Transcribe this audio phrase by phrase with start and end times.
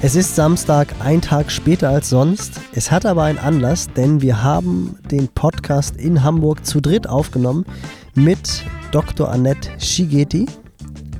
[0.00, 2.60] Es ist Samstag, ein Tag später als sonst.
[2.72, 7.66] Es hat aber einen Anlass, denn wir haben den Podcast in Hamburg zu dritt aufgenommen
[8.14, 9.28] mit Dr.
[9.28, 10.46] Annette Schigeti.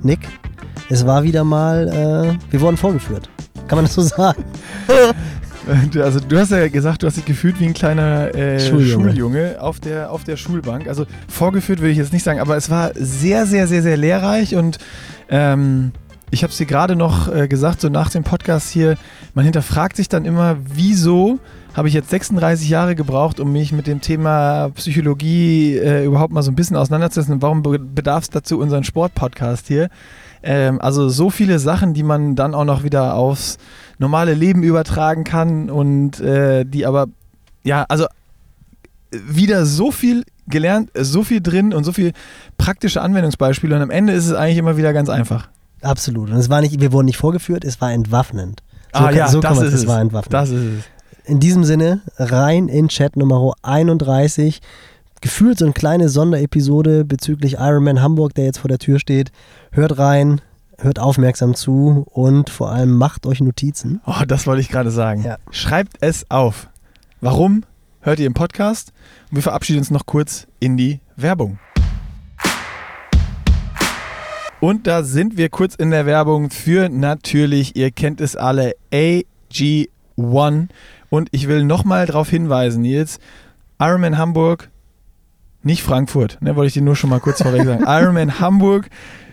[0.04, 0.20] Nick,
[0.88, 3.28] es war wieder mal, äh, wir wurden vorgeführt.
[3.66, 4.44] Kann man das so sagen?
[6.00, 9.10] Also du hast ja gesagt, du hast dich gefühlt wie ein kleiner äh, Schuljunge.
[9.10, 10.88] Schuljunge, auf, der, auf der Schulbank.
[10.88, 14.56] Also vorgeführt würde ich jetzt nicht sagen, aber es war sehr, sehr, sehr, sehr lehrreich
[14.56, 14.78] und
[15.28, 15.92] ähm,
[16.30, 18.96] ich habe es dir gerade noch äh, gesagt, so nach dem Podcast hier,
[19.34, 21.38] man hinterfragt sich dann immer, wieso
[21.74, 26.42] habe ich jetzt 36 Jahre gebraucht, um mich mit dem Thema Psychologie äh, überhaupt mal
[26.42, 29.88] so ein bisschen auseinanderzusetzen und warum be- bedarf es dazu unseren Sportpodcast hier?
[30.42, 33.58] Ähm, also so viele Sachen, die man dann auch noch wieder aufs
[33.98, 37.06] normale Leben übertragen kann und äh, die aber,
[37.64, 38.06] ja, also
[39.10, 42.12] wieder so viel gelernt, so viel drin und so viel
[42.56, 45.48] praktische Anwendungsbeispiele und am Ende ist es eigentlich immer wieder ganz einfach.
[45.82, 46.30] Absolut.
[46.30, 48.62] Und es war nicht, wir wurden nicht vorgeführt, es war entwaffnend.
[48.92, 49.86] So ah kann- ja, so kann das man- ist es es.
[49.86, 50.32] war entwaffnend.
[50.34, 50.84] Das ist es.
[51.24, 54.60] In diesem Sinne, rein in Chat Nummer 31.
[55.20, 59.30] Gefühlt so eine kleine Sonderepisode bezüglich Ironman Hamburg, der jetzt vor der Tür steht.
[59.72, 60.40] Hört rein,
[60.78, 64.00] hört aufmerksam zu und vor allem macht euch Notizen.
[64.06, 65.22] Oh, das wollte ich gerade sagen.
[65.24, 65.36] Ja.
[65.50, 66.68] Schreibt es auf.
[67.20, 67.64] Warum
[68.00, 68.92] hört ihr im Podcast?
[69.30, 71.58] Und wir verabschieden uns noch kurz in die Werbung.
[74.60, 80.68] Und da sind wir kurz in der Werbung für natürlich, ihr kennt es alle, AG1.
[81.10, 83.20] Und ich will nochmal darauf hinweisen, Nils,
[83.78, 84.70] Ironman Hamburg,
[85.62, 87.84] nicht Frankfurt, ne, wollte ich dir nur schon mal kurz vorweg sagen.
[87.86, 88.90] Ironman Hamburg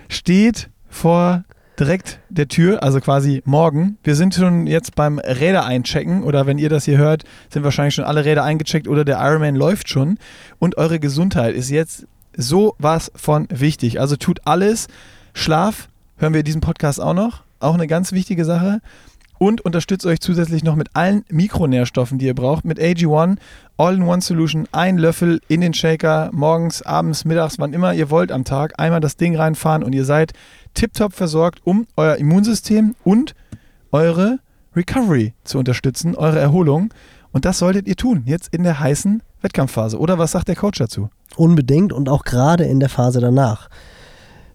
[0.09, 1.43] steht vor
[1.79, 3.97] direkt der Tür, also quasi morgen.
[4.03, 7.95] Wir sind schon jetzt beim Räder einchecken oder wenn ihr das hier hört, sind wahrscheinlich
[7.95, 10.19] schon alle Räder eingecheckt oder der Ironman läuft schon
[10.59, 12.05] und eure Gesundheit ist jetzt
[12.37, 13.99] so was von wichtig.
[13.99, 14.87] Also tut alles.
[15.37, 18.79] Schlaf hören wir in diesem Podcast auch noch, auch eine ganz wichtige Sache.
[19.37, 22.63] Und unterstützt euch zusätzlich noch mit allen Mikronährstoffen, die ihr braucht.
[22.63, 23.35] Mit AG1
[23.75, 28.45] All-in-One Solution, ein Löffel in den Shaker, morgens, abends, mittags, wann immer ihr wollt am
[28.45, 30.31] Tag, einmal das Ding reinfahren und ihr seid
[30.73, 33.35] tiptop versorgt, um euer Immunsystem und
[33.91, 34.39] eure
[34.73, 36.93] Recovery zu unterstützen, eure Erholung.
[37.33, 39.99] Und das solltet ihr tun, jetzt in der heißen Wettkampfphase.
[39.99, 41.09] Oder was sagt der Coach dazu?
[41.35, 43.67] Unbedingt und auch gerade in der Phase danach.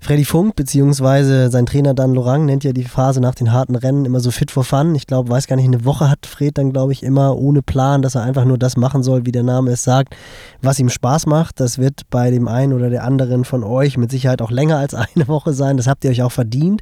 [0.03, 4.06] Freddy Funk beziehungsweise sein Trainer Dan Lorang nennt ja die Phase nach den harten Rennen
[4.06, 4.94] immer so fit for fun.
[4.94, 8.00] Ich glaube, weiß gar nicht, eine Woche hat Fred dann, glaube ich, immer ohne Plan,
[8.00, 10.16] dass er einfach nur das machen soll, wie der Name es sagt,
[10.62, 11.61] was ihm Spaß macht.
[11.61, 14.94] Das wird bei dem einen oder der anderen von euch mit Sicherheit auch länger als
[15.15, 15.77] eine Woche sein.
[15.77, 16.81] Das habt ihr euch auch verdient.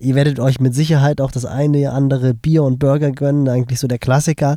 [0.00, 3.80] Ihr werdet euch mit Sicherheit auch das eine oder andere Bier und Burger gönnen, eigentlich
[3.80, 4.56] so der Klassiker.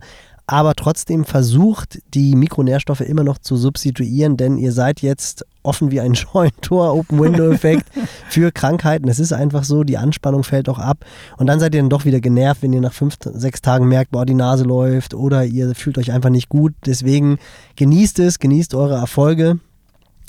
[0.52, 6.02] Aber trotzdem versucht, die Mikronährstoffe immer noch zu substituieren, denn ihr seid jetzt offen wie
[6.02, 7.86] ein Scheunentor, Open-Window-Effekt
[8.28, 9.08] für Krankheiten.
[9.08, 11.06] Es ist einfach so, die Anspannung fällt auch ab.
[11.38, 14.12] Und dann seid ihr dann doch wieder genervt, wenn ihr nach fünf, sechs Tagen merkt,
[14.12, 16.74] boah, die Nase läuft oder ihr fühlt euch einfach nicht gut.
[16.86, 17.40] Deswegen
[17.78, 19.60] genießt es, genießt eure Erfolge.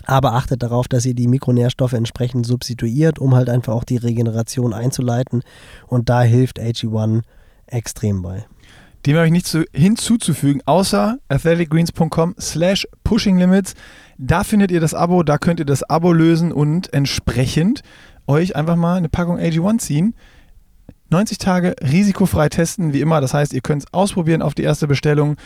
[0.07, 4.73] Aber achtet darauf, dass ihr die Mikronährstoffe entsprechend substituiert, um halt einfach auch die Regeneration
[4.73, 5.43] einzuleiten.
[5.89, 7.23] Und da hilft AG1
[7.67, 8.47] extrem bei.
[9.07, 13.75] Dem habe ich nichts zu, hinzuzufügen, außer athleticgreens.com slash pushinglimits.
[14.19, 17.83] Da findet ihr das Abo, da könnt ihr das Abo lösen und entsprechend
[18.27, 20.15] euch einfach mal eine Packung AG1 ziehen.
[21.11, 23.21] 90 Tage risikofrei testen, wie immer.
[23.21, 25.37] Das heißt, ihr könnt es ausprobieren auf die erste Bestellung,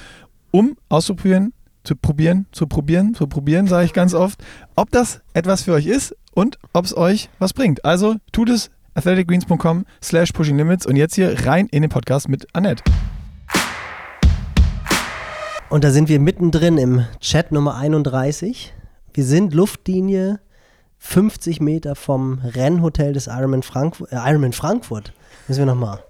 [0.50, 1.52] um auszuprobieren,
[1.82, 4.42] zu probieren, zu probieren, zu probieren, sage ich ganz oft,
[4.74, 7.84] ob das etwas für euch ist und ob es euch was bringt.
[7.84, 12.82] Also tut es athleticgreens.com slash pushinglimits und jetzt hier rein in den Podcast mit Annette.
[15.68, 18.72] Und da sind wir mittendrin im Chat Nummer 31.
[19.12, 20.38] Wir sind Luftlinie
[20.98, 24.12] 50 Meter vom Rennhotel des Ironman Frankfurt.
[24.12, 25.12] Äh, Ironman Frankfurt.
[25.48, 26.04] Müssen wir nochmal.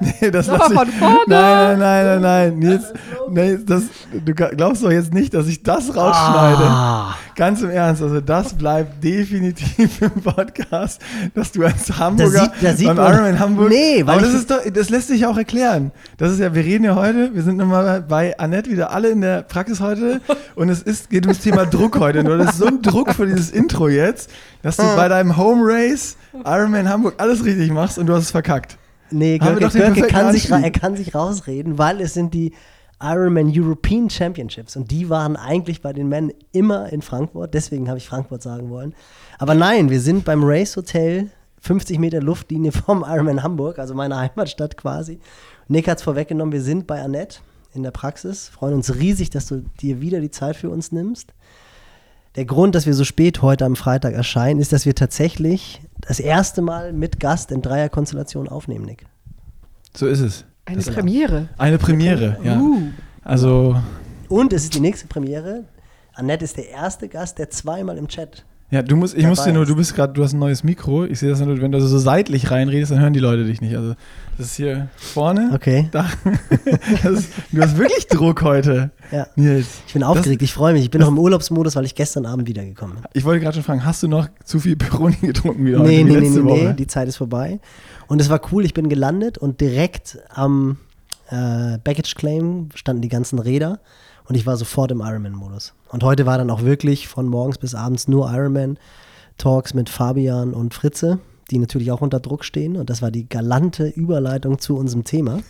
[0.20, 1.18] Nee, das lass ich, von vorne.
[1.26, 2.58] Nein, nein, nein, nein, nein.
[2.58, 2.92] Nils,
[3.30, 6.62] nee, das, du glaubst doch jetzt nicht, dass ich das rausschneide.
[6.62, 11.00] Ah, Ganz im Ernst, also das bleibt definitiv im Podcast,
[11.34, 13.12] dass du als da Hamburger sieht, da sieht beim man.
[13.12, 13.68] Ironman Hamburg.
[13.70, 15.92] Nee, weil aber das ist doch, das lässt sich auch erklären.
[16.16, 19.20] Das ist ja, wir reden ja heute, wir sind nochmal bei Annette wieder alle in
[19.20, 20.20] der Praxis heute
[20.54, 22.24] und es ist, geht ums Thema Druck heute.
[22.24, 24.30] Nur das ist so ein Druck für dieses Intro jetzt,
[24.62, 28.30] dass du bei deinem Home Race Ironman Hamburg alles richtig machst und du hast es
[28.30, 28.78] verkackt.
[29.10, 32.52] Nee, Görke, Görke kann sich, er kann sich rausreden, weil es sind die
[33.00, 37.54] Ironman European Championships und die waren eigentlich bei den Männern immer in Frankfurt.
[37.54, 38.94] Deswegen habe ich Frankfurt sagen wollen.
[39.38, 44.18] Aber nein, wir sind beim Race Hotel, 50 Meter Luftlinie vom Ironman Hamburg, also meiner
[44.18, 45.20] Heimatstadt quasi.
[45.68, 47.38] Nick hat es vorweggenommen, wir sind bei Annette
[47.74, 48.48] in der Praxis.
[48.48, 51.34] Freuen uns riesig, dass du dir wieder die Zeit für uns nimmst.
[52.34, 56.20] Der Grund, dass wir so spät heute am Freitag erscheinen, ist, dass wir tatsächlich das
[56.20, 59.06] erste Mal mit Gast in Dreierkonstellation aufnehmen, Nick.
[59.96, 60.44] So ist es.
[60.64, 61.48] Eine Das- Premiere.
[61.58, 62.58] Eine Premiere, ja.
[62.58, 62.82] Uh.
[63.24, 63.76] Also,
[64.28, 65.64] Und es ist die nächste Premiere.
[66.14, 68.44] Annette ist der erste Gast, der zweimal im Chat.
[68.70, 71.04] Ja, du musst, ich muss dir nur, du bist gerade, du hast ein neues Mikro.
[71.04, 73.74] Ich sehe das nur, wenn du so seitlich reinredest, dann hören die Leute dich nicht.
[73.74, 73.94] Also,
[74.36, 75.52] das ist hier vorne.
[75.54, 75.88] Okay.
[75.90, 76.06] Da.
[77.02, 79.26] Das ist, du hast wirklich Druck heute, Ja.
[79.36, 79.66] Nils.
[79.86, 80.82] Ich bin aufgeregt, ich freue mich.
[80.82, 83.04] Ich bin noch im Urlaubsmodus, weil ich gestern Abend wiedergekommen bin.
[83.14, 86.12] Ich wollte gerade schon fragen, hast du noch zu viel Peroni getrunken wieder Nee, heute,
[86.12, 87.60] nee, nee, nee, nee, die Zeit ist vorbei.
[88.06, 90.76] Und es war cool, ich bin gelandet und direkt am
[91.30, 93.80] äh, Baggage Claim standen die ganzen Räder
[94.28, 95.74] und ich war sofort im Ironman-Modus.
[95.88, 100.74] Und heute war dann auch wirklich von morgens bis abends nur Ironman-Talks mit Fabian und
[100.74, 101.18] Fritze,
[101.50, 102.76] die natürlich auch unter Druck stehen.
[102.76, 105.40] Und das war die galante Überleitung zu unserem Thema.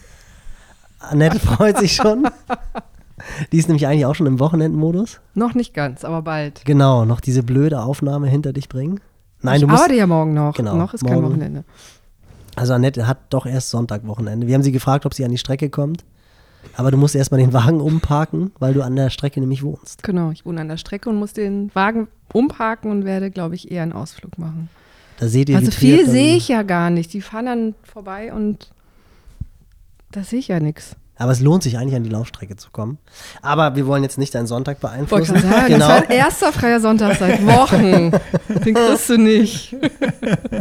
[1.00, 2.28] Annette freut sich schon.
[3.52, 5.20] Die ist nämlich eigentlich auch schon im Wochenendmodus.
[5.34, 6.64] Noch nicht ganz, aber bald.
[6.64, 9.00] Genau, noch diese blöde Aufnahme hinter dich bringen.
[9.42, 10.54] Nein, ich du musst, arbeite ja morgen noch.
[10.54, 11.34] Genau, noch ist kein morgen.
[11.34, 11.64] Wochenende.
[12.54, 14.46] Also Annette hat doch erst Sonntag-Wochenende.
[14.46, 16.04] Wir haben sie gefragt, ob sie an die Strecke kommt.
[16.76, 20.02] Aber du musst erstmal den Wagen umparken, weil du an der Strecke nämlich wohnst.
[20.02, 23.70] Genau, ich wohne an der Strecke und muss den Wagen umparken und werde, glaube ich,
[23.70, 24.68] eher einen Ausflug machen.
[25.18, 27.12] Da seht ihr, also viel sehe ich ja gar nicht.
[27.12, 28.70] Die fahren dann vorbei und
[30.12, 30.94] da sehe ich ja nichts.
[31.16, 32.98] Aber es lohnt sich eigentlich an die Laufstrecke zu kommen.
[33.42, 35.34] Aber wir wollen jetzt nicht deinen Sonntag Wollte beeinflussen.
[35.34, 35.88] gerade sagen, genau.
[35.88, 38.12] das war ein erster freier Sonntag seit Wochen.
[38.64, 39.74] Den kriegst du nicht.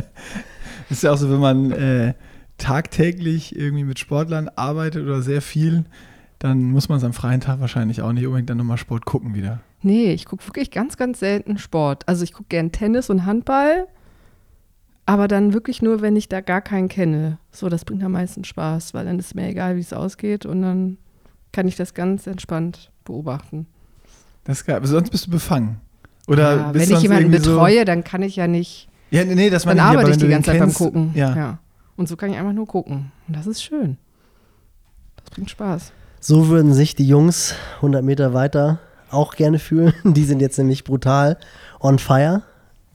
[0.90, 2.14] Ist ja auch so, wenn man äh,
[2.58, 5.86] tagtäglich irgendwie mit Sportlern arbeitet oder sehr viel,
[6.40, 9.34] dann muss man es am freien Tag wahrscheinlich auch nicht unbedingt dann nochmal Sport gucken
[9.34, 9.62] wieder.
[9.82, 12.08] Nee, ich gucke wirklich ganz, ganz selten Sport.
[12.08, 13.88] Also ich gucke gern Tennis und Handball,
[15.06, 17.38] aber dann wirklich nur, wenn ich da gar keinen kenne.
[17.52, 20.62] So, das bringt am meisten Spaß, weil dann ist mir egal, wie es ausgeht und
[20.62, 20.98] dann
[21.52, 23.68] kann ich das ganz entspannt beobachten.
[24.44, 24.78] Das ist geil.
[24.78, 25.82] Aber sonst bist du befangen.
[26.28, 29.66] Oder ja, wenn ich jemanden betreue, dann kann ich ja nicht, So, ja, nee, das
[29.66, 31.12] meine ich aber arbeite ich wenn die ganze Zeit beim Gucken.
[31.14, 31.60] Ja.
[31.98, 33.12] Und so kann ich einfach nur gucken.
[33.28, 33.98] Und das ist schön.
[35.18, 35.92] Das bringt Spaß.
[36.20, 38.80] So würden sich die Jungs 100 Meter weiter
[39.10, 39.94] auch gerne fühlen.
[40.04, 41.38] Die sind jetzt nämlich brutal
[41.80, 42.44] on fire.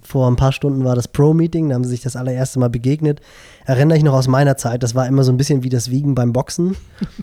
[0.04, 3.20] Vor ein paar Stunden war das Pro-Meeting, da haben sie sich das allererste Mal begegnet.
[3.64, 6.16] Erinnere ich noch aus meiner Zeit, das war immer so ein bisschen wie das Wiegen
[6.16, 6.76] beim Boxen.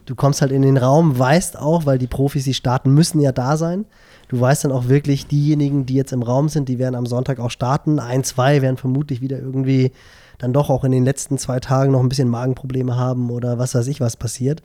[0.06, 3.34] Du kommst halt in den Raum, weißt auch, weil die Profis, die starten, müssen ja
[3.34, 3.86] da sein.
[4.30, 7.40] Du weißt dann auch wirklich, diejenigen, die jetzt im Raum sind, die werden am Sonntag
[7.40, 8.00] auch starten.
[8.00, 9.92] Ein, zwei werden vermutlich wieder irgendwie
[10.38, 13.76] dann doch auch in den letzten zwei Tagen noch ein bisschen Magenprobleme haben oder was
[13.76, 14.62] weiß ich, was passiert.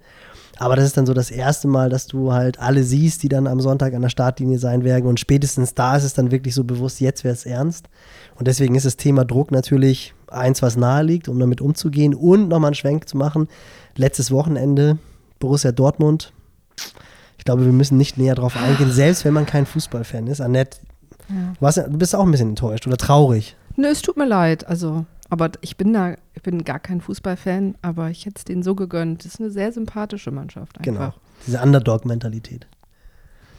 [0.58, 3.46] Aber das ist dann so das erste Mal, dass du halt alle siehst, die dann
[3.46, 5.06] am Sonntag an der Startlinie sein werden.
[5.06, 7.88] Und spätestens da ist es dann wirklich so bewusst, jetzt wäre es ernst.
[8.37, 12.49] Und deswegen ist das Thema Druck natürlich eins, was nahe liegt, um damit umzugehen und
[12.49, 13.49] nochmal einen Schwenk zu machen.
[13.96, 14.99] Letztes Wochenende
[15.40, 16.33] Borussia Dortmund.
[17.44, 20.41] Ich glaube, wir müssen nicht näher drauf eingehen, selbst wenn man kein Fußballfan ist.
[20.41, 20.79] Annette,
[21.29, 21.52] Ja.
[21.52, 23.55] du, warst, du bist auch ein bisschen enttäuscht oder traurig.
[23.76, 24.67] Nö, es tut mir leid.
[24.67, 28.62] Also, aber ich bin da, ich bin gar kein Fußballfan, aber ich hätte es denen
[28.62, 29.26] so gegönnt.
[29.26, 31.00] Das ist eine sehr sympathische Mannschaft Genau.
[31.00, 31.19] einfach.
[31.46, 32.67] Diese Underdog-Mentalität.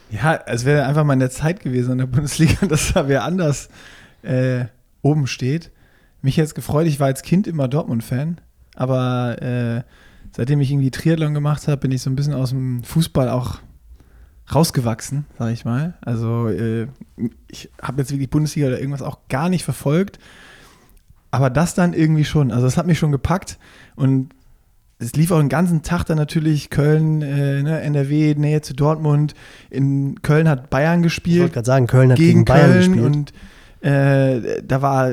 [0.10, 3.24] Ja, es wäre einfach mal in der Zeit gewesen in der Bundesliga, dass da wer
[3.24, 3.70] anders
[4.24, 4.66] äh,
[5.04, 5.70] oben steht.
[6.24, 8.42] Mich hätte es gefreut, ich war als Kind immer Dortmund-Fan,
[8.76, 9.84] aber äh,
[10.36, 13.60] seitdem ich irgendwie Triathlon gemacht habe, bin ich so ein bisschen aus dem Fußball auch
[14.53, 15.95] rausgewachsen, sage ich mal.
[16.01, 16.88] Also äh,
[17.47, 20.19] ich habe jetzt wirklich Bundesliga oder irgendwas auch gar nicht verfolgt,
[21.31, 22.51] aber das dann irgendwie schon.
[22.51, 23.57] Also das hat mich schon gepackt
[23.95, 24.30] und
[24.97, 29.35] es lief auch den ganzen Tag dann natürlich Köln, äh, ne, NRW, Nähe zu Dortmund.
[29.69, 32.94] In Köln hat Bayern Ich wollte gespielt gerade sagen, Köln hat gegen gegen, Bayern Köln
[32.94, 33.06] gespielt.
[33.06, 33.33] und
[33.85, 35.11] äh, da war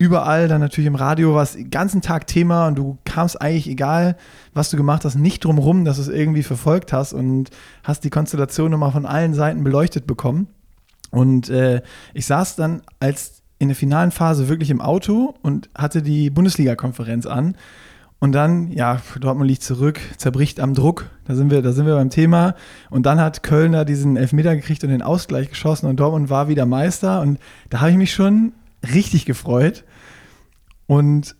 [0.00, 4.16] überall dann natürlich im Radio was den ganzen Tag Thema und du kamst eigentlich egal,
[4.54, 7.50] was du gemacht hast, nicht drum rum, dass du es irgendwie verfolgt hast und
[7.84, 10.48] hast die Konstellation nochmal von allen Seiten beleuchtet bekommen.
[11.10, 11.82] Und äh,
[12.14, 17.26] ich saß dann als in der finalen Phase wirklich im Auto und hatte die Bundesliga-Konferenz
[17.26, 17.56] an.
[18.20, 21.10] Und dann, ja, Dortmund liegt zurück, zerbricht am Druck.
[21.26, 22.54] Da sind wir, da sind wir beim Thema.
[22.88, 26.48] Und dann hat Köln da diesen Elfmeter gekriegt und den Ausgleich geschossen und Dortmund war
[26.48, 27.20] wieder Meister.
[27.20, 27.38] Und
[27.68, 28.52] da habe ich mich schon
[28.94, 29.84] richtig gefreut.
[30.90, 31.36] Und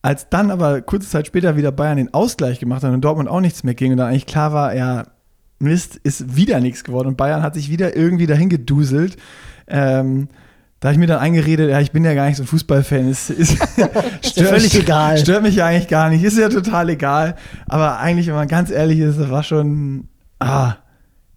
[0.00, 3.40] als dann aber kurze Zeit später wieder Bayern den Ausgleich gemacht hat und Dortmund auch
[3.40, 5.08] nichts mehr ging und dann eigentlich klar war, ja,
[5.58, 9.16] Mist, ist wieder nichts geworden und Bayern hat sich wieder irgendwie dahin geduselt.
[9.66, 10.28] Ähm,
[10.78, 13.08] da habe ich mir dann eingeredet, ja, ich bin ja gar nicht so ein Fußballfan.
[13.08, 13.54] Es ist,
[14.24, 15.18] stört, völlig egal.
[15.18, 16.22] Stört mich ja eigentlich gar nicht.
[16.22, 17.34] Ist ja total egal.
[17.66, 20.06] Aber eigentlich, wenn man ganz ehrlich ist, das war schon.
[20.38, 20.76] Ah,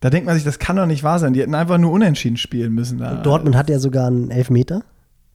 [0.01, 1.33] da denkt man sich, das kann doch nicht wahr sein.
[1.33, 2.99] Die hätten einfach nur unentschieden spielen müssen.
[2.99, 3.13] Da.
[3.13, 4.83] Und Dortmund hat ja sogar einen Elfmeter,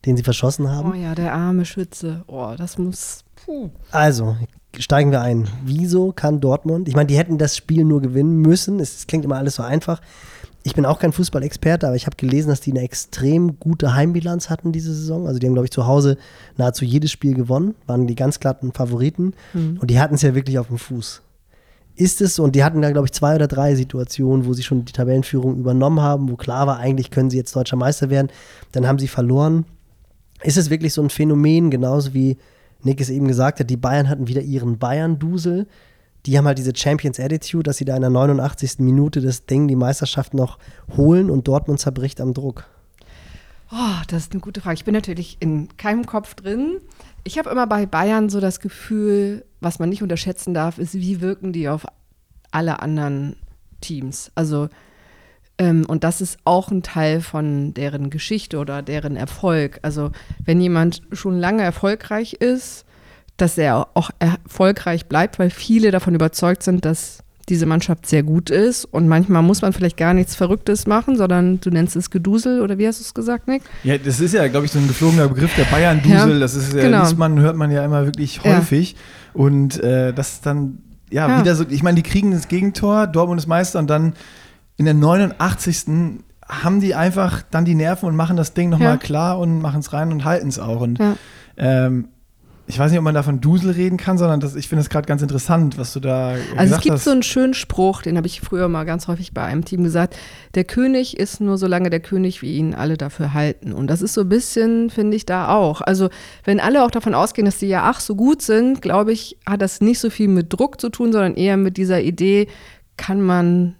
[0.07, 0.93] den sie verschossen haben.
[0.93, 2.23] Oh ja, der arme Schütze.
[2.27, 3.25] Oh, das muss.
[3.45, 3.71] Puh.
[3.91, 4.37] Also,
[4.79, 5.49] steigen wir ein.
[5.65, 8.81] Wieso kann Dortmund, ich meine, die hätten das Spiel nur gewinnen müssen.
[8.81, 10.01] Es, es klingt immer alles so einfach.
[10.63, 14.51] Ich bin auch kein Fußballexperte, aber ich habe gelesen, dass die eine extrem gute Heimbilanz
[14.51, 15.27] hatten diese Saison.
[15.27, 16.19] Also die haben, glaube ich, zu Hause
[16.59, 19.33] nahezu jedes Spiel gewonnen, waren die ganz glatten Favoriten.
[19.55, 19.79] Mhm.
[19.81, 21.23] Und die hatten es ja wirklich auf dem Fuß.
[21.97, 24.85] Ist es, und die hatten da, glaube ich, zwei oder drei Situationen, wo sie schon
[24.85, 28.29] die Tabellenführung übernommen haben, wo klar war, eigentlich können sie jetzt deutscher Meister werden.
[28.73, 29.65] Dann haben sie verloren.
[30.43, 32.37] Ist es wirklich so ein Phänomen, genauso wie
[32.83, 35.67] Nick es eben gesagt hat, die Bayern hatten wieder ihren Bayern-Dusel
[36.27, 38.79] die haben halt diese Champions Attitude, dass sie da in der 89.
[38.79, 40.59] Minute das Ding, die Meisterschaft noch
[40.97, 42.67] holen und Dortmund zerbricht am Druck.
[43.73, 44.75] Oh, das ist eine gute Frage.
[44.75, 46.79] Ich bin natürlich in keinem Kopf drin.
[47.25, 51.21] Ich habe immer bei Bayern so das Gefühl, was man nicht unterschätzen darf, ist, wie
[51.21, 51.87] wirken die auf
[52.51, 53.37] alle anderen
[53.81, 54.33] Teams.
[54.35, 54.69] Also,
[55.61, 59.79] und das ist auch ein Teil von deren Geschichte oder deren Erfolg.
[59.83, 60.11] Also,
[60.45, 62.85] wenn jemand schon lange erfolgreich ist,
[63.37, 68.49] dass er auch erfolgreich bleibt, weil viele davon überzeugt sind, dass diese Mannschaft sehr gut
[68.49, 68.85] ist.
[68.85, 72.79] Und manchmal muss man vielleicht gar nichts Verrücktes machen, sondern du nennst es Gedusel oder
[72.79, 73.63] wie hast du es gesagt, Nick?
[73.83, 76.35] Ja, das ist ja, glaube ich, so ein geflogener Begriff, der Bayern-Dusel.
[76.35, 77.11] Ja, das ist, äh, genau.
[77.17, 78.93] man, hört man ja immer wirklich häufig.
[78.93, 78.99] Ja.
[79.35, 80.79] Und äh, das ist dann,
[81.11, 84.15] ja, ja, wieder so, ich meine, die kriegen das Gegentor, Dortmund ist Meister und dann
[84.81, 86.23] in der 89.
[86.49, 88.97] haben die einfach dann die Nerven und machen das Ding nochmal ja.
[88.97, 90.81] klar und machen es rein und halten es auch.
[90.81, 90.99] Und
[91.59, 92.09] ähm,
[92.67, 94.89] ich weiß nicht, ob man da von Dusel reden kann, sondern das, ich finde es
[94.89, 96.61] gerade ganz interessant, was du da also gesagt hast.
[96.61, 97.05] Also es gibt hast.
[97.05, 100.17] so einen schönen Spruch, den habe ich früher mal ganz häufig bei einem Team gesagt.
[100.55, 103.75] Der König ist nur so lange der König, wie ihn alle dafür halten.
[103.75, 105.83] Und das ist so ein bisschen, finde ich, da auch.
[105.83, 106.09] Also
[106.45, 109.61] wenn alle auch davon ausgehen, dass die ja ach so gut sind, glaube ich, hat
[109.61, 112.49] das nicht so viel mit Druck zu tun, sondern eher mit dieser Idee,
[112.97, 113.77] kann man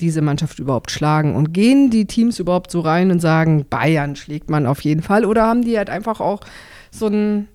[0.00, 1.36] diese Mannschaft überhaupt schlagen?
[1.36, 5.24] Und gehen die Teams überhaupt so rein und sagen, Bayern schlägt man auf jeden Fall?
[5.24, 6.40] Oder haben die halt einfach auch
[6.90, 7.48] so ein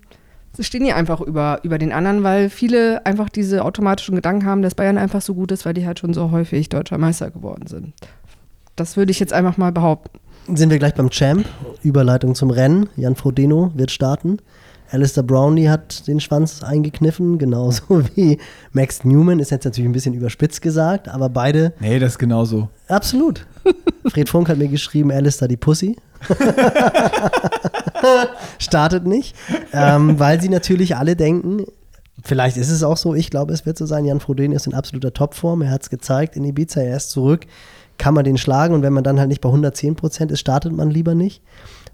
[0.58, 4.74] stehen die einfach über, über den anderen, weil viele einfach diese automatischen Gedanken haben, dass
[4.74, 7.92] Bayern einfach so gut ist, weil die halt schon so häufig deutscher Meister geworden sind.
[8.74, 10.18] Das würde ich jetzt einfach mal behaupten.
[10.54, 11.44] Sind wir gleich beim Champ?
[11.82, 12.88] Überleitung zum Rennen.
[12.96, 14.38] Jan Frodeno wird starten.
[14.90, 18.38] Alistair Brownlee hat den Schwanz eingekniffen, genauso wie
[18.72, 19.38] Max Newman.
[19.38, 21.72] Ist jetzt natürlich ein bisschen überspitzt gesagt, aber beide.
[21.80, 22.68] Nee, das ist genauso.
[22.88, 23.46] Absolut.
[24.08, 25.96] Fred Funk hat mir geschrieben, Alistair die Pussy.
[28.58, 29.34] Startet nicht,
[29.72, 31.66] ähm, weil sie natürlich alle denken,
[32.24, 34.74] vielleicht ist es auch so, ich glaube, es wird so sein, Jan Frodeno ist in
[34.74, 37.46] absoluter Topform, er hat es gezeigt in Ibiza, er ist zurück,
[37.98, 40.72] kann man den schlagen und wenn man dann halt nicht bei 110 Prozent ist, startet
[40.72, 41.42] man lieber nicht.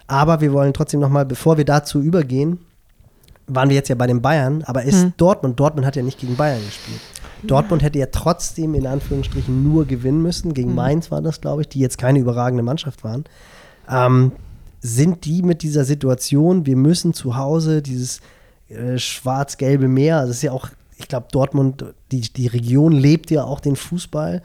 [0.07, 2.59] Aber wir wollen trotzdem nochmal, bevor wir dazu übergehen,
[3.47, 5.13] waren wir jetzt ja bei den Bayern, aber ist hm.
[5.17, 7.01] Dortmund, Dortmund hat ja nicht gegen Bayern gespielt.
[7.45, 10.55] Dortmund hätte ja trotzdem in Anführungsstrichen nur gewinnen müssen.
[10.55, 10.77] Gegen hm.
[10.77, 13.25] Mainz war das, glaube ich, die jetzt keine überragende Mannschaft waren.
[13.89, 14.33] Ähm,
[14.81, 18.21] sind die mit dieser Situation, wir müssen zu Hause dieses
[18.69, 20.69] äh, schwarz-gelbe Meer, also das ist ja auch,
[20.99, 24.43] ich glaube, Dortmund, die, die Region lebt ja auch den Fußball.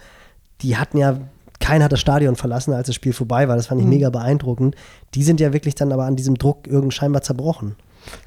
[0.62, 1.20] Die hatten ja,
[1.60, 3.56] keiner hat das Stadion verlassen, als das Spiel vorbei war.
[3.56, 3.94] Das fand ich mhm.
[3.94, 4.75] mega beeindruckend.
[5.13, 7.75] Die sind ja wirklich dann aber an diesem Druck irgendwie scheinbar zerbrochen.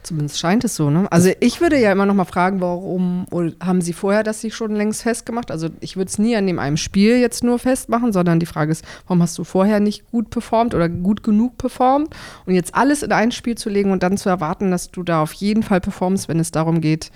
[0.02, 1.10] Zumindest scheint es so, ne?
[1.10, 3.26] Also ich würde ja immer noch mal fragen, warum
[3.62, 5.50] haben Sie vorher das sich schon längst festgemacht?
[5.50, 8.72] Also ich würde es nie an dem einem Spiel jetzt nur festmachen, sondern die Frage
[8.72, 12.14] ist, warum hast du vorher nicht gut performt oder gut genug performt?
[12.46, 15.22] Und jetzt alles in ein Spiel zu legen und dann zu erwarten, dass du da
[15.22, 17.10] auf jeden Fall performst, wenn es darum geht,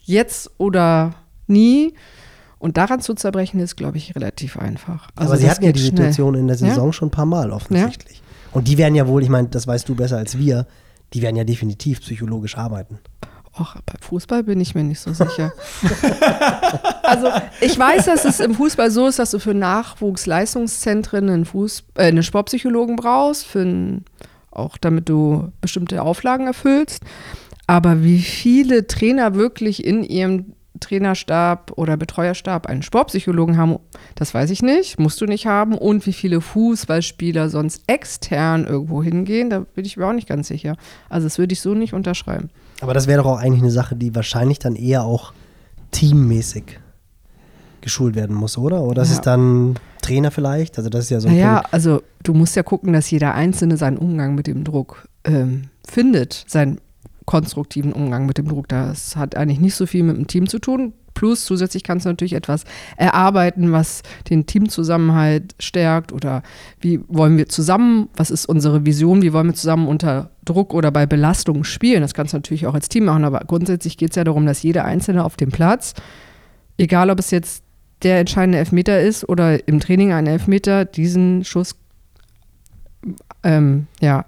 [0.00, 1.14] jetzt oder
[1.46, 1.94] nie.
[2.58, 5.10] Und daran zu zerbrechen, ist, glaube ich, relativ einfach.
[5.16, 6.92] Also Aber Sie hatten ja die Situation in der Saison ja?
[6.94, 8.18] schon ein paar Mal offensichtlich.
[8.18, 8.22] Ja?
[8.52, 10.66] Und die werden ja wohl, ich meine, das weißt du besser als wir,
[11.12, 12.98] die werden ja definitiv psychologisch arbeiten.
[13.58, 15.52] Och, bei Fußball bin ich mir nicht so sicher.
[17.04, 17.28] also
[17.60, 22.06] ich weiß, dass es im Fußball so ist, dass du für Nachwuchsleistungszentren einen, Fuß, äh,
[22.06, 24.04] einen Sportpsychologen brauchst, für ein,
[24.50, 27.00] auch damit du bestimmte Auflagen erfüllst.
[27.68, 30.53] Aber wie viele Trainer wirklich in ihrem
[30.84, 33.78] Trainerstab oder Betreuerstab einen Sportpsychologen haben,
[34.14, 35.76] das weiß ich nicht, musst du nicht haben.
[35.76, 40.48] Und wie viele Fußballspieler sonst extern irgendwo hingehen, da bin ich mir auch nicht ganz
[40.48, 40.76] sicher.
[41.08, 42.50] Also das würde ich so nicht unterschreiben.
[42.80, 45.32] Aber das wäre doch auch eigentlich eine Sache, die wahrscheinlich dann eher auch
[45.90, 46.80] teammäßig
[47.80, 48.82] geschult werden muss, oder?
[48.82, 49.14] Oder das ja.
[49.14, 50.78] ist dann Trainer vielleicht?
[50.78, 51.74] Also das ist ja so ein naja, Punkt.
[51.74, 56.44] also du musst ja gucken, dass jeder Einzelne seinen Umgang mit dem Druck ähm, findet,
[56.48, 56.80] sein
[57.26, 58.68] konstruktiven Umgang mit dem Druck.
[58.68, 60.92] Das hat eigentlich nicht so viel mit dem Team zu tun.
[61.14, 62.64] Plus zusätzlich kannst du natürlich etwas
[62.96, 66.42] erarbeiten, was den Teamzusammenhalt stärkt oder
[66.80, 70.90] wie wollen wir zusammen, was ist unsere Vision, wie wollen wir zusammen unter Druck oder
[70.90, 72.02] bei Belastung spielen.
[72.02, 74.64] Das kannst du natürlich auch als Team machen, aber grundsätzlich geht es ja darum, dass
[74.64, 75.94] jeder Einzelne auf dem Platz,
[76.78, 77.62] egal ob es jetzt
[78.02, 81.76] der entscheidende Elfmeter ist oder im Training ein Elfmeter, diesen Schuss
[83.44, 84.24] ähm, ja,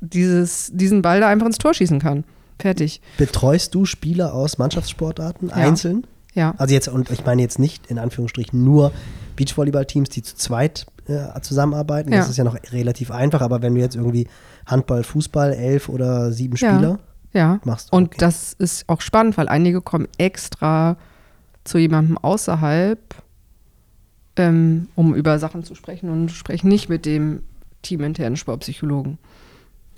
[0.00, 2.24] dieses, diesen Ball da einfach ins Tor schießen kann.
[2.60, 3.00] fertig.
[3.18, 5.54] Betreust du Spieler aus Mannschaftssportarten Ja.
[5.56, 6.06] einzeln?
[6.32, 6.54] Ja.
[6.58, 8.92] Also jetzt, und ich meine jetzt nicht in Anführungsstrichen nur
[9.34, 12.12] Beachvolleyball-Teams, die zu zweit äh, zusammenarbeiten.
[12.12, 12.30] Das Ja.
[12.30, 14.28] ist ja noch relativ einfach, aber wenn du jetzt irgendwie
[14.66, 16.72] Handball, Fußball, elf oder sieben Ja.
[16.74, 16.98] Spieler
[17.32, 17.58] Ja.
[17.64, 17.92] machst.
[17.92, 18.16] Und okay.
[18.20, 20.96] das ist auch spannend, weil einige kommen extra
[21.64, 23.00] zu jemandem außerhalb,
[24.36, 27.42] ähm, um über Sachen zu sprechen und sprechen nicht mit dem
[27.82, 29.18] teaminternen Sportpsychologen.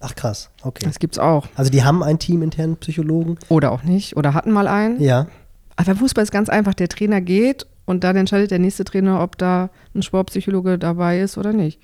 [0.07, 0.85] Ach krass, okay.
[0.85, 1.47] Das gibt's auch.
[1.57, 3.39] Also die haben einen teaminternen Psychologen.
[3.49, 4.19] Oder auch nicht.
[4.19, 5.01] Oder hatten mal einen.
[5.01, 5.29] Ja.
[5.77, 6.75] Aber beim Fußball ist ganz einfach.
[6.75, 11.39] Der Trainer geht und dann entscheidet der nächste Trainer, ob da ein Sportpsychologe dabei ist
[11.39, 11.81] oder nicht.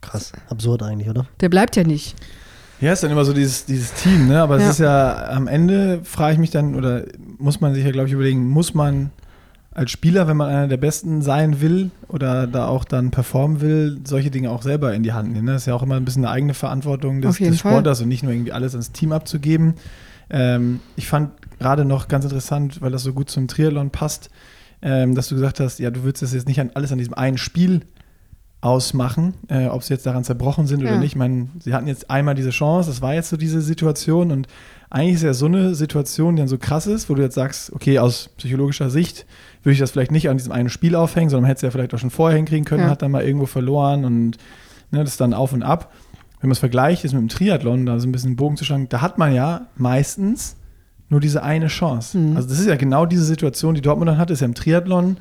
[0.00, 0.32] Krass.
[0.48, 1.26] Absurd eigentlich, oder?
[1.40, 2.14] Der bleibt ja nicht.
[2.80, 4.40] Ja, ist dann immer so dieses, dieses Team, ne?
[4.40, 4.64] Aber Ja.
[4.66, 7.04] es ist ja am Ende, frage ich mich dann, oder
[7.38, 9.10] muss man sich ja, glaube ich, überlegen, muss man
[9.74, 14.00] als Spieler, wenn man einer der Besten sein will oder da auch dann performen will,
[14.04, 15.46] solche Dinge auch selber in die Hand nehmen.
[15.46, 15.52] Ne?
[15.52, 17.58] Das ist ja auch immer ein bisschen eine eigene Verantwortung des, des.
[17.58, 19.74] Sportlers und nicht nur irgendwie alles ans Team abzugeben.
[20.30, 24.30] Ähm, ich fand gerade noch ganz interessant, weil das so gut zum Triathlon passt,
[24.80, 27.14] ähm, dass du gesagt hast, ja, du würdest das jetzt nicht an, alles an diesem
[27.14, 27.80] einen Spiel
[28.60, 30.98] ausmachen, äh, ob sie jetzt daran zerbrochen sind oder Ja.
[30.98, 31.12] nicht.
[31.12, 34.46] Ich meine, sie hatten jetzt einmal diese Chance, das war jetzt so diese Situation und
[34.94, 37.72] eigentlich ist ja so eine Situation, die dann so krass ist, wo du jetzt sagst,
[37.72, 39.26] okay, aus psychologischer Sicht
[39.64, 41.70] würde ich das vielleicht nicht an diesem einen Spiel aufhängen, sondern man hätte es ja
[41.72, 42.90] vielleicht auch schon vorher hinkriegen können, Ja.
[42.90, 44.36] hat dann mal irgendwo verloren und
[44.92, 45.92] ne, das ist dann auf und ab.
[46.40, 48.88] Wenn man es vergleicht, ist mit dem Triathlon, da so ein bisschen Bogen zu schlagen,
[48.88, 50.56] da hat man ja meistens
[51.08, 52.16] nur diese eine Chance.
[52.16, 52.36] Mhm.
[52.36, 55.16] Also das ist ja genau diese Situation, die Dortmund dann hat, ist ja im Triathlon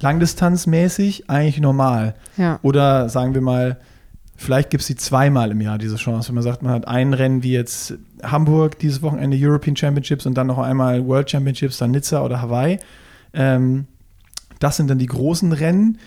[0.00, 2.14] langdistanzmäßig eigentlich normal.
[2.36, 2.58] Ja.
[2.62, 3.78] Oder sagen wir mal,
[4.40, 6.28] vielleicht gibt es sie zweimal im Jahr, diese Chance.
[6.28, 10.34] Wenn man sagt, man hat ein Rennen wie jetzt Hamburg, dieses Wochenende European Championships und
[10.34, 12.78] dann noch einmal World Championships, dann Nizza oder Hawaii.
[13.34, 13.86] Ähm,
[14.58, 15.98] das sind dann die großen Rennen.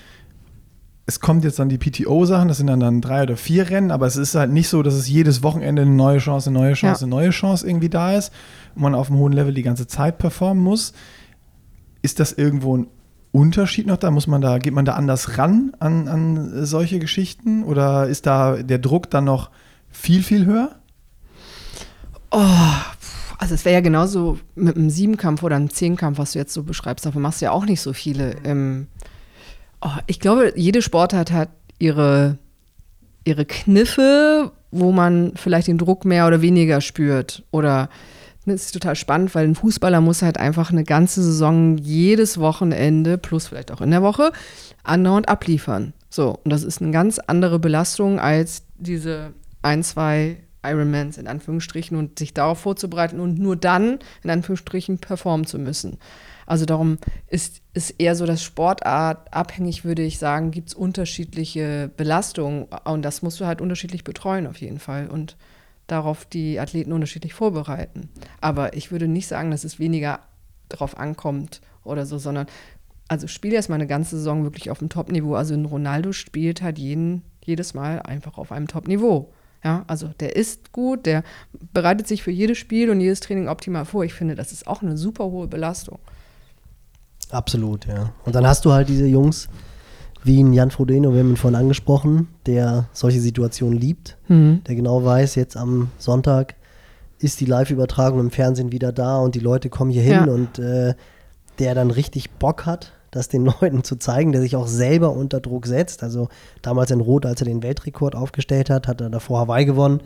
[1.05, 4.07] Es kommt jetzt dann die PTO-Sachen, das sind dann, dann drei oder vier Rennen, aber
[4.07, 7.01] es ist halt nicht so, dass es jedes Wochenende eine neue Chance, eine neue Chance,
[7.01, 7.05] Ja.
[7.05, 8.31] eine neue Chance irgendwie da ist
[8.75, 10.93] und man auf einem hohen Level die ganze Zeit performen muss.
[12.01, 12.87] Ist das irgendwo ein
[13.33, 14.11] Unterschied noch da?
[14.11, 17.63] Muss man da, geht man da anders ran an, an solche Geschichten?
[17.63, 19.49] Oder ist da der Druck dann noch
[19.89, 20.75] viel, viel höher?
[22.29, 26.61] Also es wäre ja genauso mit einem Siebenkampf oder einem Zehnkampf, was du jetzt so
[26.61, 27.07] beschreibst.
[27.07, 28.35] Davon machst du ja auch nicht so viele.
[28.43, 28.87] Ähm,
[29.81, 32.37] oh, ich glaube, jede Sportart hat ihre,
[33.23, 37.43] ihre Kniffe, wo man vielleicht den Druck mehr oder weniger spürt.
[37.49, 37.89] Oder
[38.45, 43.17] das ist total spannend, weil ein Fußballer muss halt einfach eine ganze Saison jedes Wochenende,
[43.17, 44.31] plus vielleicht auch in der Woche,
[44.83, 45.93] andauernd abliefern.
[46.09, 51.97] So, und das ist eine ganz andere Belastung als diese ein, zwei Ironmans in Anführungsstrichen
[51.97, 55.97] und sich darauf vorzubereiten und nur dann in Anführungsstrichen performen zu müssen.
[56.45, 61.89] Also darum ist, ist eher so das Sportart abhängig, würde ich sagen, gibt es unterschiedliche
[61.95, 65.37] Belastungen und das musst du halt unterschiedlich betreuen auf jeden Fall und
[65.87, 68.09] darauf die Athleten unterschiedlich vorbereiten.
[68.41, 70.19] Aber ich würde nicht sagen, dass es weniger
[70.69, 72.47] drauf ankommt oder so, sondern
[73.07, 75.35] also spiel erstmal eine ganze Saison wirklich auf dem Top-Niveau.
[75.35, 79.31] Also ein Ronaldo spielt halt jeden, jedes Mal einfach auf einem Top-Niveau.
[79.63, 81.23] Ja, also der ist gut, der
[81.73, 84.03] bereitet sich für jedes Spiel und jedes Training optimal vor.
[84.03, 85.99] Ich finde, das ist auch eine super hohe Belastung.
[87.29, 88.11] Absolut, ja.
[88.25, 89.47] Und dann hast du halt diese Jungs
[90.23, 95.03] wie ein Jan Frodeno, wir haben ihn vorhin angesprochen, der solche Situationen liebt, der genau
[95.03, 96.55] weiß, jetzt am Sonntag
[97.19, 100.23] ist die Live-Übertragung im Fernsehen wieder da und die Leute kommen hier hin Ja.
[100.25, 100.93] und äh,
[101.59, 105.39] der dann richtig Bock hat, das den Leuten zu zeigen, der sich auch selber unter
[105.39, 106.03] Druck setzt.
[106.03, 106.29] Also
[106.61, 110.01] damals in Rot, als er den Weltrekord aufgestellt hat, hat er davor Hawaii gewonnen,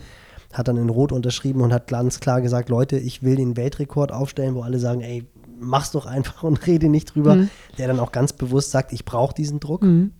[0.54, 4.12] hat dann in Rot unterschrieben und hat ganz klar gesagt, Leute, ich will den Weltrekord
[4.12, 5.24] aufstellen, wo alle sagen, ey,
[5.60, 7.36] mach's doch einfach und rede nicht drüber.
[7.36, 7.50] Mhm.
[7.78, 9.84] Der dann auch ganz bewusst sagt, ich brauche diesen Druck.
[9.84, 10.12] Mhm.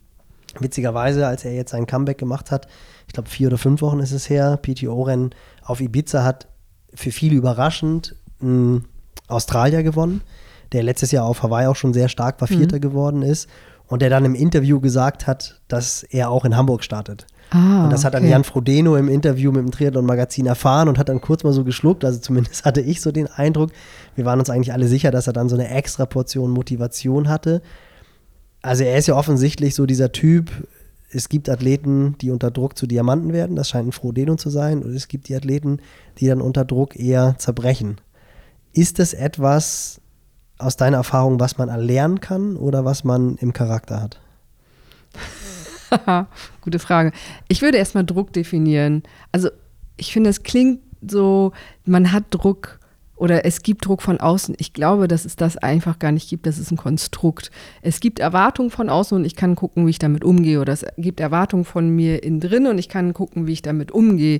[0.58, 2.68] Witzigerweise, als er jetzt sein Comeback gemacht hat,
[3.06, 6.48] ich glaube vier oder fünf Wochen ist es her, PTO-Rennen auf Ibiza hat
[6.94, 8.86] für viele überraschend ein
[9.28, 10.22] Australier gewonnen,
[10.72, 13.48] der letztes Jahr auf Hawaii auch schon sehr stark war, Vierter geworden ist
[13.88, 17.26] und der dann im Interview gesagt hat, dass er auch in Hamburg startet.
[17.50, 18.32] Ah, und das hat dann okay.
[18.32, 22.04] Jan Frodeno im Interview mit dem Triathlon-Magazin erfahren und hat dann kurz mal so geschluckt.
[22.04, 23.70] Also zumindest hatte ich so den Eindruck,
[24.18, 27.62] wir waren uns eigentlich alle sicher, dass er dann so eine extra Portion Motivation hatte.
[28.60, 30.50] Also er ist ja offensichtlich so dieser Typ,
[31.10, 34.82] es gibt Athleten, die unter Druck zu Diamanten werden, das scheint ein Frodeno zu sein,
[34.82, 35.78] und es gibt die Athleten,
[36.18, 38.00] die dann unter Druck eher zerbrechen.
[38.72, 40.00] Ist das etwas
[40.58, 44.20] aus deiner Erfahrung, was man erlernen kann oder was man im Charakter hat?
[46.60, 47.12] Gute Frage.
[47.46, 49.04] Ich würde erstmal Druck definieren.
[49.30, 49.48] Also
[49.96, 51.52] ich finde, es klingt so,
[51.84, 52.77] man hat Druck
[53.18, 54.54] oder es gibt Druck von außen.
[54.58, 56.46] Ich glaube, dass es das einfach gar nicht gibt.
[56.46, 57.50] Das ist ein Konstrukt.
[57.82, 60.60] Es gibt Erwartungen von außen und ich kann gucken, wie ich damit umgehe.
[60.60, 63.90] Oder es gibt Erwartungen von mir innen drin und ich kann gucken, wie ich damit
[63.90, 64.38] umgehe.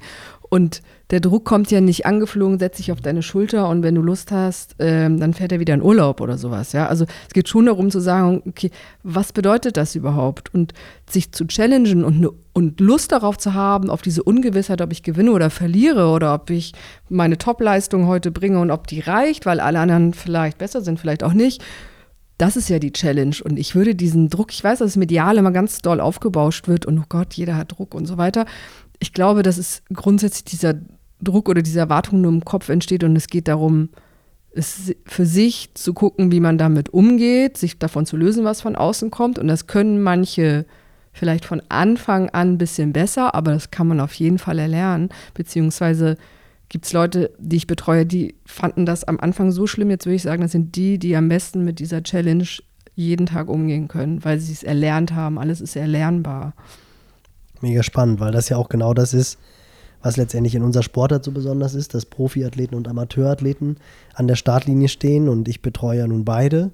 [0.51, 4.03] Und der Druck kommt ja nicht angeflogen, setzt sich auf deine Schulter und wenn du
[4.03, 6.73] Lust hast, ähm, dann fährt er wieder in Urlaub oder sowas.
[6.73, 8.71] Ja, also es geht schon darum zu sagen, okay,
[9.03, 10.53] was bedeutet das überhaupt?
[10.55, 10.73] Und
[11.09, 15.03] sich zu challengen und, ne, und Lust darauf zu haben, auf diese Ungewissheit, ob ich
[15.03, 16.73] gewinne oder verliere oder ob ich
[17.09, 21.25] meine Topleistung heute bringe und ob die reicht, weil alle anderen vielleicht besser sind, vielleicht
[21.25, 21.63] auch nicht.
[22.37, 23.35] Das ist ja die Challenge.
[23.43, 26.87] Und ich würde diesen Druck, ich weiß, dass das medial immer ganz doll aufgebauscht wird
[26.87, 28.47] und oh Gott, jeder hat Druck und so weiter
[28.99, 30.75] ich glaube, dass es grundsätzlich dieser
[31.21, 33.91] Druck oder diese Erwartung nur im Kopf entsteht und es geht darum,
[34.53, 38.77] es für sich zu gucken, wie man damit umgeht, sich davon zu lösen, was von
[38.77, 39.39] außen kommt.
[39.39, 40.65] Und das können manche
[41.13, 45.11] vielleicht von Anfang an ein bisschen besser, aber das kann man auf jeden Fall erlernen.
[45.35, 46.17] Beziehungsweise
[46.69, 49.91] gibt es Leute, die ich betreue, die fanden das am Anfang so schlimm.
[49.91, 52.47] Jetzt würde ich sagen, das sind die, die am besten mit dieser Challenge
[52.95, 55.39] jeden Tag umgehen können, weil sie es erlernt haben.
[55.39, 56.55] Alles ist erlernbar
[57.63, 59.39] mega spannend, weil das ja auch genau das ist,
[60.03, 63.79] was letztendlich in unserer Sportart so besonders ist, dass Profiathleten und Amateurathleten
[64.15, 66.71] an der Startlinie stehen und ich betreue ja nun beide.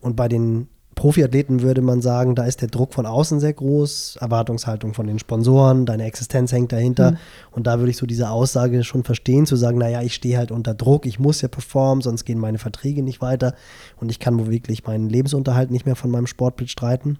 [0.00, 4.16] Und bei den Profiathleten würde man sagen, da ist der Druck von außen sehr groß,
[4.18, 7.12] Erwartungshaltung von den Sponsoren, deine Existenz hängt dahinter.
[7.12, 7.16] Mhm.
[7.50, 10.50] Und da würde ich so diese Aussage schon verstehen, zu sagen, naja, ich stehe halt
[10.50, 13.54] unter Druck, ich muss ja performen, sonst gehen meine Verträge nicht weiter
[14.00, 17.18] und ich kann wirklich meinen Lebensunterhalt nicht mehr von meinem Sport bestreiten.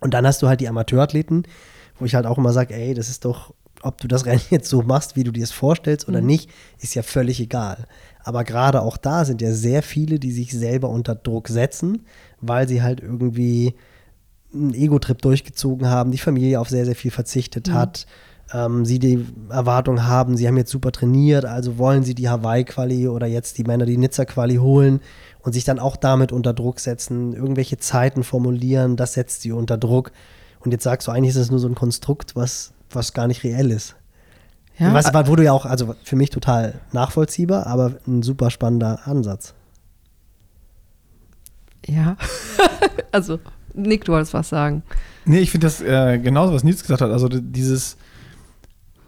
[0.00, 1.44] Und dann hast du halt die Amateurathleten,
[1.98, 4.68] wo ich halt auch immer sage, ey, das ist doch, ob du das Rennen jetzt
[4.68, 6.26] so machst, wie du dir es vorstellst oder mhm.
[6.26, 7.86] nicht, ist ja völlig egal.
[8.22, 12.06] Aber gerade auch da sind ja sehr viele, die sich selber unter Druck setzen,
[12.40, 13.74] weil sie halt irgendwie
[14.52, 17.74] einen Ego-Trip durchgezogen haben, die Familie auf sehr, sehr viel verzichtet mhm.
[17.74, 18.06] hat,
[18.52, 23.08] ähm, sie die Erwartung haben, sie haben jetzt super trainiert, also wollen sie die Hawaii-Quali
[23.08, 25.00] oder jetzt die Männer die Nizza-Quali holen
[25.42, 29.76] und sich dann auch damit unter Druck setzen, irgendwelche Zeiten formulieren, das setzt sie unter
[29.76, 30.12] Druck.
[30.64, 33.44] Und jetzt sagst du, eigentlich ist es nur so ein Konstrukt, was, was gar nicht
[33.44, 33.96] reell ist.
[34.78, 34.92] Ja.
[34.92, 39.54] Was, wo du ja auch, also für mich total nachvollziehbar, aber ein super spannender Ansatz.
[41.86, 42.16] Ja,
[43.12, 43.38] also
[43.74, 44.82] Nick, du wolltest was sagen.
[45.26, 47.10] Nee, ich finde das äh, genauso, was Nils gesagt hat.
[47.10, 47.96] Also dieses,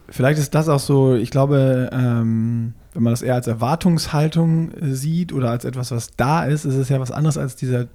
[0.09, 4.95] vielleicht ist das auch so, ich glaube, ähm, wenn man das eher als Erwartungshaltung äh,
[4.95, 7.87] sieht oder als etwas, was da ist, ist es ja was anderes als dieser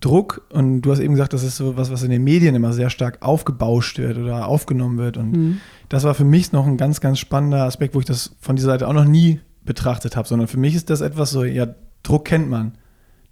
[0.00, 2.72] Druck und du hast eben gesagt, das ist so was, was in den Medien immer
[2.72, 5.16] sehr stark aufgebauscht wird oder aufgenommen wird.
[5.16, 5.60] Und mhm.
[5.88, 8.68] das war für mich noch ein ganz, ganz spannender Aspekt, wo ich das von dieser
[8.68, 11.66] Seite auch noch nie betrachtet habe, sondern für mich ist das etwas so, ja,
[12.02, 12.72] Druck kennt man.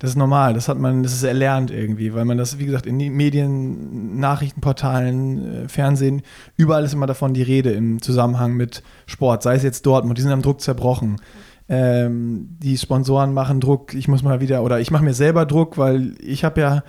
[0.00, 2.85] Das ist normal, das hat man, das ist erlernt irgendwie, weil man das, wie gesagt,
[2.85, 6.22] in den Medien, Nachrichtenportalen, äh, Fernsehen,
[6.57, 10.22] überall ist immer davon die Rede im Zusammenhang mit Sport, sei es jetzt Dortmund, die
[10.22, 11.20] sind am Druck zerbrochen
[11.68, 15.79] ähm, die Sponsoren machen Druck, ich muss mal wieder, oder ich mache mir selber Druck,
[15.79, 16.83] weil ich habe ja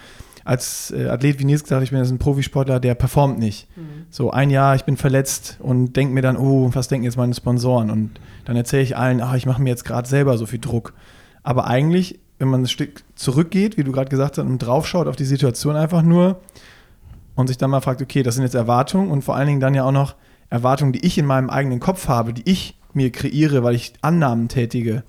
[0.45, 3.67] als äh, Athlet, wie Nils gesagt, ich bin jetzt ein Profisportler, der performt nicht.
[3.75, 4.05] Mhm.
[4.11, 7.33] So ein Jahr, ich bin verletzt und denke mir dann, oh, was denken jetzt meine
[7.33, 7.89] Sponsoren?
[7.89, 10.93] Und dann erzähle ich allen, ach, ich mache mir jetzt gerade selber so viel Druck.
[11.41, 15.15] Aber eigentlich, wenn man ein Stück zurückgeht, wie du gerade gesagt hast, und draufschaut auf
[15.15, 16.41] die Situation einfach nur
[17.33, 19.73] und sich dann mal fragt, okay, das sind jetzt Erwartungen und vor allen Dingen dann
[19.73, 20.15] ja auch noch
[20.51, 24.47] Erwartungen, die ich in meinem eigenen Kopf habe, die ich mir kreiere, weil ich Annahmen
[24.47, 25.03] tätige.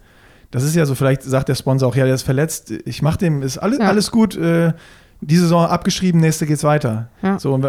[0.50, 3.18] Das ist ja so, vielleicht sagt der Sponsor auch, ja, der ist verletzt, ich mache
[3.18, 3.88] dem, ist alles, ja.
[3.88, 4.72] alles gut, äh,
[5.20, 7.08] die Saison abgeschrieben, nächste geht's weiter.
[7.22, 7.38] Ja.
[7.38, 7.66] So, und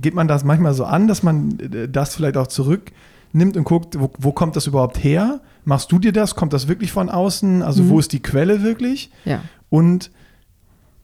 [0.00, 3.98] geht man das manchmal so an, dass man äh, das vielleicht auch zurücknimmt und guckt,
[3.98, 5.40] wo, wo, kommt das überhaupt her?
[5.64, 6.34] Machst du dir das?
[6.34, 7.62] Kommt das wirklich von außen?
[7.62, 7.88] Also mhm.
[7.90, 9.10] wo ist die Quelle wirklich?
[9.24, 9.42] Ja.
[9.70, 10.10] Und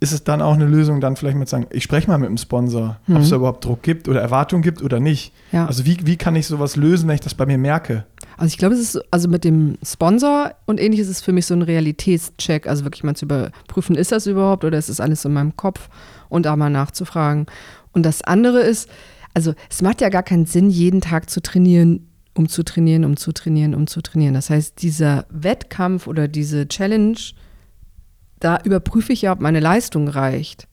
[0.02, 2.30] ist es dann auch eine Lösung, dann vielleicht mal zu sagen, ich spreche mal mit
[2.30, 3.16] dem Sponsor, mhm.
[3.16, 5.32] ob es da überhaupt Druck gibt oder Erwartung gibt oder nicht.
[5.52, 5.66] Ja.
[5.66, 8.06] Also wie, wie kann ich sowas lösen, wenn ich das bei mir merke?
[8.38, 11.52] Also ich glaube, es ist also mit dem Sponsor und ähnliches ist für mich so
[11.52, 15.34] ein Realitätscheck, also wirklich mal zu überprüfen, ist das überhaupt oder ist das alles in
[15.34, 15.90] meinem Kopf
[16.30, 17.44] und da mal nachzufragen.
[17.92, 18.88] Und das andere ist,
[19.34, 23.18] also es macht ja gar keinen Sinn, jeden Tag zu trainieren, um zu trainieren, um
[23.18, 24.32] zu trainieren, um zu trainieren.
[24.32, 27.18] Das heißt, dieser Wettkampf oder diese Challenge,
[28.40, 30.66] da überprüfe ich ja, ob meine Leistung reicht.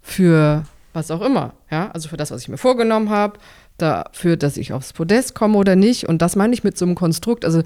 [0.00, 1.54] Für was auch immer.
[1.70, 1.90] Ja?
[1.90, 3.38] Also für das, was ich mir vorgenommen habe,
[3.76, 6.08] dafür, dass ich aufs Podest komme oder nicht.
[6.08, 7.44] Und das meine ich mit so einem Konstrukt.
[7.44, 7.62] Also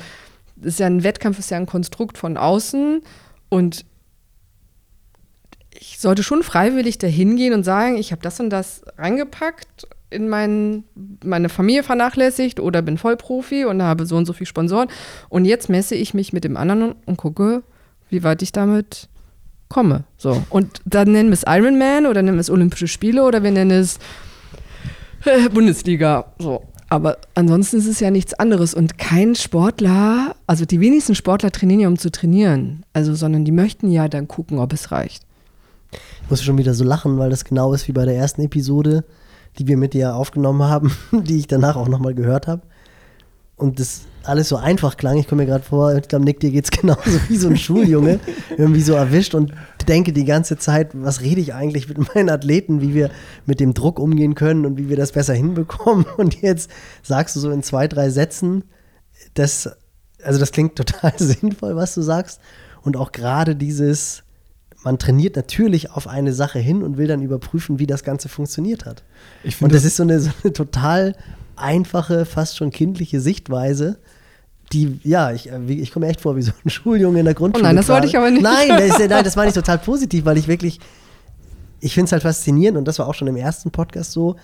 [0.60, 3.02] ist ja ein Wettkampf, ist ja ein Konstrukt von außen.
[3.48, 3.84] Und
[5.70, 10.28] ich sollte schon freiwillig dahin gehen und sagen, ich habe das und das reingepackt in
[10.28, 10.84] mein,
[11.22, 14.88] meine Familie vernachlässigt oder bin Vollprofi und habe so und so viele Sponsoren.
[15.28, 17.62] Und jetzt messe ich mich mit dem anderen und gucke,
[18.08, 19.08] wie weit ich damit
[19.70, 20.04] komme.
[20.18, 20.42] So.
[20.50, 23.70] Und dann nennen wir es Ironman oder nennen wir es Olympische Spiele oder wir nennen
[23.70, 23.98] es
[25.24, 26.26] äh, Bundesliga.
[26.38, 26.62] So.
[26.90, 28.74] Aber ansonsten ist es ja nichts anderes.
[28.74, 32.84] Und kein Sportler, also die wenigsten Sportler trainieren ja, um zu trainieren.
[32.92, 35.22] Also, sondern die möchten ja dann gucken, ob es reicht.
[35.92, 39.04] Ich muss schon wieder so lachen, weil das genau ist wie bei der ersten Episode,
[39.58, 42.62] die wir mit dir aufgenommen haben, die ich danach auch nochmal gehört habe.
[43.60, 45.16] Und das alles so einfach klang.
[45.18, 47.56] Ich komme mir gerade vor, ich glaube, Nick, dir geht es genauso wie so ein
[47.56, 48.20] Schuljunge,
[48.56, 49.52] irgendwie so erwischt und
[49.88, 53.10] denke die ganze Zeit, was rede ich eigentlich mit meinen Athleten, wie wir
[53.46, 56.04] mit dem Druck umgehen können und wie wir das besser hinbekommen.
[56.16, 56.70] Und jetzt
[57.02, 58.64] sagst du so in zwei, drei Sätzen,
[59.34, 59.70] das,
[60.22, 62.40] also das klingt total sinnvoll, was du sagst.
[62.82, 64.22] Und auch gerade dieses,
[64.84, 68.86] man trainiert natürlich auf eine Sache hin und will dann überprüfen, wie das Ganze funktioniert
[68.86, 69.02] hat.
[69.60, 71.14] und das, das ist so eine, so eine total
[71.60, 73.98] einfache, fast schon kindliche Sichtweise,
[74.72, 77.64] die, ja, ich, äh, ich komme echt vor wie so ein Schuljunge in der Grundschule.
[77.64, 78.42] Oh nein, das wollte ich aber nicht.
[78.42, 80.80] Nein, das, nein, das war nicht total positiv, weil ich wirklich,
[81.80, 84.36] ich finde es halt faszinierend und das war auch schon im ersten Podcast so,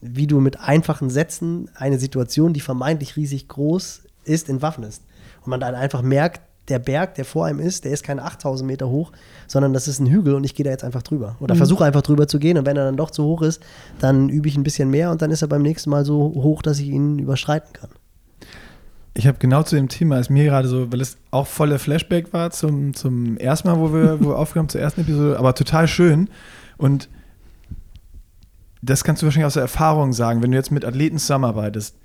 [0.00, 5.02] wie du mit einfachen Sätzen eine Situation, die vermeintlich riesig groß ist, entwaffnest.
[5.44, 8.66] Und man dann einfach merkt, der Berg, der vor einem ist, der ist keine 8000
[8.66, 9.12] Meter hoch,
[9.46, 11.36] sondern das ist ein Hügel und ich gehe da jetzt einfach drüber.
[11.40, 11.58] Oder mhm.
[11.58, 13.62] versuche einfach drüber zu gehen und wenn er dann doch zu hoch ist,
[13.98, 16.62] dann übe ich ein bisschen mehr und dann ist er beim nächsten Mal so hoch,
[16.62, 17.90] dass ich ihn überschreiten kann.
[19.14, 22.32] Ich habe genau zu dem Thema, ist mir gerade so, weil es auch voller Flashback
[22.32, 25.88] war zum, zum ersten Mal, wo wir, wo wir aufgenommen, zur ersten Episode, aber total
[25.88, 26.28] schön.
[26.76, 27.08] Und
[28.80, 31.96] das kannst du wahrscheinlich aus der Erfahrung sagen, wenn du jetzt mit Athleten zusammenarbeitest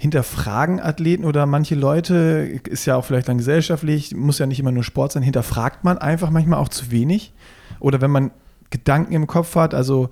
[0.00, 4.72] hinterfragen Athleten oder manche Leute, ist ja auch vielleicht dann gesellschaftlich, muss ja nicht immer
[4.72, 7.34] nur Sport sein, hinterfragt man einfach manchmal auch zu wenig.
[7.80, 8.30] Oder wenn man
[8.70, 10.08] Gedanken im Kopf hat, also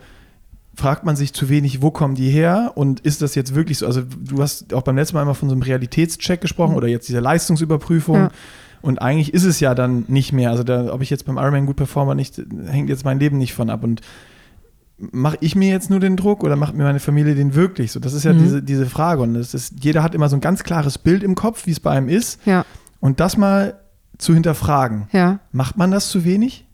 [0.74, 3.87] fragt man sich zu wenig, wo kommen die her und ist das jetzt wirklich so?
[3.87, 6.77] Also du hast auch beim letzten Mal immer von so einem Realitätscheck gesprochen mhm.
[6.77, 8.16] oder jetzt dieser Leistungsüberprüfung.
[8.16, 8.31] Ja.
[8.83, 10.51] Und eigentlich ist es ja dann nicht mehr.
[10.51, 13.55] Also da, ob ich jetzt beim Ironman gut performe nicht, hängt jetzt mein Leben nicht
[13.55, 13.83] von ab.
[13.85, 14.03] Und
[14.98, 17.92] mache ich mir jetzt nur den Druck oder macht mir meine Familie den wirklich?
[17.92, 18.38] So, das ist ja mhm.
[18.38, 19.22] diese, diese Frage.
[19.22, 21.80] Und das ist, jeder hat immer so ein ganz klares Bild im Kopf, wie es
[21.80, 22.40] bei einem ist.
[22.46, 22.64] Ja.
[23.00, 23.78] Und das mal
[24.18, 25.08] zu hinterfragen.
[25.12, 25.38] Ja.
[25.52, 26.66] Macht man das zu wenig?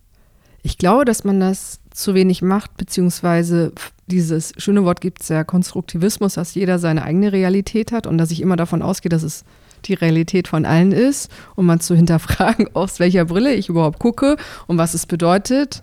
[0.62, 3.72] Ich glaube, dass man das zu wenig macht, beziehungsweise
[4.06, 8.30] dieses schöne Wort gibt es ja, Konstruktivismus, dass jeder seine eigene Realität hat und dass
[8.30, 9.44] ich immer davon ausgehe, dass es
[9.84, 14.36] die Realität von allen ist und man zu hinterfragen, aus welcher Brille ich überhaupt gucke
[14.66, 15.82] und was es bedeutet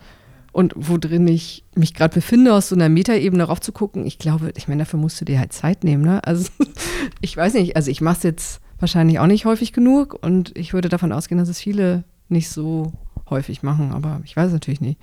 [0.51, 4.19] und wo drin ich mich gerade befinde, aus so einer Metaebene rauf zu gucken, ich
[4.19, 6.23] glaube, ich meine, dafür musst du dir halt Zeit nehmen, ne?
[6.25, 6.49] Also
[7.21, 10.73] ich weiß nicht, also ich mache es jetzt wahrscheinlich auch nicht häufig genug und ich
[10.73, 12.91] würde davon ausgehen, dass es viele nicht so
[13.29, 14.99] häufig machen, aber ich weiß es natürlich nicht.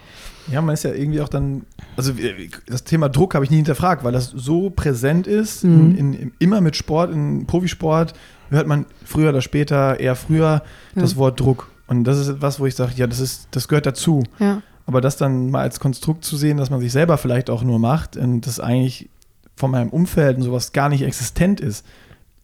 [0.52, 1.62] Ja, man ist ja irgendwie auch dann,
[1.96, 2.12] also
[2.66, 5.96] das Thema Druck habe ich nie hinterfragt, weil das so präsent ist, mhm.
[5.96, 8.12] in, in, immer mit Sport, in Profisport
[8.50, 10.62] hört man früher oder später, eher früher,
[10.94, 11.02] ja.
[11.02, 11.70] das Wort Druck.
[11.86, 14.22] Und das ist etwas, wo ich sage, ja, das ist, das gehört dazu.
[14.38, 14.62] Ja.
[14.88, 17.78] Aber das dann mal als Konstrukt zu sehen, dass man sich selber vielleicht auch nur
[17.78, 19.10] macht und das eigentlich
[19.54, 21.84] von meinem Umfeld und sowas gar nicht existent ist,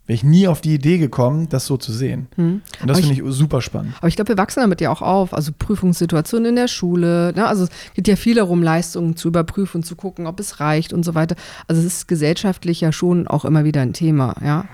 [0.05, 2.27] wäre ich nie auf die Idee gekommen, das so zu sehen.
[2.35, 2.61] Hm.
[2.83, 3.95] Und das finde ich, super spannend.
[3.97, 5.33] Aber ich glaube, wir wachsen damit ja auch auf.
[5.33, 7.33] Also Prüfungssituationen in der Schule.
[7.35, 7.47] Ne?
[7.47, 11.03] Also es geht ja viel darum, Leistungen zu überprüfen, zu gucken, ob es reicht und
[11.03, 11.37] so weiter.
[11.67, 14.67] Also es ist gesellschaftlich ja schon auch immer wieder ein Thema, ja.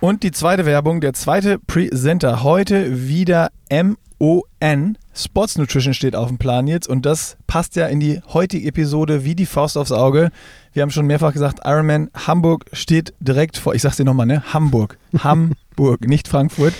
[0.00, 4.98] Und die zweite Werbung, der zweite Presenter heute wieder M ON.
[5.14, 9.24] Sports Nutrition steht auf dem Plan jetzt und das passt ja in die heutige Episode
[9.24, 10.30] wie die Faust aufs Auge.
[10.72, 14.44] Wir haben schon mehrfach gesagt, Ironman Hamburg steht direkt vor, ich sag's dir nochmal, ne?
[14.52, 14.98] Hamburg.
[15.18, 16.74] Hamburg, nicht Frankfurt.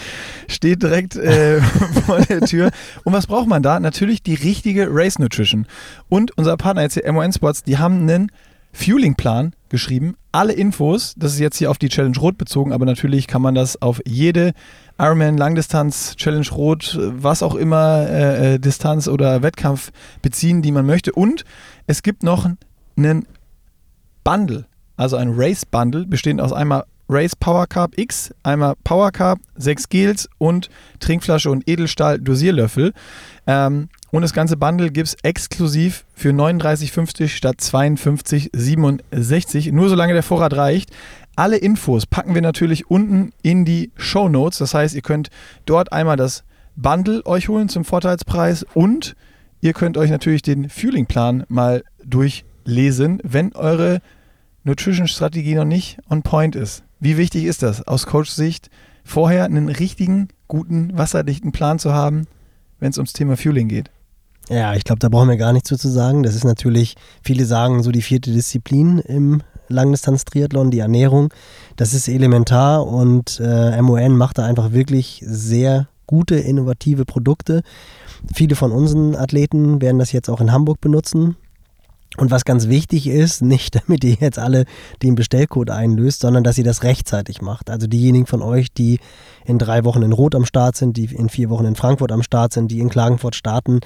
[0.49, 1.61] Steht direkt äh,
[2.07, 2.71] vor der Tür.
[3.05, 3.81] Und was braucht man da?
[3.81, 5.67] Natürlich die richtige Race Nutrition.
[6.09, 8.31] Und unser Partner jetzt hier, MON Sports, die haben einen
[8.73, 10.17] Fueling-Plan geschrieben.
[10.33, 13.55] Alle Infos, das ist jetzt hier auf die Challenge Rot bezogen, aber natürlich kann man
[13.55, 14.53] das auf jede
[15.01, 20.85] Ironman, Langdistanz, Challenge Rot, was auch immer, äh, äh, Distanz oder Wettkampf beziehen, die man
[20.85, 21.13] möchte.
[21.13, 21.45] Und
[21.87, 22.47] es gibt noch
[22.97, 23.27] einen
[24.25, 29.41] Bundle, also ein Race Bundle, bestehend aus einmal Race Power Carb X, einmal Power Carb,
[29.57, 30.69] sechs Gels und
[31.01, 32.93] Trinkflasche und Edelstahl Dosierlöffel.
[33.47, 39.73] Ähm, und das ganze Bundle gibt es exklusiv für 39,50 statt 52,67.
[39.73, 40.91] Nur solange der Vorrat reicht.
[41.41, 44.59] Alle Infos packen wir natürlich unten in die Show Notes.
[44.59, 45.31] Das heißt, ihr könnt
[45.65, 46.45] dort einmal das
[46.77, 49.17] Bundle euch holen zum Vorteilspreis und
[49.63, 54.03] ihr könnt euch natürlich den Fueling-Plan mal durchlesen, wenn eure
[54.65, 56.83] Nutrition-Strategie noch nicht on point ist.
[56.99, 58.69] Wie wichtig ist das aus Coach-Sicht,
[59.03, 62.27] vorher einen richtigen, guten, wasserdichten Plan zu haben,
[62.81, 63.91] wenn es ums Thema Fueling geht?
[64.51, 66.23] Ja, ich glaube, da brauchen wir gar nichts zu sagen.
[66.23, 71.33] Das ist natürlich, viele sagen so die vierte Disziplin im Langdistanz-Triathlon, die Ernährung.
[71.77, 77.63] Das ist elementar und äh, MON macht da einfach wirklich sehr gute, innovative Produkte.
[78.35, 81.37] Viele von unseren Athleten werden das jetzt auch in Hamburg benutzen.
[82.17, 84.65] Und was ganz wichtig ist, nicht damit ihr jetzt alle
[85.03, 87.71] den Bestellcode einlöst, sondern dass ihr das rechtzeitig macht.
[87.71, 88.99] Also diejenigen von euch, die
[89.45, 92.23] in drei Wochen in Rot am Start sind, die in vier Wochen in Frankfurt am
[92.23, 93.81] Start sind, die in Klagenfurt starten,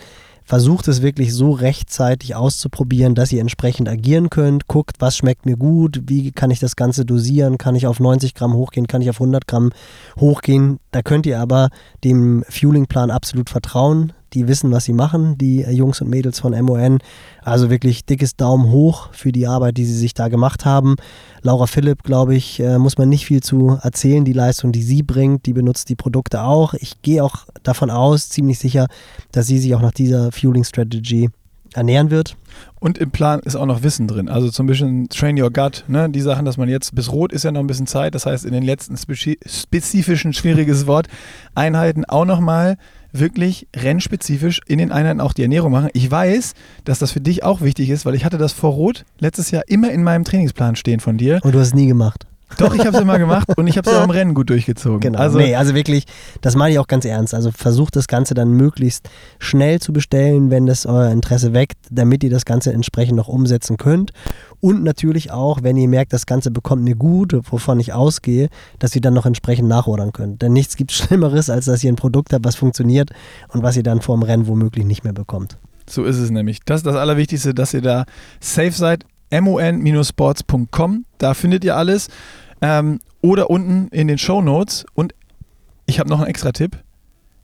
[0.45, 4.69] versucht es wirklich so rechtzeitig auszuprobieren, dass ihr entsprechend agieren könnt.
[4.69, 8.35] Guckt, was schmeckt mir gut, wie kann ich das Ganze dosieren, kann ich auf 90
[8.35, 9.71] Gramm hochgehen, kann ich auf 100 Gramm
[10.19, 10.79] hochgehen.
[10.91, 11.71] Da könnt ihr aber
[12.05, 16.99] dem Fueling-Plan absolut vertrauen die wissen, was sie machen, die Jungs und Mädels von MON.
[17.43, 20.97] Also wirklich dickes Daumen hoch für die Arbeit, die sie sich da gemacht haben.
[21.43, 24.25] Laura Philipp, glaube ich, äh, muss man nicht viel zu erzählen.
[24.25, 26.75] Die Leistung, die sie bringt, die benutzt die Produkte auch.
[26.75, 28.87] Ich gehe auch davon aus, ziemlich sicher,
[29.33, 31.31] dass sie sich auch nach dieser Fueling Strategy
[31.75, 32.37] ernähren wird.
[32.81, 34.29] Und im Plan ist auch noch Wissen drin.
[34.29, 36.09] Also zum Beispiel Train Your Gut, ne?
[36.11, 38.15] die Sachen, dass man jetzt bis Rot ist ja noch ein bisschen Zeit.
[38.15, 41.09] Das heißt, in den letzten spezifischen, schwieriges Wort,
[41.55, 42.77] Einheiten auch nochmal
[43.19, 45.89] wirklich rennspezifisch in den Einheiten auch die Ernährung machen.
[45.93, 49.05] Ich weiß, dass das für dich auch wichtig ist, weil ich hatte das vor Rot
[49.19, 51.41] letztes Jahr immer in meinem Trainingsplan stehen von dir.
[51.43, 52.27] Und du hast es nie gemacht.
[52.59, 55.01] Doch, ich habe es immer gemacht und ich habe es auch im Rennen gut durchgezogen.
[55.01, 55.19] Genau.
[55.19, 56.05] Also, nee, also wirklich,
[56.41, 57.35] das meine ich auch ganz ernst.
[57.35, 62.23] Also versucht das Ganze dann möglichst schnell zu bestellen, wenn das euer Interesse weckt, damit
[62.23, 64.13] ihr das Ganze entsprechend noch umsetzen könnt.
[64.65, 68.49] Und natürlich auch, wenn ihr merkt, das Ganze bekommt mir gut, wovon ich ausgehe,
[68.79, 70.41] dass ihr dann noch entsprechend nachordern könnt.
[70.41, 73.11] Denn nichts gibt Schlimmeres, als dass ihr ein Produkt habt, was funktioniert
[73.49, 75.59] und was ihr dann vor dem Rennen womöglich nicht mehr bekommt.
[75.87, 76.61] So ist es nämlich.
[76.65, 78.07] Das ist das Allerwichtigste, dass ihr da
[78.41, 81.05] safe seid mon-sports.com.
[81.19, 82.09] Da findet ihr alles.
[82.63, 84.87] Ähm, oder unten in den Show Notes.
[84.95, 85.15] Und
[85.85, 86.83] ich habe noch einen extra Tipp,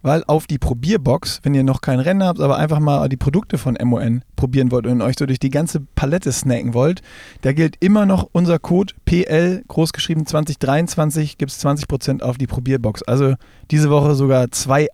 [0.03, 3.59] weil auf die Probierbox, wenn ihr noch kein Rennen habt, aber einfach mal die Produkte
[3.59, 7.03] von MON probieren wollt und euch so durch die ganze Palette snacken wollt,
[7.43, 13.03] da gilt immer noch unser Code PL, großgeschrieben 2023, gibt es 20% auf die Probierbox.
[13.03, 13.35] Also
[13.71, 14.89] diese Woche sogar zwei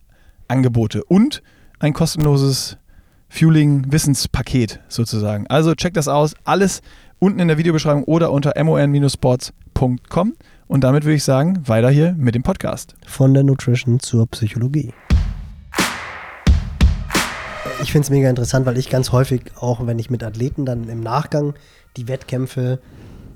[0.49, 1.43] Angebote und
[1.79, 2.79] ein kostenloses
[3.29, 5.47] Fueling-Wissenspaket sozusagen.
[5.49, 6.35] Also checkt das aus.
[6.45, 6.81] Alles
[7.19, 10.35] unten in der Videobeschreibung oder unter mon-sports.com.
[10.69, 12.97] Und damit würde ich sagen, weiter hier mit dem Podcast.
[13.07, 14.93] Von der Nutrition zur Psychologie.
[17.83, 20.89] Ich finde es mega interessant, weil ich ganz häufig, auch wenn ich mit Athleten dann
[20.89, 21.55] im Nachgang
[21.97, 22.81] die Wettkämpfe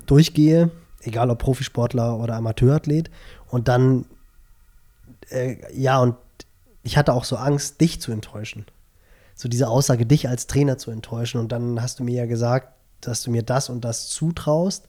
[0.07, 3.09] durchgehe, egal ob Profisportler oder Amateurathlet,
[3.47, 4.05] und dann,
[5.29, 6.15] äh, ja, und
[6.83, 8.65] ich hatte auch so Angst, dich zu enttäuschen.
[9.35, 11.39] So diese Aussage, dich als Trainer zu enttäuschen.
[11.39, 14.87] Und dann hast du mir ja gesagt, dass du mir das und das zutraust.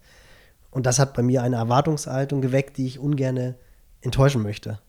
[0.72, 3.54] Und das hat bei mir eine Erwartungshaltung geweckt, die ich ungern
[4.00, 4.80] enttäuschen möchte.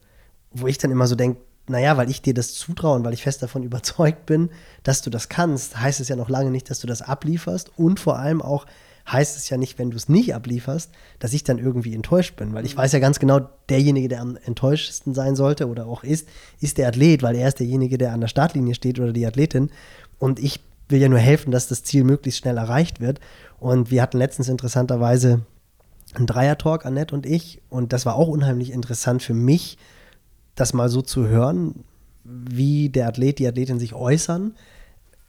[0.52, 3.24] Wo ich dann immer so denke, naja, weil ich dir das zutraue und weil ich
[3.24, 4.50] fest davon überzeugt bin,
[4.82, 7.72] dass du das kannst, heißt es ja noch lange nicht, dass du das ablieferst.
[7.78, 8.66] Und vor allem auch
[9.12, 12.54] heißt es ja nicht, wenn du es nicht ablieferst, dass ich dann irgendwie enttäuscht bin.
[12.54, 16.28] Weil ich weiß ja ganz genau, derjenige, der am enttäuschtesten sein sollte oder auch ist,
[16.62, 19.70] ist der Athlet, weil er ist derjenige, der an der Startlinie steht oder die Athletin.
[20.20, 23.20] Und ich will ja nur helfen, dass das Ziel möglichst schnell erreicht wird.
[23.60, 25.42] Und wir hatten letztens interessanterweise
[26.16, 27.62] einen Dreier-Talk, Annette und ich.
[27.70, 29.78] Und das war auch unheimlich interessant für mich,
[30.56, 31.84] das mal so zu hören,
[32.24, 34.56] wie der Athlet, die Athletin sich äußern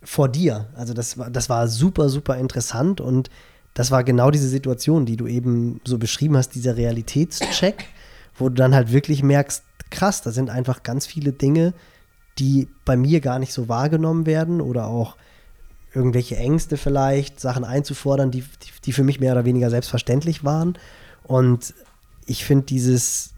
[0.02, 0.66] vor dir.
[0.74, 3.30] Also das war, das war super, super interessant und
[3.72, 7.86] das war genau diese Situation, die du eben so beschrieben hast, dieser Realitätscheck,
[8.36, 11.74] wo du dann halt wirklich merkst, krass, da sind einfach ganz viele Dinge,
[12.38, 15.16] die bei mir gar nicht so wahrgenommen werden oder auch
[15.94, 20.76] irgendwelche Ängste vielleicht, Sachen einzufordern, die, die, die für mich mehr oder weniger selbstverständlich waren.
[21.22, 21.74] Und
[22.26, 23.33] ich finde dieses,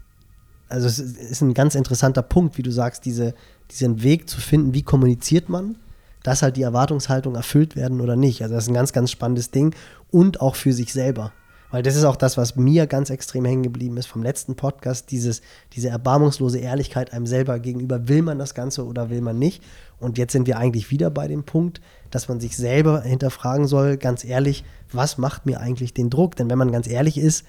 [0.69, 3.33] also es ist ein ganz interessanter Punkt, wie du sagst, diese,
[3.71, 5.75] diesen Weg zu finden, wie kommuniziert man,
[6.23, 8.41] dass halt die Erwartungshaltung erfüllt werden oder nicht.
[8.41, 9.75] Also das ist ein ganz, ganz spannendes Ding
[10.11, 11.31] und auch für sich selber.
[11.69, 15.11] Weil das ist auch das, was mir ganz extrem hängen geblieben ist vom letzten Podcast,
[15.11, 15.41] dieses,
[15.73, 18.07] diese erbarmungslose Ehrlichkeit einem selber gegenüber.
[18.07, 19.61] Will man das Ganze oder will man nicht?
[19.99, 23.97] Und jetzt sind wir eigentlich wieder bei dem Punkt, dass man sich selber hinterfragen soll,
[23.97, 26.35] ganz ehrlich, was macht mir eigentlich den Druck?
[26.35, 27.45] Denn wenn man ganz ehrlich ist,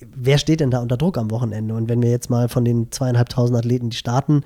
[0.00, 1.74] wer steht denn da unter Druck am Wochenende?
[1.74, 4.42] Und wenn wir jetzt mal von den zweieinhalbtausend Athleten, die starten,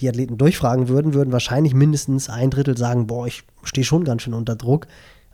[0.00, 4.22] die Athleten durchfragen würden, würden wahrscheinlich mindestens ein Drittel sagen, boah, ich stehe schon ganz
[4.22, 4.86] schön unter Druck.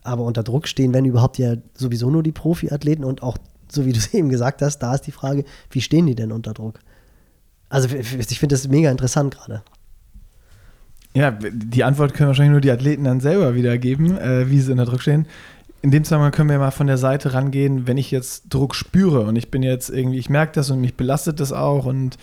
[0.02, 3.38] Aber unter Druck stehen, wenn überhaupt ja sowieso nur die Profiathleten und auch,
[3.70, 6.32] so wie du es eben gesagt hast, da ist die Frage, wie stehen die denn
[6.32, 6.80] unter Druck?
[7.68, 9.62] Also ich finde das mega interessant gerade.
[11.14, 14.84] Ja, die Antwort können wahrscheinlich nur die Athleten dann selber wiedergeben, äh, wie sie unter
[14.84, 15.26] Druck stehen.
[15.82, 19.22] In dem Zusammenhang können wir mal von der Seite rangehen, wenn ich jetzt Druck spüre
[19.22, 22.16] und ich bin jetzt irgendwie, ich merke das und mich belastet das auch und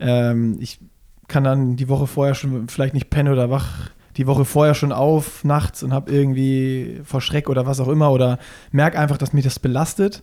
[0.00, 0.80] ähm, ich
[1.28, 4.92] kann dann die Woche vorher schon vielleicht nicht pennen oder wach die Woche vorher schon
[4.92, 8.38] auf nachts und habe irgendwie vor Schreck oder was auch immer oder
[8.70, 10.22] merke einfach, dass mich das belastet.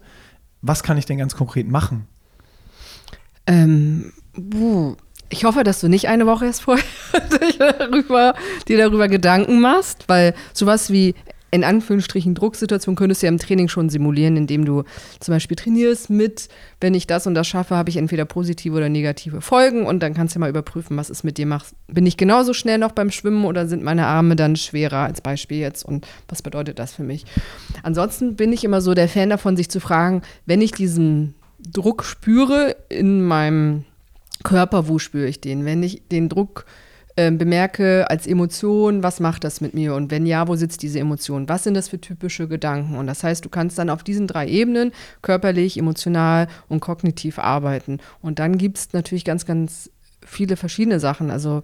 [0.62, 2.08] Was kann ich denn ganz konkret machen?
[3.48, 4.14] Ähm,
[5.32, 6.84] ich hoffe, dass du nicht eine Woche erst vorher
[8.68, 11.16] dir darüber Gedanken machst, weil sowas wie
[11.54, 14.84] in Anführungsstrichen Drucksituation könntest du ja im Training schon simulieren, indem du
[15.20, 16.48] zum Beispiel trainierst mit,
[16.80, 20.14] wenn ich das und das schaffe, habe ich entweder positive oder negative Folgen und dann
[20.14, 21.76] kannst du mal überprüfen, was es mit dir macht.
[21.88, 25.58] Bin ich genauso schnell noch beim Schwimmen oder sind meine Arme dann schwerer als Beispiel
[25.58, 27.26] jetzt und was bedeutet das für mich?
[27.84, 32.06] Ansonsten bin ich immer so der Fan davon, sich zu fragen, wenn ich diesen Druck
[32.06, 33.84] spüre in meinem
[34.44, 35.66] Körper, wo spüre ich den?
[35.66, 36.66] Wenn ich den Druck
[37.16, 39.96] äh, bemerke als Emotion, was macht das mit mir?
[39.96, 41.50] Und wenn ja, wo sitzt diese Emotion?
[41.50, 42.96] Was sind das für typische Gedanken?
[42.96, 48.00] Und das heißt, du kannst dann auf diesen drei Ebenen, körperlich, emotional und kognitiv arbeiten.
[48.22, 49.90] Und dann gibt es natürlich ganz, ganz
[50.26, 51.32] viele verschiedene Sachen.
[51.32, 51.64] Also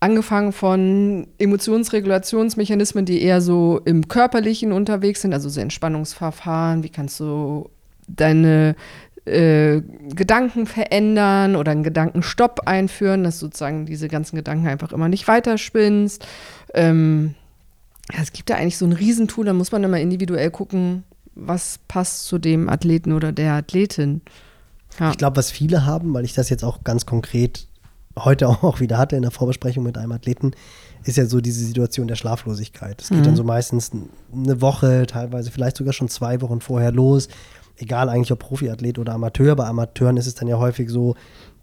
[0.00, 7.18] angefangen von Emotionsregulationsmechanismen, die eher so im Körperlichen unterwegs sind, also so Entspannungsverfahren, wie kannst
[7.20, 7.70] du
[8.06, 8.76] deine
[9.26, 9.82] äh,
[10.14, 16.24] Gedanken verändern oder einen Gedankenstopp einführen, dass sozusagen diese ganzen Gedanken einfach immer nicht weiterspinnst.
[16.74, 17.34] Ähm,
[18.20, 21.02] es gibt da eigentlich so ein Riesentool, da muss man immer individuell gucken,
[21.34, 24.22] was passt zu dem Athleten oder der Athletin.
[25.00, 25.10] Ja.
[25.10, 27.66] Ich glaube, was viele haben, weil ich das jetzt auch ganz konkret
[28.18, 30.52] heute auch wieder hatte in der Vorbesprechung mit einem Athleten,
[31.04, 33.02] ist ja so diese Situation der Schlaflosigkeit.
[33.02, 33.24] Es geht mhm.
[33.24, 33.90] dann so meistens
[34.32, 37.28] eine Woche, teilweise vielleicht sogar schon zwei Wochen vorher los
[37.78, 41.14] egal eigentlich ob Profiathlet oder Amateur, bei Amateuren ist es dann ja häufig so,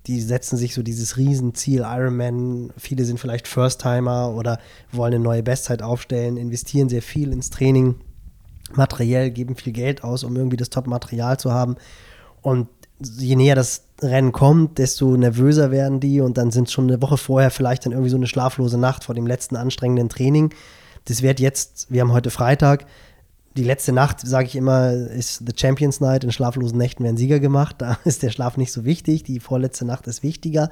[0.07, 2.73] die setzen sich so dieses Riesenziel Ironman.
[2.77, 4.59] Viele sind vielleicht First-Timer oder
[4.91, 7.95] wollen eine neue Bestzeit aufstellen, investieren sehr viel ins Training,
[8.73, 11.77] materiell, geben viel Geld aus, um irgendwie das Top-Material zu haben.
[12.41, 12.67] Und
[12.99, 17.01] je näher das Rennen kommt, desto nervöser werden die und dann sind es schon eine
[17.01, 20.53] Woche vorher vielleicht dann irgendwie so eine schlaflose Nacht vor dem letzten anstrengenden Training.
[21.05, 22.85] Das wird jetzt, wir haben heute Freitag,
[23.55, 26.23] die letzte Nacht, sage ich immer, ist The Champions Night.
[26.23, 27.75] In schlaflosen Nächten werden Sieger gemacht.
[27.79, 29.23] Da ist der Schlaf nicht so wichtig.
[29.23, 30.69] Die vorletzte Nacht ist wichtiger.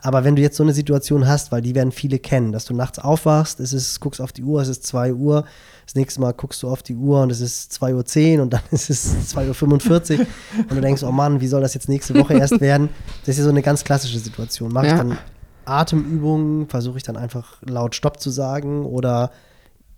[0.00, 2.74] Aber wenn du jetzt so eine Situation hast, weil die werden viele kennen, dass du
[2.74, 5.44] nachts aufwachst, es ist, guckst auf die Uhr, es ist 2 Uhr,
[5.86, 8.60] das nächste Mal guckst du auf die Uhr und es ist 2.10 Uhr und dann
[8.70, 10.26] ist es 2.45 Uhr
[10.58, 12.90] und du denkst, oh Mann, wie soll das jetzt nächste Woche erst werden?
[13.22, 14.72] Das ist ja so eine ganz klassische Situation.
[14.72, 15.18] Mache ich dann
[15.64, 19.32] Atemübungen, versuche ich dann einfach laut Stopp zu sagen oder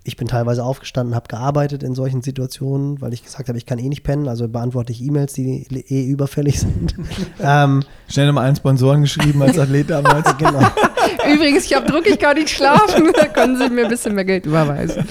[0.04, 3.78] ich bin teilweise aufgestanden, habe gearbeitet in solchen Situationen, weil ich gesagt habe, ich kann
[3.78, 6.94] eh nicht pennen, also beantworte ich E-Mails, die eh überfällig sind.
[7.40, 10.26] ähm, Schnell nochmal einen Sponsoren geschrieben als Athlet damals.
[10.38, 10.60] genau.
[11.32, 14.24] Übrigens, ich habe Druck, ich kann nicht schlafen, da können Sie mir ein bisschen mehr
[14.24, 15.04] Geld überweisen.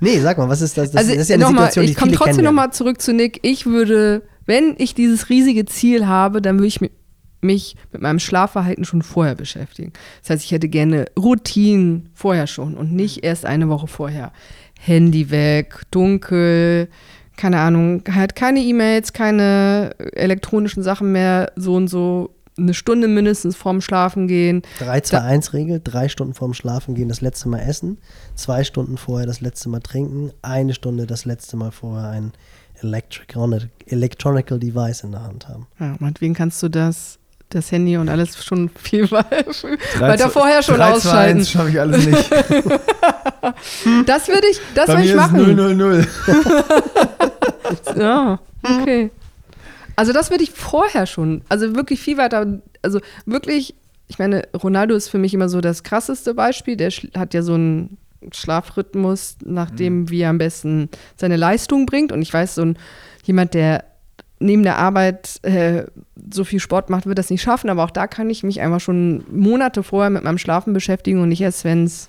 [0.00, 0.92] nee, sag mal, was ist das?
[0.92, 3.40] Das, also, das ist ja eine Situation, mal, Ich komme trotzdem nochmal zurück zu Nick.
[3.42, 6.90] Ich würde, wenn ich dieses riesige Ziel habe, dann würde ich mir
[7.40, 9.92] mich mit meinem Schlafverhalten schon vorher beschäftigen.
[10.22, 14.32] Das heißt, ich hätte gerne Routinen vorher schon und nicht erst eine Woche vorher.
[14.78, 16.88] Handy weg, dunkel,
[17.36, 23.56] keine Ahnung, halt keine E-Mails, keine elektronischen Sachen mehr, so und so eine Stunde mindestens
[23.56, 24.62] vorm Schlafen gehen.
[24.80, 27.98] 3-2-1-Regel, drei Stunden vorm Schlafen gehen, das letzte Mal essen,
[28.34, 32.32] zwei Stunden vorher das letzte Mal trinken, eine Stunde das letzte Mal vorher ein
[32.82, 35.66] Electronic, Electronical Device in der Hand haben.
[35.78, 37.19] Ja, meinetwegen kannst du das
[37.50, 41.38] das Handy und alles schon viel weiter vorher schon 3, ausschalten.
[41.40, 42.30] Das schaffe ich alles nicht.
[44.06, 45.40] das würde ich, das würde ich machen.
[45.40, 46.06] Ist 0, 0, 0.
[47.96, 49.10] ja, okay.
[49.96, 53.74] Also das würde ich vorher schon, also wirklich viel weiter, also wirklich,
[54.08, 56.76] ich meine, Ronaldo ist für mich immer so das krasseste Beispiel.
[56.76, 57.98] Der hat ja so einen
[58.32, 60.10] Schlafrhythmus, nach dem, mhm.
[60.10, 62.12] wie er am besten seine Leistung bringt.
[62.12, 62.78] Und ich weiß, so ein
[63.24, 63.84] jemand, der
[64.40, 65.84] neben der Arbeit äh,
[66.32, 67.70] so viel Sport macht, wird das nicht schaffen.
[67.70, 71.28] Aber auch da kann ich mich einfach schon Monate vorher mit meinem Schlafen beschäftigen und
[71.28, 72.08] nicht erst, wenn's,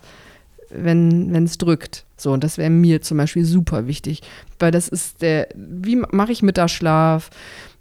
[0.70, 2.06] wenn es drückt.
[2.18, 4.22] So, und das wäre mir zum Beispiel super wichtig.
[4.58, 7.30] Weil das ist der, wie mache ich Mittagsschlaf?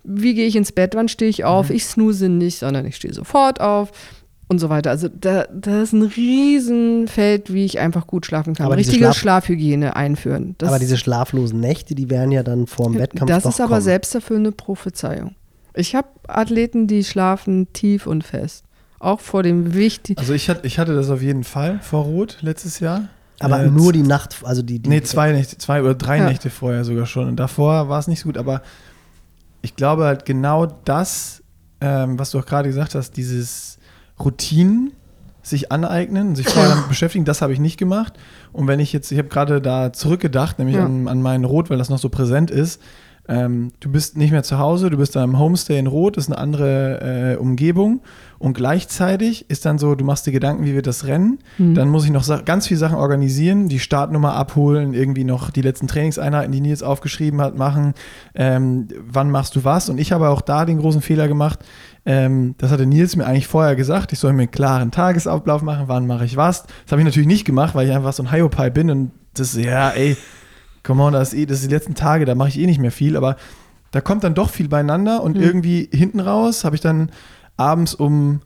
[0.03, 0.95] Wie gehe ich ins Bett?
[0.95, 1.69] Wann stehe ich auf?
[1.69, 1.77] Mhm.
[1.77, 3.93] Ich snooze nicht, sondern ich stehe sofort auf
[4.51, 4.91] und so weiter.
[4.91, 8.67] Also da, da ist ein Riesenfeld, wie ich einfach gut schlafen kann.
[8.67, 10.57] Aber Richtige Schlaf Schlafhygiene einführen.
[10.59, 13.75] Das aber diese schlaflosen Nächte, die wären ja dann vor dem Wettkampf Das ist aber
[13.75, 13.83] kommen.
[13.83, 15.37] selbsterfüllende Prophezeiung.
[15.73, 18.65] Ich habe Athleten, die schlafen tief und fest.
[18.99, 20.19] Auch vor dem wichtigen.
[20.19, 23.09] Also ich hatte, ich hatte das auf jeden Fall vor Rot letztes Jahr.
[23.39, 24.81] Aber äh, nur die Nacht, also die.
[24.81, 26.29] die nee, zwei Nächte, zwei oder drei ja.
[26.29, 27.29] Nächte vorher sogar schon.
[27.29, 28.63] Und davor war es nicht so gut, aber
[29.63, 31.45] ich glaube halt genau das,
[31.81, 33.79] ähm, was du auch gerade gesagt hast, dieses
[34.25, 34.93] Routinen
[35.43, 38.15] sich aneignen, sich vorher damit beschäftigen, das habe ich nicht gemacht.
[38.53, 40.85] Und wenn ich jetzt, ich habe gerade da zurückgedacht, nämlich ja.
[40.85, 42.81] an, an meinen Rot, weil das noch so präsent ist.
[43.29, 46.25] Ähm, du bist nicht mehr zu Hause, du bist da im Homestay in Rot, das
[46.25, 48.01] ist eine andere äh, Umgebung.
[48.41, 51.39] Und gleichzeitig ist dann so, du machst dir Gedanken, wie wird das Rennen.
[51.59, 51.75] Mhm.
[51.75, 55.87] Dann muss ich noch ganz viele Sachen organisieren, die Startnummer abholen, irgendwie noch die letzten
[55.87, 57.95] Trainingseinheiten, die Nils aufgeschrieben hat, machen.
[58.35, 59.91] Ähm, wann machst du was?
[59.91, 61.61] Und ich habe auch da den großen Fehler gemacht
[62.07, 65.85] ähm, das hatte Nils mir eigentlich vorher gesagt, ich soll mir einen klaren Tagesablauf machen,
[65.87, 66.63] wann mache ich was.
[66.63, 69.55] Das habe ich natürlich nicht gemacht, weil ich einfach so ein Hyopai bin und das
[69.55, 70.17] ja, ey,
[70.83, 72.81] come on, das ist, eh, das ist die letzten Tage, da mache ich eh nicht
[72.81, 73.37] mehr viel, aber
[73.93, 75.43] da kommt dann doch viel beieinander und Mhm.
[75.43, 77.11] irgendwie hinten raus habe ich dann
[77.57, 78.41] abends um,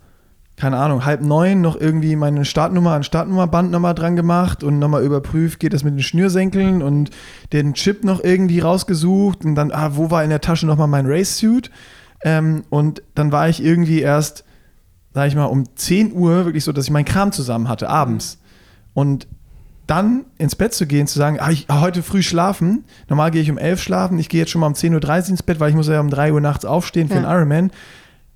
[0.56, 5.04] keine Ahnung, halb neun noch irgendwie meine Startnummer an Startnummerband nochmal dran gemacht und nochmal
[5.04, 7.10] überprüft, geht das mit den Schnürsenkeln und
[7.52, 11.06] den Chip noch irgendwie rausgesucht und dann, ah, wo war in der Tasche nochmal mein
[11.06, 11.70] Race-Suit?
[12.24, 14.44] Ähm, und dann war ich irgendwie erst,
[15.12, 18.38] sag ich mal, um 10 Uhr wirklich so, dass ich meinen Kram zusammen hatte, abends.
[18.94, 19.28] Und
[19.86, 22.84] dann ins Bett zu gehen, zu sagen, ah, ich, ah, heute früh schlafen.
[23.10, 24.94] Normal gehe ich um 11 schlafen, ich gehe jetzt schon mal um 10.30
[25.24, 27.20] Uhr ins Bett, weil ich muss ja um 3 Uhr nachts aufstehen für Ja.
[27.20, 27.70] den Ironman.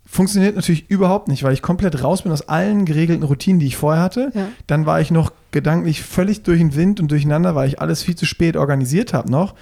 [0.05, 3.76] Funktioniert natürlich überhaupt nicht, weil ich komplett raus bin aus allen geregelten Routinen, die ich
[3.76, 4.30] vorher hatte.
[4.34, 4.49] Ja.
[4.66, 8.16] Dann war ich noch gedanklich völlig durch den Wind und durcheinander, weil ich alles viel
[8.16, 9.55] zu spät organisiert habe noch.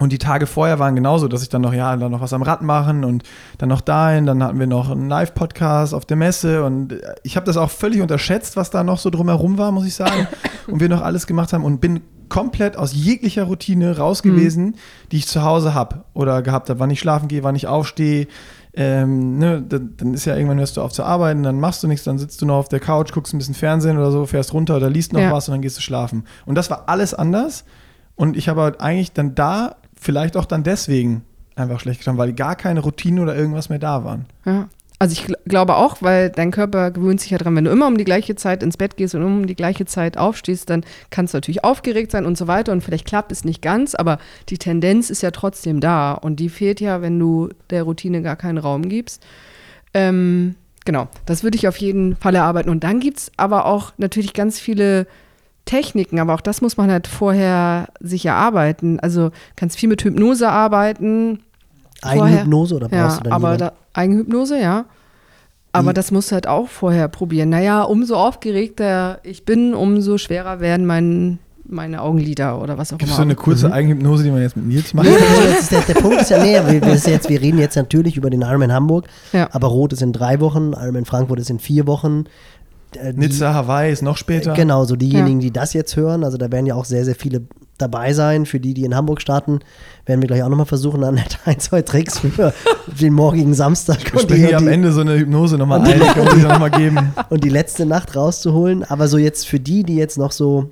[0.00, 2.40] Und die Tage vorher waren genauso, dass ich dann noch, ja, dann noch was am
[2.42, 3.22] Rad machen und
[3.58, 7.36] dann noch dahin, dann hatten wir noch einen Live-Podcast auf der Messe und äh, ich
[7.36, 10.26] habe das auch völlig unterschätzt, was da noch so drumherum war, muss ich sagen.
[10.66, 14.76] und wir noch alles gemacht haben und bin komplett aus jeglicher Routine raus gewesen,
[15.12, 18.26] die ich zu Hause habe oder gehabt habe, wann ich schlafen gehe, wann ich aufstehe.
[18.72, 21.88] Ähm, ne, dann, dann ist ja irgendwann hörst du auf zu arbeiten, dann machst du
[21.88, 24.54] nichts, dann sitzt du noch auf der Couch, guckst ein bisschen Fernsehen oder so, fährst
[24.54, 25.32] runter oder liest noch Ja.
[25.32, 26.24] was und dann gehst du schlafen.
[26.46, 27.64] Und das war alles anders.
[28.14, 31.22] Und ich habe halt eigentlich dann da, vielleicht auch dann deswegen
[31.54, 34.26] einfach schlecht geschlafen, weil gar keine Routine oder irgendwas mehr da waren.
[34.44, 34.68] Ja.
[34.98, 37.86] Also ich gl glaube auch, weil dein Körper gewöhnt sich ja dran, wenn du immer
[37.86, 41.32] um die gleiche Zeit ins Bett gehst und um die gleiche Zeit aufstehst, dann kannst
[41.32, 44.18] du natürlich aufgeregt sein und so weiter und vielleicht klappt es nicht ganz, aber
[44.50, 48.36] die Tendenz ist ja trotzdem da und die fehlt ja, wenn du der Routine gar
[48.36, 49.24] keinen Raum gibst.
[49.94, 52.68] Ähm, genau, das würde ich auf jeden Fall erarbeiten.
[52.68, 55.06] Und dann gibt es aber auch natürlich ganz viele
[55.70, 58.98] Techniken, aber auch das muss man halt vorher sich erarbeiten.
[59.00, 61.40] Also kannst viel mit Hypnose arbeiten,
[62.02, 64.86] Eigenhypnose oder brauchst ja, du dann aber da, Eigenhypnose, ja.
[65.72, 67.50] Aber Wie- das musst du halt auch vorher probieren.
[67.50, 73.02] Naja, umso aufgeregter ich bin, umso schwerer werden mein, meine Augenlider oder was auch Gibt
[73.04, 73.16] es immer.
[73.18, 75.06] so eine kurze Eigenhypnose, die man jetzt mit Nils macht?
[75.06, 77.76] Nee, also der, der Punkt ist ja, nee, wir, wir, ist jetzt, wir reden jetzt
[77.76, 79.48] natürlich über den Ironman Hamburg, Ja.
[79.52, 82.24] aber Rot ist in drei Wochen, Ironman Frankfurt ist in vier Wochen.
[82.96, 84.52] Äh, die- Nizza, Hawaii ist noch später.
[84.54, 87.42] Genau, so diejenigen, die das jetzt hören, also da werden ja auch sehr, sehr viele
[87.78, 88.46] dabei sein.
[88.46, 89.60] Für die, die in Hamburg starten,
[90.06, 92.52] werden wir gleich auch nochmal versuchen, an ein, zwei Tricks für
[93.00, 95.98] den morgigen Samstag Wir und die, hier am die, Ende so eine Hypnose nochmal ein,
[95.98, 97.12] die können wir nochmal geben.
[97.30, 98.84] und die letzte Nacht rauszuholen.
[98.84, 100.70] Aber so jetzt für die, die jetzt noch so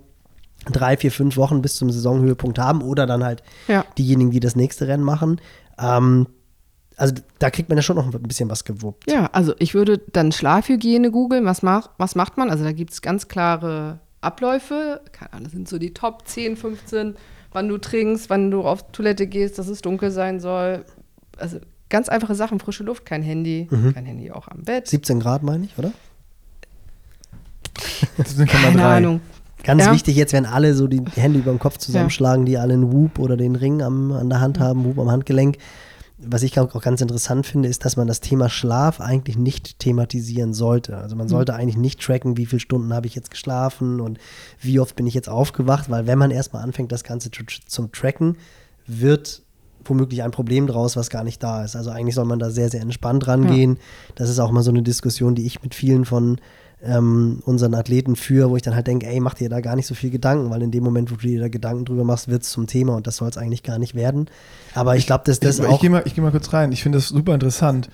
[0.71, 3.85] drei, vier, fünf Wochen bis zum Saisonhöhepunkt haben oder dann halt Ja.
[3.97, 5.41] diejenigen, die das nächste Rennen machen,
[5.81, 6.27] ähm,
[6.99, 9.11] also da kriegt man ja schon noch ein bisschen was gewuppt.
[9.11, 11.45] Ja, also ich würde dann Schlafhygiene googeln.
[11.47, 12.51] Was, mach, was macht man?
[12.51, 15.01] Also da gibt es ganz klare Abläufe.
[15.13, 17.15] Keine Ahnung, das sind so die Top 10, 15,
[17.53, 20.85] wann du trinkst, wann du auf Toilette gehst, dass es dunkel sein soll.
[21.39, 23.69] Also ganz einfache Sachen, frische Luft, kein Handy.
[23.71, 23.95] Mhm.
[23.95, 24.89] Kein Handy auch am Bett.
[24.89, 25.93] 17 Grad meine ich, oder?
[28.17, 28.85] Das sind Keine.
[28.85, 29.21] Ahnung.
[29.65, 29.93] Ganz Ja.
[29.93, 33.19] wichtig jetzt, wenn alle so die Hände über dem Kopf zusammenschlagen, die alle einen Whoop
[33.19, 35.59] oder den Ring am, an der Hand haben, Whoop am Handgelenk.
[36.21, 40.53] Was ich auch ganz interessant finde, ist, dass man das Thema Schlaf eigentlich nicht thematisieren
[40.53, 40.97] sollte.
[40.97, 44.19] Also man sollte eigentlich nicht tracken, wie viele Stunden habe ich jetzt geschlafen und
[44.61, 47.93] wie oft bin ich jetzt aufgewacht, weil wenn man erstmal anfängt, das Ganze zu, zum
[47.93, 48.37] Tracken,
[48.87, 49.43] wird
[49.85, 51.77] womöglich ein Problem draus, was gar nicht da ist.
[51.77, 53.79] Also eigentlich soll man da sehr, sehr entspannt rangehen.
[54.17, 56.41] Das ist auch mal so eine Diskussion, die ich mit vielen von
[56.83, 59.87] ähm, unseren Athleten führe, wo ich dann halt denke, ey, mach dir da gar nicht
[59.87, 62.43] so viel Gedanken, weil in dem Moment, wo du dir da Gedanken drüber machst, wird
[62.43, 64.29] es zum Thema und das soll es eigentlich gar nicht werden.
[64.75, 65.75] Aber ich glaube, dass das ich, auch.
[65.75, 66.71] ich gehe mal, ich geh mal kurz rein.
[66.71, 67.91] Ich finde das super interessant,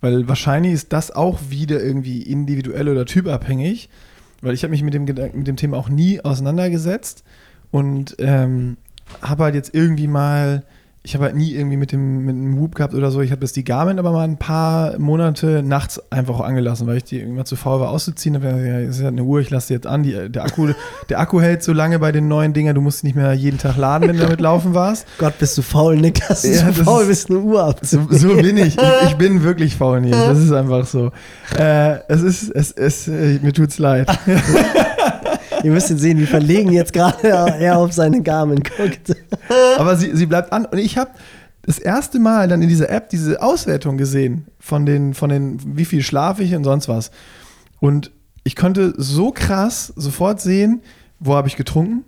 [0.00, 3.88] weil wahrscheinlich ist das auch wieder irgendwie individuell oder typabhängig,
[4.42, 7.24] weil ich habe mich mit dem, Gedanken, mit dem Thema auch nie auseinandergesetzt
[7.70, 8.76] und ähm,
[9.22, 10.64] habe halt jetzt irgendwie mal,
[11.08, 13.22] ich habe halt nie irgendwie mit dem, mit dem Whoop gehabt oder so.
[13.22, 16.98] Ich habe jetzt die Garmin aber mal ein paar Monate nachts einfach auch angelassen, weil
[16.98, 18.38] ich die irgendwann zu faul war auszuziehen.
[18.38, 20.02] Da ja, das ist ja eine Uhr, ich lasse die jetzt an.
[20.02, 20.68] Die, der, Akku,
[21.08, 23.78] der Akku hält so lange bei den neuen Dingern, du musst nicht mehr jeden Tag
[23.78, 25.06] laden, wenn du damit laufen warst.
[25.16, 27.54] Gott, bist du faul, Nick, dass du Ja, so das faul ist- bist, eine Uhr
[27.60, 28.18] So, abzunehmen.
[28.18, 28.76] so bin ich.
[28.76, 29.08] ich.
[29.08, 30.14] Ich bin wirklich faul, Nils.
[30.14, 31.10] Das ist einfach so.
[31.58, 34.08] Äh, es ist, es, es, äh, mir tut's leid.
[35.62, 39.16] Ihr müsst ihn sehen, wie verlegen jetzt gerade er auf seine Garmin guckt.
[39.76, 40.66] Aber sie, sie bleibt an.
[40.66, 41.10] Und ich habe
[41.62, 45.84] das erste Mal dann in dieser App diese Auswertung gesehen von den, von den, wie
[45.84, 47.10] viel schlafe ich und sonst was.
[47.80, 48.10] Und
[48.44, 50.80] ich konnte so krass sofort sehen,
[51.20, 52.04] wo habe ich getrunken,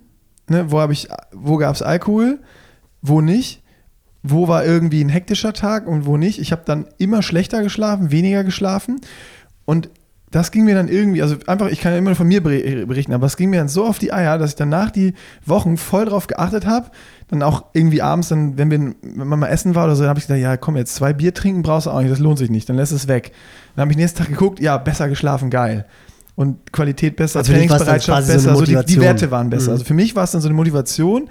[0.49, 0.77] ne, wo
[1.31, 2.39] wo gab es Alkohol,
[3.01, 3.61] wo nicht,
[4.23, 6.39] wo war irgendwie ein hektischer Tag und wo nicht.
[6.39, 9.01] Ich habe dann immer schlechter geschlafen, weniger geschlafen.
[9.65, 9.89] Und
[10.31, 12.85] das ging mir dann irgendwie, also einfach, ich kann ja immer nur von mir beri-
[12.85, 15.13] berichten, aber es ging mir dann so auf die Eier, dass ich danach die
[15.45, 16.89] Wochen voll drauf geachtet habe.
[17.27, 20.09] Dann auch irgendwie abends, dann, wenn, wir, wenn man mal essen war oder so, dann
[20.09, 22.37] habe ich gesagt, ja komm, jetzt zwei Bier trinken brauchst du auch nicht, das lohnt
[22.39, 23.31] sich nicht, dann lässt es weg.
[23.75, 25.85] Dann habe ich nächsten Tag geguckt, ja, besser geschlafen, geil.
[26.35, 29.03] und Qualität besser, Also Trainingsbereitschaft so besser, eine also die, die Motivation.
[29.03, 29.67] Werte waren besser.
[29.67, 29.73] Mhm.
[29.73, 31.29] Also für mich war es dann so eine Motivation,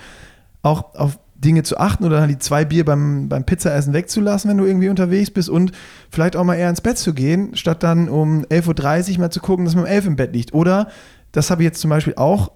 [0.62, 4.64] auch auf Dinge zu achten oder die zwei Bier beim, beim Pizzaessen wegzulassen, wenn du
[4.64, 5.72] irgendwie unterwegs bist und
[6.10, 9.40] vielleicht auch mal eher ins Bett zu gehen, statt dann um 11.30 Uhr mal zu
[9.40, 10.52] gucken, dass man um 11 im Bett liegt.
[10.52, 10.88] Oder,
[11.32, 12.52] das habe ich jetzt zum Beispiel auch,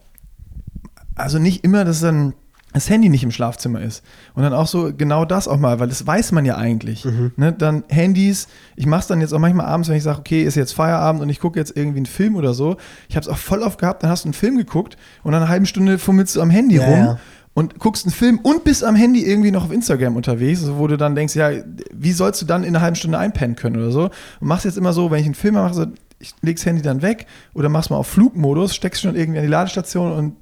[1.14, 2.34] also nicht immer, dass dann
[2.74, 4.02] das Handy nicht im Schlafzimmer ist.
[4.34, 7.04] Und dann auch so genau das auch mal, weil das weiß man ja eigentlich.
[7.36, 10.42] Ne, dann Handys, ich mache es dann jetzt auch manchmal abends, wenn ich sage, okay,
[10.42, 12.76] ist jetzt Feierabend und ich gucke jetzt irgendwie einen Film oder so.
[13.08, 15.38] Ich habe es auch voll oft gehabt, dann hast du einen Film geguckt und nach
[15.38, 17.18] einer halben Stunde fummelst du am Handy Ja, rum ja.
[17.54, 20.96] Und guckst einen Film und bist am Handy irgendwie noch auf Instagram unterwegs, wo du
[20.96, 21.50] dann denkst, ja,
[21.92, 24.04] wie sollst du dann in einer halben Stunde einpennen können oder so?
[24.40, 25.86] Und machst jetzt immer so, wenn ich einen Film mache, so,
[26.18, 29.50] ich leg's Handy dann weg oder mach's mal auf Flugmodus, steckst schon irgendwie an die
[29.50, 30.36] Ladestation und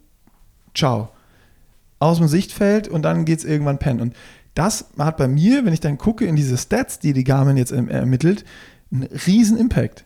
[0.74, 1.10] ciao.
[1.98, 4.00] Aus dem Sichtfeld und dann geht's irgendwann pennen.
[4.00, 4.14] Und
[4.54, 7.72] das hat bei mir, wenn ich dann gucke in diese Stats, die die Garmin jetzt
[7.72, 8.44] ähm, ermittelt,
[8.90, 10.04] einen riesen Impact.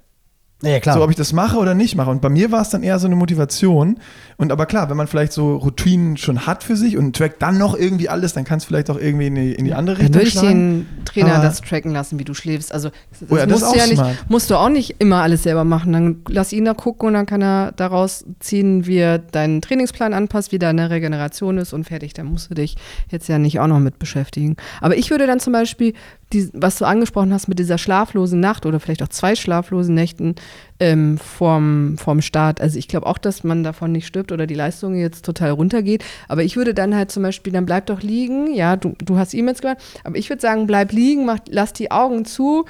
[0.62, 0.96] Ja, klar.
[0.96, 2.08] So, ob ich das mache oder nicht mache.
[2.10, 3.98] Und bei mir war es dann eher so eine Motivation.
[4.38, 7.58] Und aber klar, wenn man vielleicht so Routinen schon hat für sich und trackt dann
[7.58, 10.14] noch irgendwie alles, dann kann es vielleicht auch irgendwie in die, in die andere Dann
[10.14, 12.72] Richtung würde ich den Trainer Aber- das tracken lassen, wie du schläfst.
[12.72, 12.88] Also
[13.20, 15.42] das, Oh ja, das musst, du ja auch nicht, musst du auch nicht immer alles
[15.42, 15.92] selber machen.
[15.92, 20.14] Dann lass ihn da gucken und dann kann er daraus ziehen, wie er deinen Trainingsplan
[20.14, 22.14] anpasst, wie deine Regeneration ist und fertig.
[22.14, 22.76] Da musst du dich
[23.10, 24.56] jetzt ja nicht auch noch mit beschäftigen.
[24.80, 25.92] Aber ich würde dann zum Beispiel,
[26.32, 30.34] die, was du angesprochen hast mit dieser schlaflosen Nacht oder vielleicht auch zwei schlaflosen Nächten
[30.80, 32.60] ähm, vorm, vorm Start.
[32.60, 36.04] Also ich glaube auch, dass man davon nicht stirbt oder die Leistung jetzt total runtergeht.
[36.28, 38.52] Aber ich würde dann halt zum Beispiel, dann bleib doch liegen.
[38.54, 39.78] Ja, du, du hast E-Mails gemacht.
[40.02, 42.64] Aber ich würde sagen, bleib liegen, mach, lass die Augen zu,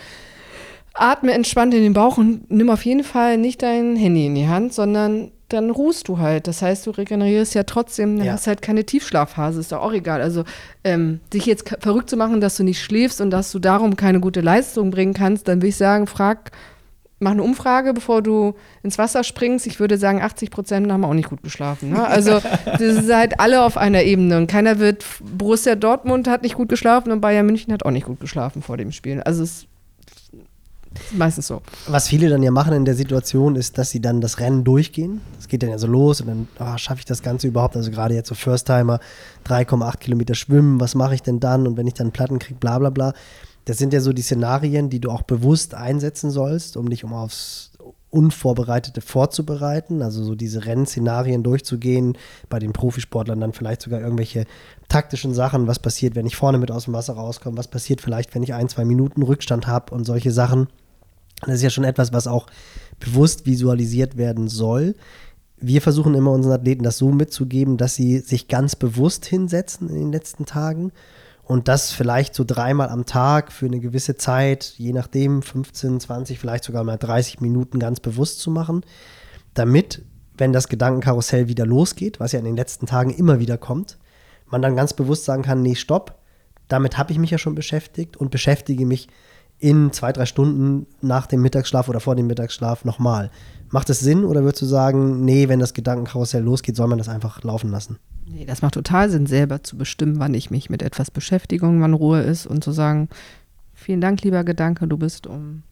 [0.92, 4.48] atme entspannt in den Bauch und nimm auf jeden Fall nicht dein Handy in die
[4.48, 6.48] Hand, sondern dann ruhst du halt.
[6.48, 8.32] Das heißt, du regenerierst ja trotzdem, dann Ja.
[8.32, 10.20] hast halt keine Tiefschlafphase, ist doch auch egal.
[10.20, 10.44] Also
[10.84, 14.20] ähm, dich jetzt verrückt zu machen, dass du nicht schläfst und dass du darum keine
[14.20, 16.50] gute Leistung bringen kannst, dann würde ich sagen, frag,
[17.18, 19.66] mach eine Umfrage, bevor du ins Wasser springst.
[19.66, 21.90] Ich würde sagen, 80 Prozent haben auch nicht gut geschlafen.
[21.90, 22.06] Ne?
[22.06, 26.56] Also das ist halt alle auf einer Ebene und keiner wird, Borussia Dortmund hat nicht
[26.56, 29.22] gut geschlafen und Bayern München hat auch nicht gut geschlafen vor dem Spiel.
[29.22, 29.66] Also es ist
[31.12, 31.62] meistens so.
[31.86, 35.20] Was viele dann ja machen in der Situation, ist, dass sie dann das Rennen durchgehen.
[35.38, 37.76] Es geht dann ja so los und dann ah, schaffe ich das Ganze überhaupt.
[37.76, 39.00] Also gerade jetzt so First-Timer,
[39.46, 41.66] 3,8 Kilometer schwimmen, was mache ich denn dann?
[41.66, 43.12] Und wenn ich dann Platten kriege, bla bla bla.
[43.64, 47.12] Das sind ja so die Szenarien, die du auch bewusst einsetzen sollst, um dich um
[47.12, 47.72] aufs
[48.10, 50.02] Unvorbereitete vorzubereiten.
[50.02, 52.16] Also so diese Rennszenarien durchzugehen,
[52.48, 54.46] bei den Profisportlern dann vielleicht sogar irgendwelche
[54.88, 58.34] taktischen Sachen, was passiert, wenn ich vorne mit aus dem Wasser rauskomme, was passiert vielleicht,
[58.34, 60.68] wenn ich ein, zwei Minuten Rückstand habe und solche Sachen.
[61.42, 62.46] Das ist ja schon etwas, was auch
[62.98, 64.94] bewusst visualisiert werden soll.
[65.58, 69.96] Wir versuchen immer unseren Athleten das so mitzugeben, dass sie sich ganz bewusst hinsetzen in
[69.96, 70.92] den letzten Tagen
[71.46, 76.38] und das vielleicht so dreimal am Tag für eine gewisse Zeit, je nachdem 15, 20,
[76.38, 78.84] vielleicht sogar mal 30 Minuten ganz bewusst zu machen,
[79.54, 80.02] damit,
[80.36, 83.96] wenn das Gedankenkarussell wieder losgeht, was ja in den letzten Tagen immer wieder kommt,
[84.50, 86.18] man dann ganz bewusst sagen kann, nee, stopp,
[86.68, 89.08] damit habe ich mich ja schon beschäftigt und beschäftige mich
[89.58, 93.30] in zwei, drei Stunden nach dem Mittagsschlaf oder vor dem Mittagsschlaf nochmal.
[93.70, 97.08] Macht es Sinn oder würdest du sagen, nee, wenn das Gedankenkarussell losgeht, soll man das
[97.08, 97.98] einfach laufen lassen?
[98.28, 101.80] Nee, das macht total Sinn, selber zu bestimmen, wann ich mich mit etwas beschäftige und
[101.80, 103.08] wann Ruhe ist und zu sagen,
[103.72, 105.62] vielen Dank, lieber Gedanke, du bist um,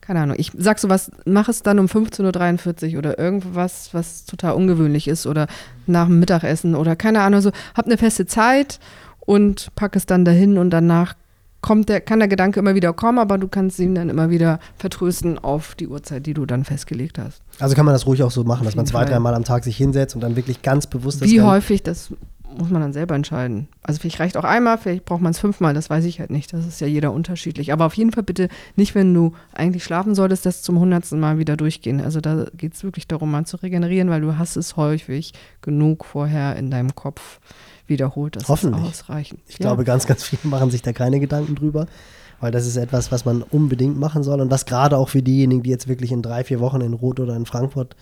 [0.00, 4.24] keine Ahnung, ich sag so was, mach es dann um 15.43 Uhr oder irgendwas, was
[4.24, 5.46] total ungewöhnlich ist oder
[5.86, 8.80] nach dem Mittagessen oder keine Ahnung, so, hab eine feste Zeit
[9.20, 11.14] und pack es dann dahin und danach
[11.62, 14.58] kommt der, kann der Gedanke immer wieder kommen, aber du kannst ihn dann immer wieder
[14.76, 17.40] vertrösten auf die Uhrzeit, die du dann festgelegt hast.
[17.58, 19.76] Also kann man das ruhig auch so machen, dass man zwei, dreimal am Tag sich
[19.76, 22.12] hinsetzt und dann wirklich ganz bewusst das Wie häufig, das
[22.58, 23.68] muss man dann selber entscheiden.
[23.82, 26.52] Also vielleicht reicht auch einmal, vielleicht braucht man es fünfmal, das weiß ich halt nicht.
[26.52, 27.72] Das ist ja jeder unterschiedlich.
[27.72, 31.38] Aber auf jeden Fall bitte nicht, wenn du eigentlich schlafen solltest, das zum hundertsten Mal
[31.38, 32.00] wieder durchgehen.
[32.00, 35.32] Also da geht es wirklich darum, mal zu regenerieren, weil du hast es häufig
[35.62, 37.40] genug vorher in deinem Kopf
[37.92, 38.36] wiederholt.
[38.36, 38.82] Das Hoffentlich.
[38.82, 39.40] ist ausreichend.
[39.46, 41.86] Ich glaube, ganz, ganz viele machen sich da keine Gedanken drüber,
[42.40, 45.62] weil das ist etwas, was man unbedingt machen soll und was gerade auch für diejenigen,
[45.62, 47.94] die jetzt wirklich in drei, vier Wochen in Rot oder in Frankfurt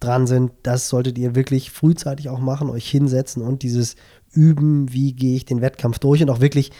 [0.00, 3.96] dran sind, das solltet ihr wirklich frühzeitig auch machen, euch hinsetzen und dieses
[4.32, 6.72] Üben, wie gehe ich den Wettkampf durch und auch wirklich,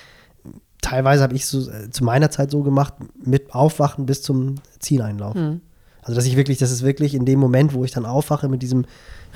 [0.82, 2.94] teilweise habe ich so äh, zu meiner Zeit so gemacht,
[3.24, 5.34] mit Aufwachen bis zum Zieleinlauf.
[5.34, 5.60] Hm.
[6.02, 8.62] Also dass ich wirklich, das ist wirklich in dem Moment, wo ich dann aufwache mit
[8.62, 8.84] diesem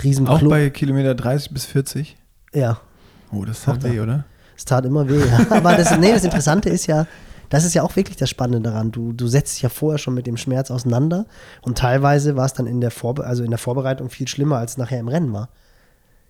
[0.02, 2.16] riesen Auch bei Kilometer 30 bis 40.
[2.52, 2.80] ja,
[3.32, 3.82] Oh, das da.
[3.82, 4.24] weh, oder?
[4.56, 5.22] Es tat immer weh.
[5.50, 7.06] Aber das, nee, das Interessante ist ja,
[7.48, 8.90] das ist ja auch wirklich das Spannende daran.
[8.90, 11.26] Du, du setzt dich ja vorher schon mit dem Schmerz auseinander
[11.62, 14.72] und teilweise war es dann in der, Vorbe also in der Vorbereitung viel schlimmer, als
[14.72, 15.48] es nachher im Rennen war.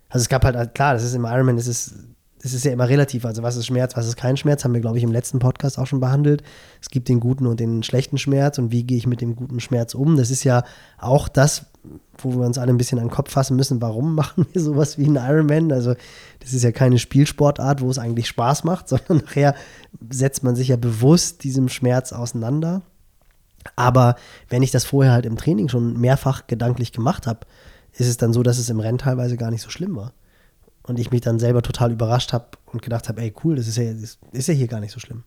[0.09, 1.93] Also es gab halt, klar, das ist im Ironman, es ist,
[2.41, 3.25] es ist ja immer relativ.
[3.25, 5.77] Also was ist Schmerz, was ist kein Schmerz, haben wir, glaube ich, im letzten Podcast
[5.77, 6.41] auch schon behandelt.
[6.81, 9.59] Es gibt den guten und den schlechten Schmerz und wie gehe ich mit dem guten
[9.59, 10.15] Schmerz um.
[10.15, 10.63] Das ist ja
[10.97, 11.65] auch das,
[12.17, 14.97] wo wir uns alle ein bisschen an den Kopf fassen müssen, warum machen wir sowas
[14.97, 15.71] wie einen Ironman?
[15.71, 15.95] Also
[16.39, 19.55] das ist ja keine Spielsportart, wo es eigentlich Spaß macht, sondern nachher
[20.09, 22.81] setzt man sich ja bewusst diesem Schmerz auseinander.
[23.75, 24.15] Aber
[24.49, 27.41] wenn ich das vorher halt im Training schon mehrfach gedanklich gemacht habe,
[27.93, 30.13] ist es dann so, dass es im Rennen teilweise gar nicht so schlimm war.
[30.83, 33.77] Und ich mich dann selber total überrascht habe und gedacht habe, ey cool, das ist
[33.77, 35.23] ja, das ist ja hier gar nicht so schlimm.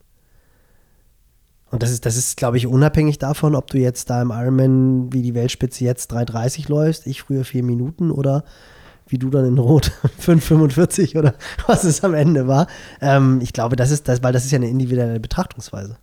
[1.73, 5.11] Und das ist, das ist, glaube ich, unabhängig davon, ob du jetzt da im Ironman
[5.11, 8.43] wie die Weltspitze jetzt 3,30 läufst, ich früher 4 Minuten oder
[9.07, 11.33] wie du dann in Rot 5,45 oder
[11.65, 12.67] was es am Ende war.
[13.01, 15.97] Ähm, ich glaube, das ist das, weil das ist ja eine individuelle Betrachtungsweise.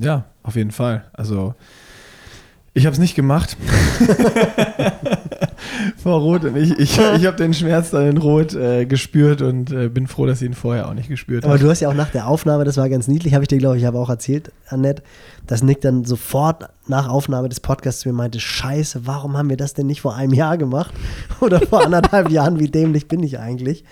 [0.00, 1.04] Ja, auf jeden Fall.
[1.12, 1.54] Also
[2.76, 3.56] ich habe es nicht gemacht.
[5.96, 6.44] Vor Rot.
[6.44, 10.06] Und ich ich, ich habe den Schmerz dann in Rot äh, gespürt und äh, bin
[10.06, 11.54] froh, dass ich ihn vorher auch nicht gespürt habe.
[11.54, 13.56] Aber du hast ja auch nach der Aufnahme, das war ganz niedlich, habe ich dir,
[13.56, 15.02] glaube ich, aber auch erzählt, Annette,
[15.46, 19.56] dass Nick dann sofort nach Aufnahme des Podcasts zu mir meinte, scheiße, warum haben wir
[19.56, 20.92] das denn nicht vor einem Jahr gemacht?
[21.40, 23.84] Oder vor anderthalb Jahren, wie dämlich bin ich eigentlich?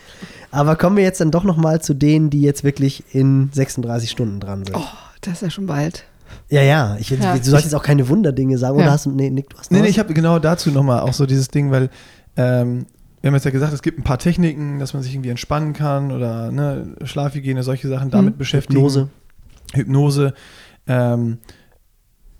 [0.51, 4.39] Aber kommen wir jetzt dann doch nochmal zu denen, die jetzt wirklich in 36 Stunden
[4.39, 4.77] dran sind.
[4.77, 4.85] Oh,
[5.21, 6.05] das ist ja schon bald.
[6.49, 7.35] Ja, ja, ich, Ja.
[7.37, 8.91] du sollst jetzt auch keine Wunderdinge sagen, oder Ja.
[8.91, 11.25] hast du, nee, Nick, du hast Nee, nee, ich habe genau dazu nochmal auch so
[11.25, 11.89] dieses Ding, weil
[12.37, 12.85] ähm,
[13.21, 15.73] wir haben jetzt ja gesagt, es gibt ein paar Techniken, dass man sich irgendwie entspannen
[15.73, 18.37] kann oder ne, Schlafhygiene, solche Sachen damit Mhm.
[18.37, 18.77] beschäftigen.
[18.79, 19.09] Hypnose.
[19.73, 20.33] Hypnose.
[20.87, 21.39] Ähm,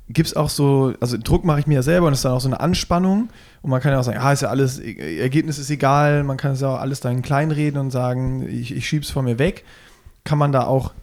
[0.08, 2.34] Gibt es auch so, also Druck mache ich mir ja selber und es ist dann
[2.34, 3.30] auch so eine Anspannung.
[3.64, 6.51] Und man kann ja auch sagen, ah, ist ja alles, Ergebnis ist egal, man kann
[6.51, 9.64] es ja auch alles dann kleinreden und sagen, ich, ich schieb's von mir weg.
[10.24, 10.93] Kann man da auch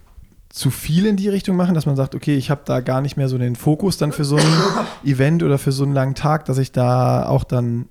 [0.53, 3.17] zu viel in die Richtung machen, dass man sagt, okay, ich habe da gar nicht
[3.17, 4.45] mehr so den Fokus dann für so ein
[5.05, 7.87] Event oder für so einen langen Tag, dass ich da auch dann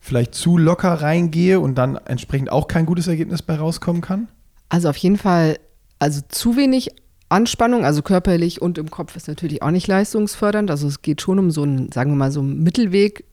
[0.00, 4.28] vielleicht zu locker reingehe und dann entsprechend auch kein gutes Ergebnis bei rauskommen kann?
[4.68, 5.56] Also auf jeden Fall,
[6.00, 6.90] also zu wenig
[7.28, 10.72] Anspannung, also körperlich und im Kopf ist natürlich auch nicht leistungsfördernd.
[10.72, 13.24] Also es geht schon um so einen, sagen wir mal, so einen Mittelweg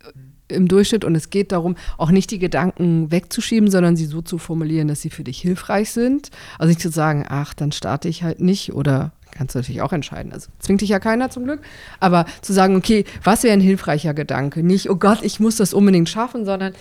[0.51, 4.37] im Durchschnitt und es geht darum, auch nicht die Gedanken wegzuschieben, sondern sie so zu
[4.37, 6.29] formulieren, dass sie für dich hilfreich sind.
[6.59, 9.93] Also nicht zu sagen, ach, dann starte ich halt nicht oder kannst du natürlich auch
[9.93, 10.33] entscheiden.
[10.33, 11.61] Also zwingt dich ja keiner zum Glück.
[11.99, 14.63] Aber zu sagen, okay, was wäre ein hilfreicher Gedanke?
[14.63, 16.73] Nicht, oh Gott, ich muss das unbedingt schaffen, sondern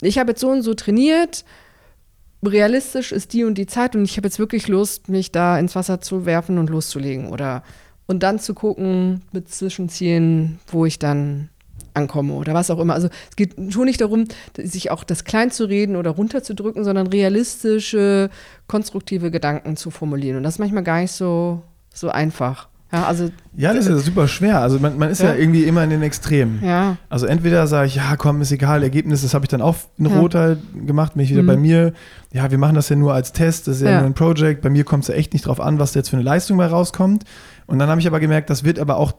[0.00, 1.44] ich habe jetzt so und so trainiert,
[2.46, 5.74] realistisch ist die und die Zeit und ich habe jetzt wirklich Lust, mich da ins
[5.74, 7.62] Wasser zu werfen und loszulegen oder
[8.06, 11.48] und dann zu gucken mit Zwischenzielen, wo ich dann
[11.94, 12.94] ankomme oder was auch immer.
[12.94, 14.24] Also es geht schon nicht darum,
[14.56, 18.30] sich auch das klein zu reden oder runterzudrücken, sondern realistische,
[18.66, 20.38] konstruktive Gedanken zu formulieren.
[20.38, 21.62] Und das ist manchmal gar nicht so,
[21.92, 22.68] so einfach.
[22.92, 24.60] Ja, also Ja, das ist ja super schwer.
[24.60, 25.30] Also man, man ist ja.
[25.30, 25.34] Ja.
[25.36, 26.60] irgendwie immer in den Extremen.
[26.64, 29.76] ja, Also entweder sage ich, ja, komm, ist egal, Ergebnis, das habe ich dann auch
[29.98, 30.18] in Ja.
[30.18, 31.46] Rot halt gemacht, bin ich wieder Mhm.
[31.46, 31.92] bei mir.
[32.32, 33.98] Ja, wir machen das ja nur als Test, das ist ja, Ja.
[33.98, 34.62] nur ein Project.
[34.62, 36.56] Bei mir kommt es ja echt nicht drauf an, was da jetzt für eine Leistung
[36.56, 37.24] bei rauskommt.
[37.66, 39.12] Und dann habe ich aber gemerkt, das wird aber auch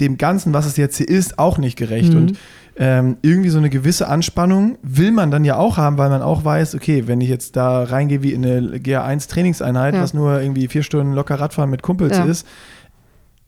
[0.00, 2.12] dem Ganzen, was es jetzt hier ist, auch nicht gerecht.
[2.12, 2.16] Mhm.
[2.18, 2.38] Und
[2.76, 6.44] ähm, irgendwie so eine gewisse Anspannung will man dann ja auch haben, weil man auch
[6.44, 10.00] weiß, okay, wenn ich jetzt da reingehe wie in eine GA1-Trainingseinheit, Ja.
[10.02, 12.24] was nur irgendwie vier Stunden locker Radfahren mit Kumpels Ja.
[12.24, 12.46] ist,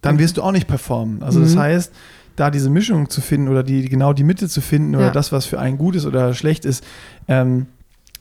[0.03, 1.23] dann wirst du auch nicht performen.
[1.23, 1.61] Also das Mhm.
[1.61, 1.93] heißt,
[2.37, 5.11] da diese Mischung zu finden oder die, genau die Mitte zu finden oder Ja.
[5.13, 6.83] das, was für einen gut ist oder schlecht ist,
[7.29, 7.67] ähm,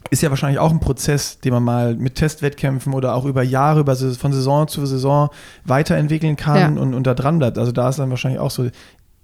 [0.10, 3.82] ist ja wahrscheinlich auch ein Prozess, den man mal mit Testwettkämpfen oder auch über Jahre,
[3.82, 5.30] über, von Saison zu Saison
[5.66, 6.82] weiterentwickeln kann Ja.
[6.82, 7.58] und, und da dran bleibt.
[7.58, 8.68] Also da ist dann wahrscheinlich auch so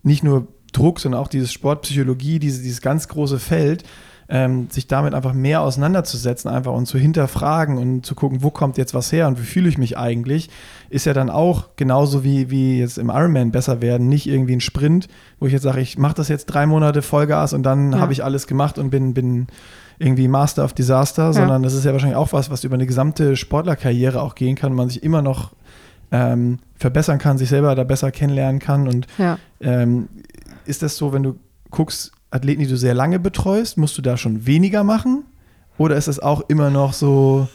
[0.03, 3.83] nicht nur Druck, sondern auch dieses Sportpsychologie, diese, dieses ganz große Feld,
[4.29, 8.77] ähm, sich damit einfach mehr auseinanderzusetzen einfach und zu hinterfragen und zu gucken, wo kommt
[8.77, 10.49] jetzt was her und wie fühle ich mich eigentlich,
[10.89, 14.61] ist ja dann auch genauso wie, wie jetzt im Ironman besser werden, nicht irgendwie ein
[14.61, 15.07] Sprint,
[15.39, 17.99] wo ich jetzt sage, ich mache das jetzt drei Monate Vollgas und dann Ja.
[17.99, 19.47] habe ich alles gemacht und bin, bin
[19.99, 23.35] irgendwie Master of Disaster, sondern das ist ja wahrscheinlich auch was, was über eine gesamte
[23.35, 25.53] Sportlerkarriere auch gehen kann, man sich immer noch
[26.11, 29.39] ähm, verbessern kann, sich selber da besser kennenlernen kann und ja.
[29.59, 30.07] ähm,
[30.65, 31.35] ist das so, wenn du
[31.71, 35.23] guckst, Athleten, die du sehr lange betreust, musst du da schon weniger machen?
[35.77, 37.47] Oder ist es auch immer noch so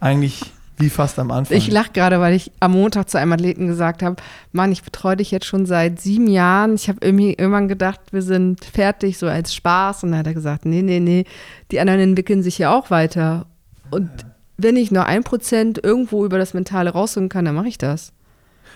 [0.00, 1.56] eigentlich wie fast am Anfang?
[1.56, 4.16] Ich lache gerade, weil ich am Montag zu einem Athleten gesagt habe,
[4.52, 6.74] Mann, ich betreue dich jetzt schon seit sieben Jahren.
[6.74, 10.04] Ich habe irgendwie irgendwann gedacht, wir sind fertig, so als Spaß.
[10.04, 11.24] Und dann hat er gesagt, nee, nee, nee,
[11.70, 13.46] die anderen entwickeln sich ja auch weiter.
[13.90, 14.10] Und
[14.56, 18.12] wenn ich nur ein Prozent irgendwo über das Mentale rausholen kann, dann mache ich das.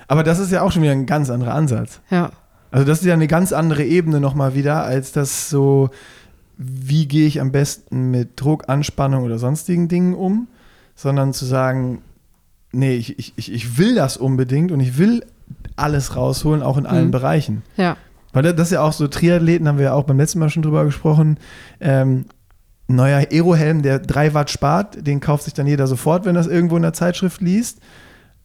[0.09, 2.01] Aber das ist ja auch schon wieder ein ganz anderer Ansatz.
[2.11, 2.31] Ja,
[2.71, 5.91] Also das ist ja eine ganz andere Ebene nochmal wieder, als das so,
[6.57, 10.49] wie gehe ich am besten mit Druck, Anspannung oder sonstigen Dingen um,
[11.03, 12.01] sondern zu sagen,
[12.71, 15.25] nee, ich, ich, ich- will das unbedingt und ich will
[15.75, 17.11] alles rausholen, auch in allen Mhm.
[17.11, 17.63] Bereichen.
[17.77, 17.97] ja,
[18.33, 20.63] Weil das ist ja auch so, Triathleten haben wir ja auch beim letzten Mal schon
[20.63, 21.39] drüber gesprochen.
[21.81, 22.27] Ähm,
[22.87, 26.77] neuer Aerohelm, der 3 Watt spart, den kauft sich dann jeder sofort, wenn das irgendwo
[26.77, 27.81] in der Zeitschrift liest.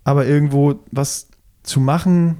[0.03, 1.27] Aber irgendwo was
[1.63, 2.39] zu machen,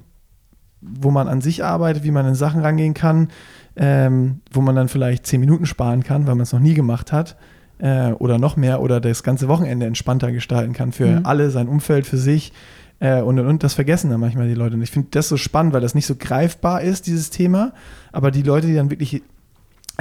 [0.82, 3.30] wo man an sich arbeitet, wie man an Sachen rangehen kann,
[3.76, 7.12] ähm, wo man dann vielleicht zehn Minuten sparen kann, weil man es noch nie gemacht
[7.12, 7.36] hat
[7.80, 11.26] äh, oder noch mehr oder das ganze Wochenende entspannter gestalten kann für Mhm.
[11.26, 12.54] alle, sein Umfeld, für sich
[13.00, 13.64] äh, und, und, und.
[13.64, 14.76] Das vergessen dann manchmal die Leute.
[14.76, 17.74] Und ich finde das so spannend, weil das nicht so greifbar ist, dieses Thema,
[18.12, 19.22] aber die Leute, die dann wirklich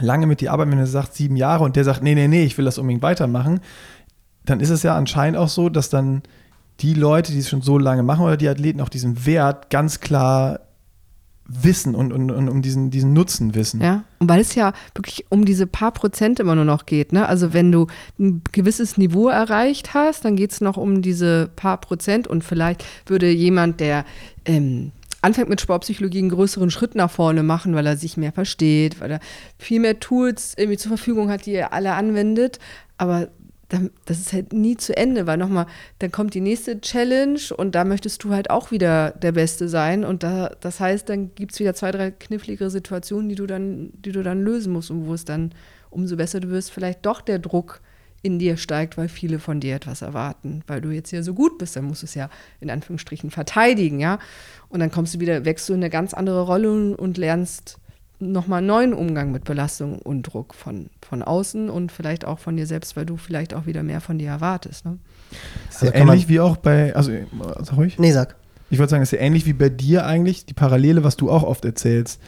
[0.00, 2.44] lange mit dir arbeiten, wenn du sagst sieben Jahre und der sagt, nee, nee, nee,
[2.44, 3.60] ich will das unbedingt weitermachen,
[4.44, 6.22] dann ist es ja anscheinend auch so, dass dann
[6.80, 10.00] die Leute, die es schon so lange machen oder die Athleten auch diesen Wert ganz
[10.00, 10.60] klar
[11.48, 13.80] wissen und, und, und um diesen, diesen Nutzen wissen.
[13.80, 17.12] Ja, und weil es ja wirklich um diese paar Prozent immer nur noch geht.
[17.12, 17.26] Ne?
[17.26, 17.86] Also wenn du
[18.18, 22.84] ein gewisses Niveau erreicht hast, dann geht es noch um diese paar Prozent und vielleicht
[23.06, 24.04] würde jemand, der
[24.44, 24.92] ähm,
[25.22, 29.12] anfängt mit Sportpsychologie einen größeren Schritt nach vorne machen, weil er sich mehr versteht, weil
[29.12, 29.20] er
[29.58, 32.58] viel mehr Tools irgendwie zur Verfügung hat, die er alle anwendet.
[32.98, 33.28] Aber
[33.68, 35.66] dann, das ist halt nie zu Ende, weil nochmal,
[35.98, 40.04] dann kommt die nächste Challenge und da möchtest du halt auch wieder der Beste sein.
[40.04, 43.90] Und da, das heißt, dann gibt es wieder zwei, drei knifflige Situationen, die du dann,
[43.94, 45.52] die du dann lösen musst und wo es dann,
[45.90, 47.80] umso besser du wirst, vielleicht doch der Druck
[48.22, 50.62] in dir steigt, weil viele von dir etwas erwarten.
[50.66, 54.00] Weil du jetzt ja so gut bist, dann musst du es ja in Anführungsstrichen verteidigen,
[54.00, 54.18] ja.
[54.68, 57.78] Und dann kommst du wieder, wächst du in eine ganz andere Rolle und, und lernst
[58.18, 62.56] nochmal einen neuen Umgang mit Belastung und Druck von, von außen und vielleicht auch von
[62.56, 64.84] dir selbst, weil du vielleicht auch wieder mehr von dir erwartest.
[64.86, 64.98] Ne?
[65.70, 67.12] Ist ja Also kann man- ähnlich wie auch bei, also
[67.62, 67.98] sag ruhig.
[67.98, 68.36] Nee, sag.
[68.70, 71.30] Ich würde sagen, es ist ja ähnlich wie bei dir eigentlich, die Parallele, was du
[71.30, 72.20] auch oft erzählst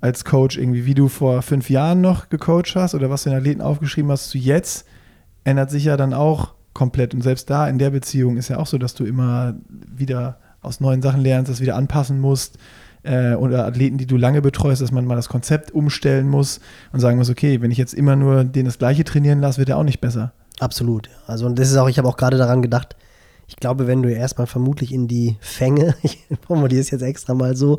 [0.00, 3.38] als Coach, irgendwie, wie du vor fünf Jahren noch gecoacht hast oder was du den
[3.38, 4.84] Athleten aufgeschrieben hast zu jetzt,
[5.44, 7.14] ändert sich ja dann auch komplett.
[7.14, 10.80] Und selbst da in der Beziehung ist ja auch so, dass du immer wieder aus
[10.80, 12.58] neuen Sachen lernst, das wieder anpassen musst.
[13.06, 16.60] Äh, oder Athleten, die du lange betreust, dass man mal das Konzept umstellen muss
[16.92, 19.68] und sagen muss, okay, wenn ich jetzt immer nur den das Gleiche trainieren lasse, wird
[19.68, 20.32] er auch nicht besser.
[20.58, 21.08] Absolut.
[21.26, 22.96] Also und das ist auch, ich habe auch gerade daran gedacht,
[23.46, 27.56] ich glaube, wenn du erstmal vermutlich in die Fänge, ich formuliere es jetzt extra mal
[27.56, 27.78] so,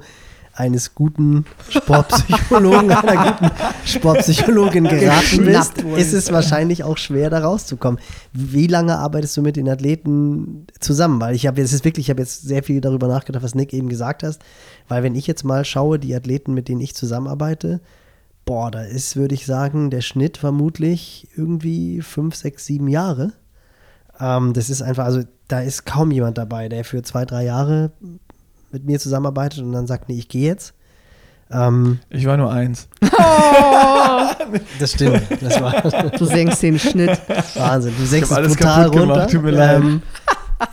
[0.57, 3.51] eines guten Sportpsychologen, einer guten
[3.85, 7.99] Sportpsychologin geraten bist, ist es wahrscheinlich auch schwer, da rauszukommen.
[8.33, 11.21] Wie lange arbeitest du mit den Athleten zusammen?
[11.21, 13.55] Weil ich habe jetzt, es ist wirklich, ich habe jetzt sehr viel darüber nachgedacht, was
[13.55, 14.41] Nick eben gesagt hast.
[14.87, 17.79] Weil wenn ich jetzt mal schaue, die Athleten, mit denen ich zusammenarbeite,
[18.45, 23.33] boah, da ist, würde ich sagen, der Schnitt vermutlich irgendwie fünf, sechs, sieben Jahre.
[24.19, 27.91] Ähm, das ist einfach, also da ist kaum jemand dabei, der für zwei, drei Jahre
[28.71, 30.73] mit mir zusammenarbeitet und dann sagt, nee, ich gehe jetzt.
[31.49, 32.89] Ähm, Ich war nur eins.
[34.79, 35.21] das stimmt.
[35.41, 37.19] Das war Du senkst den Schnitt.
[37.55, 37.93] Wahnsinn.
[37.97, 39.27] Du senkst es total gemacht, runter.
[39.27, 39.77] tut mir leid.
[39.81, 40.01] Ähm,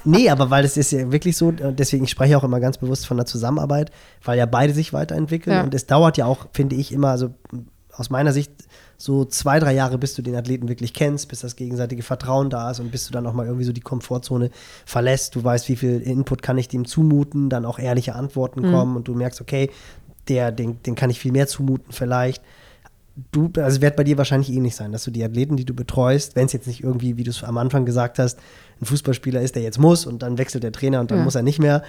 [0.04, 2.60] nee, aber weil es ist ja wirklich so, äh, deswegen ich spreche ich auch immer
[2.60, 3.90] ganz bewusst von der Zusammenarbeit,
[4.24, 5.62] weil ja beide sich weiterentwickeln Ja.
[5.62, 7.30] und es dauert ja auch, finde ich, immer, also
[7.92, 8.50] aus meiner Sicht,
[8.96, 12.70] so zwei, drei Jahre, bis du den Athleten wirklich kennst, bis das gegenseitige Vertrauen da
[12.70, 14.50] ist und bis du dann auch mal irgendwie so die Komfortzone
[14.86, 15.34] verlässt.
[15.34, 19.08] Du weißt, wie viel Input kann ich dem zumuten, dann auch ehrliche Antworten kommen und
[19.08, 19.70] du merkst, okay,
[20.28, 22.42] der, den, den kann ich viel mehr zumuten vielleicht
[23.32, 26.36] du, also wird bei dir wahrscheinlich ähnlich sein, dass du die Athleten, die du betreust,
[26.36, 28.38] wenn es jetzt nicht irgendwie, wie du es am Anfang gesagt hast,
[28.80, 31.24] ein Fußballspieler ist, der jetzt muss und dann wechselt der Trainer und dann Ja.
[31.24, 31.82] muss er nicht mehr.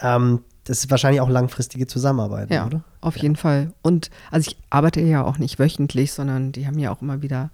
[0.00, 0.40] Ähm,
[0.70, 2.84] das ist wahrscheinlich auch langfristige Zusammenarbeit, Ja, oder?
[3.00, 3.72] auf jeden Fall.
[3.82, 7.50] Und also ich arbeite ja auch nicht wöchentlich, sondern die haben ja auch immer wieder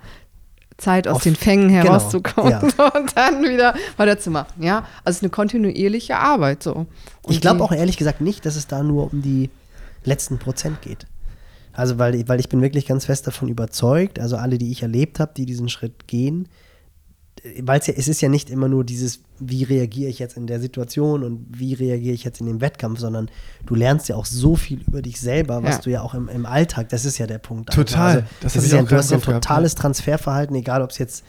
[0.77, 2.61] Zeit, aus Auf- den Fängen genau, herauszukommen ja.
[2.95, 4.63] und dann wieder weiterzumachen.
[4.63, 6.75] Ja, also es ist eine kontinuierliche Arbeit so.
[6.75, 6.89] Und
[7.29, 9.49] ich glaube auch ehrlich gesagt nicht, dass es da nur um die
[10.05, 11.07] letzten Prozent geht.
[11.73, 15.21] Also, weil, weil ich bin wirklich ganz fest davon überzeugt, also alle, die ich erlebt
[15.21, 16.49] habe, die diesen Schritt gehen,
[17.63, 20.47] weil es ja, es ist ja nicht immer nur dieses, wie reagiere ich jetzt in
[20.47, 23.31] der Situation und wie reagiere ich jetzt in dem Wettkampf, sondern
[23.67, 25.81] du lernst ja auch so viel über dich selber, was Ja.
[25.83, 27.73] du ja auch im, im Alltag, das ist ja der Punkt.
[27.73, 28.17] Total.
[28.17, 30.99] Also, Das das ist ja, du hast ja ein gehabt, totales Transferverhalten, egal ob es
[30.99, 31.25] jetzt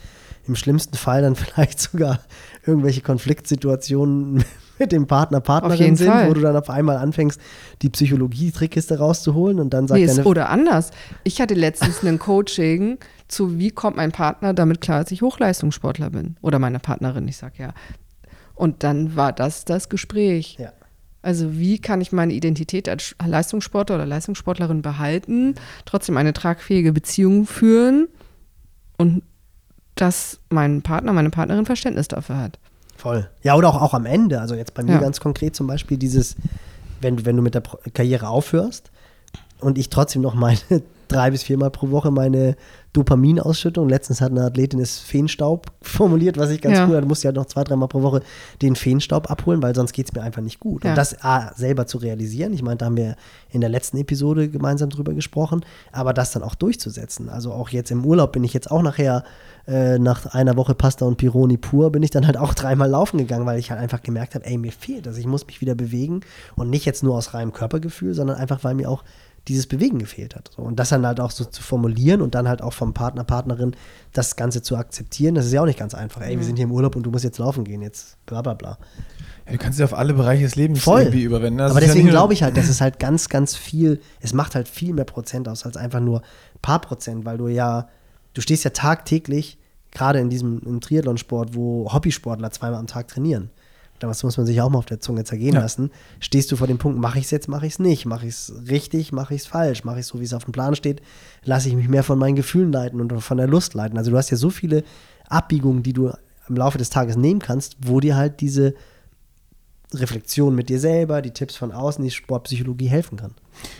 [0.46, 2.20] im schlimmsten Fall dann vielleicht sogar
[2.66, 4.44] irgendwelche Konfliktsituationen
[4.80, 6.28] mit dem Partner, Partnerin sind, Fall.
[6.28, 7.40] wo du dann auf einmal anfängst,
[7.82, 10.90] die Psychologie-Trickkiste rauszuholen und dann sagt Nee, deine oder anders.
[11.24, 12.98] Ich hatte letztens ein Coaching
[13.28, 16.36] zu, wie kommt mein Partner damit klar, dass ich Hochleistungssportler bin?
[16.40, 17.74] Oder meine Partnerin, ich sag ja.
[18.54, 20.56] Und dann war das das Gespräch.
[20.58, 20.72] Ja.
[21.22, 25.54] Also wie kann ich meine Identität als Leistungssportler oder Leistungssportlerin behalten,
[25.84, 28.08] trotzdem eine tragfähige Beziehung führen
[28.96, 29.22] und
[29.94, 32.58] dass mein Partner, meine Partnerin Verständnis dafür hat.
[32.98, 33.28] Voll.
[33.42, 34.40] Ja, oder auch, auch am Ende.
[34.40, 34.98] Also jetzt bei mir Ja.
[35.00, 36.36] ganz konkret zum Beispiel dieses,
[37.00, 37.62] wenn du, wenn du mit der
[37.94, 38.90] Karriere aufhörst
[39.60, 40.58] und ich trotzdem noch meine
[41.08, 42.56] drei bis viermal pro Woche meine
[42.92, 43.88] Dopaminausschüttung.
[43.88, 46.84] Letztens hat eine Athletin es Feenstaub formuliert, was ich ganz Ja.
[46.86, 47.02] cool hatte.
[47.02, 48.22] Du musst ja noch zwei, dreimal pro Woche
[48.62, 50.84] den Feenstaub abholen, weil sonst geht es mir einfach nicht gut.
[50.84, 50.90] Ja.
[50.90, 53.16] Und das A, selber zu realisieren, ich meine, da haben wir
[53.50, 57.28] in der letzten Episode gemeinsam drüber gesprochen, aber das dann auch durchzusetzen.
[57.28, 59.24] Also auch jetzt im Urlaub bin ich jetzt auch nachher
[59.66, 63.18] äh, nach einer Woche Pasta und Pironi pur, bin ich dann halt auch dreimal laufen
[63.18, 65.18] gegangen, weil ich halt einfach gemerkt habe, ey, mir fehlt das.
[65.18, 66.20] Ich muss mich wieder bewegen
[66.56, 69.04] und nicht jetzt nur aus reinem Körpergefühl, sondern einfach, weil mir auch
[69.48, 70.50] dieses Bewegen gefehlt hat.
[70.54, 73.24] So, und das dann halt auch so zu formulieren und dann halt auch vom Partner,
[73.24, 73.74] Partnerin
[74.12, 76.20] das Ganze zu akzeptieren, das ist ja auch nicht ganz einfach.
[76.22, 78.54] Ey, wir sind hier im Urlaub und du musst jetzt laufen gehen, jetzt bla bla
[78.54, 78.78] bla.
[79.46, 81.00] Ja, du kannst dich auf alle Bereiche des Lebens Voll.
[81.02, 81.58] irgendwie überwenden.
[81.58, 84.32] Das Aber ja deswegen nur- glaube ich halt, dass es halt ganz, ganz viel, es
[84.32, 87.88] macht halt viel mehr Prozent aus als einfach nur ein paar Prozent, weil du ja,
[88.34, 89.58] du stehst ja tagtäglich,
[89.90, 93.50] gerade in diesem Triathlonsport, wo Hobbysportler zweimal am Tag trainieren.
[94.00, 95.60] Das muss man sich auch mal auf der Zunge zergehen Ja.
[95.60, 95.90] lassen.
[96.20, 98.34] Stehst du vor dem Punkt, mache ich es jetzt, mache ich es nicht, mache ich
[98.34, 100.74] es richtig, mache ich es falsch, mache ich es so, wie es auf dem Plan
[100.76, 101.00] steht,
[101.44, 103.98] lasse ich mich mehr von meinen Gefühlen leiten und von der Lust leiten.
[103.98, 104.84] Also du hast ja so viele
[105.28, 106.10] Abbiegungen, die du
[106.48, 108.74] im Laufe des Tages nehmen kannst, wo dir halt diese
[109.94, 113.32] Reflexion mit dir selber, die Tipps von außen, die Sportpsychologie helfen kann.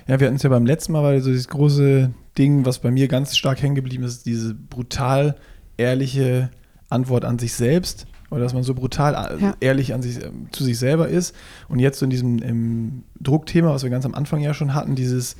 [0.06, 2.90] Ja, wir hatten es ja beim letzten Mal, weil so dieses große Ding, was bei
[2.90, 5.36] mir ganz stark hängen geblieben ist, diese brutal
[5.76, 6.50] ehrliche
[6.88, 8.06] Antwort an sich selbst.
[8.31, 9.55] Oder dass man so brutal äh, Ja.
[9.61, 11.35] ehrlich an sich, ähm, zu sich selber ist.
[11.68, 15.37] Und jetzt so in diesem Druckthema, was wir ganz am Anfang ja schon hatten, dieses,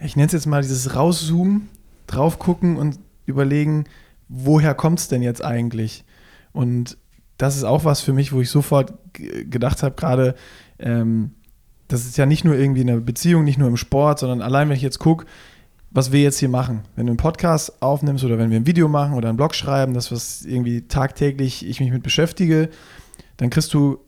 [0.00, 1.68] ich nenne es jetzt mal dieses Rauszoomen,
[2.06, 3.84] drauf gucken und überlegen,
[4.28, 6.04] woher kommt es denn jetzt eigentlich?
[6.52, 6.96] Und
[7.36, 10.34] das ist auch was für mich, wo ich sofort gedacht habe, gerade,
[10.78, 11.32] ähm,
[11.88, 14.68] das ist ja nicht nur irgendwie in einer Beziehung, nicht nur im Sport, sondern allein,
[14.68, 15.26] wenn ich jetzt gucke,
[15.94, 16.82] was wir jetzt hier machen.
[16.96, 19.94] Wenn du einen Podcast aufnimmst oder wenn wir ein Video machen oder einen Blog schreiben,
[19.94, 22.68] das, was irgendwie tagtäglich ich mich mit beschäftige,
[23.36, 24.00] dann kriegst du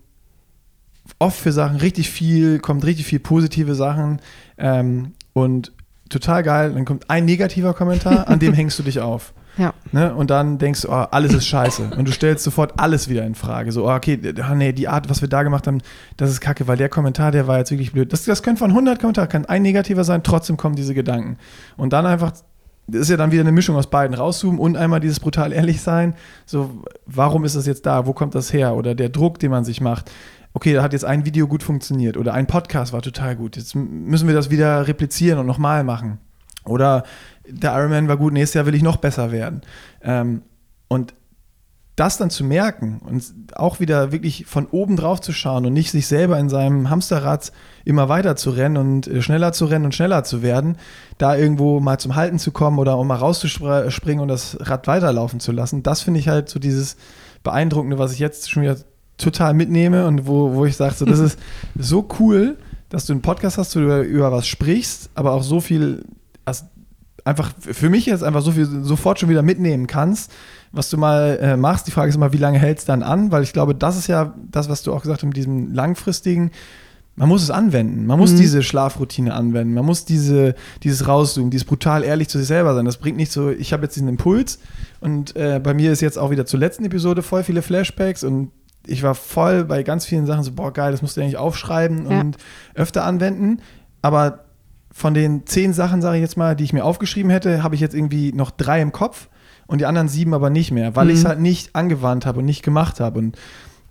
[1.20, 4.20] oft für Sachen richtig viel, kommt richtig viel positive Sachen
[4.59, 5.72] ähm, und
[6.09, 6.72] total geil.
[6.74, 9.32] Dann kommt ein negativer Kommentar, an dem hängst du dich auf.
[9.57, 9.72] Ja.
[9.92, 10.14] Ne?
[10.14, 11.90] Und dann denkst du, oh, alles ist scheiße.
[11.96, 13.72] Und du stellst sofort alles wieder in Frage.
[13.72, 15.80] So, oh, okay, ah, nee, die Art, was wir da gemacht haben,
[16.16, 18.12] das ist kacke, weil der Kommentar, der war jetzt wirklich blöd.
[18.12, 21.38] Das, das können von 100 Kommentaren, kann ein negativer sein, trotzdem kommen diese Gedanken.
[21.76, 22.32] Und dann einfach,
[22.86, 24.14] das ist ja dann wieder eine Mischung aus beiden.
[24.14, 26.14] Rauszoomen und einmal dieses brutal ehrlich sein.
[26.44, 28.07] So, warum ist das jetzt da?
[28.07, 28.74] Wo kommt das her?
[28.74, 30.11] Oder der Druck, den man sich macht.
[30.52, 33.57] Okay, da hat jetzt ein Video gut funktioniert oder ein Podcast war total gut.
[33.57, 36.18] Jetzt müssen wir das wieder replizieren und nochmal machen.
[36.64, 37.04] Oder
[37.49, 39.62] der Ironman war gut, nächstes Jahr will ich noch besser werden.
[40.03, 40.42] Ähm,
[40.88, 41.14] und
[41.97, 43.24] das dann zu merken und
[43.55, 47.53] auch wieder wirklich von oben drauf zu schauen und nicht sich selber in seinem Hamsterrad
[47.86, 50.76] immer weiter zu rennen und äh, schneller zu rennen und schneller zu werden,
[51.16, 55.40] da irgendwo mal zum Halten zu kommen oder um mal rauszuspringen und das Rad weiterlaufen
[55.40, 56.99] zu lassen, das finde ich halt so dieses
[57.42, 58.76] Beeindruckende, was ich jetzt schon wieder
[59.16, 61.38] total mitnehme und wo, wo ich sage, so, das ist
[61.78, 62.59] so cool,
[62.90, 66.05] dass du einen Podcast hast, wo du über was sprichst, aber auch so viel,
[66.44, 66.64] also
[67.27, 70.33] einfach für mich jetzt einfach so viel sofort schon wieder mitnehmen kannst,
[70.72, 71.87] was du mal äh, machst.
[71.87, 73.33] Die Frage ist immer, wie lange hält es dann an?
[73.33, 76.51] Weil ich glaube, das ist ja das, was du auch gesagt hast mit diesem langfristigen.
[77.18, 78.07] Man muss es anwenden.
[78.07, 78.37] Man muss Mhm.
[78.37, 79.72] diese Schlafroutine anwenden.
[79.74, 82.85] Man muss diese, dieses Rauszoomen, dieses brutal ehrlich zu sich selber sein.
[82.85, 84.59] Das bringt nicht so, ich habe jetzt diesen Impuls
[85.01, 88.51] und äh, bei mir ist jetzt auch wieder zur letzten Episode voll viele Flashbacks und
[88.87, 92.09] ich war voll bei ganz vielen Sachen so, boah, geil, das musst du eigentlich aufschreiben
[92.09, 92.20] Ja.
[92.20, 92.37] und
[92.74, 93.61] öfter anwenden.
[94.03, 94.45] Aber
[94.99, 97.82] von den zehn Sachen, sage ich jetzt mal, die ich mir aufgeschrieben hätte, habe ich
[97.82, 99.28] jetzt irgendwie noch drei im Kopf
[99.66, 101.11] und die anderen sieben aber nicht mehr, weil Mhm.
[101.11, 103.18] ich es halt nicht angewandt habe und nicht gemacht habe.
[103.18, 103.36] Und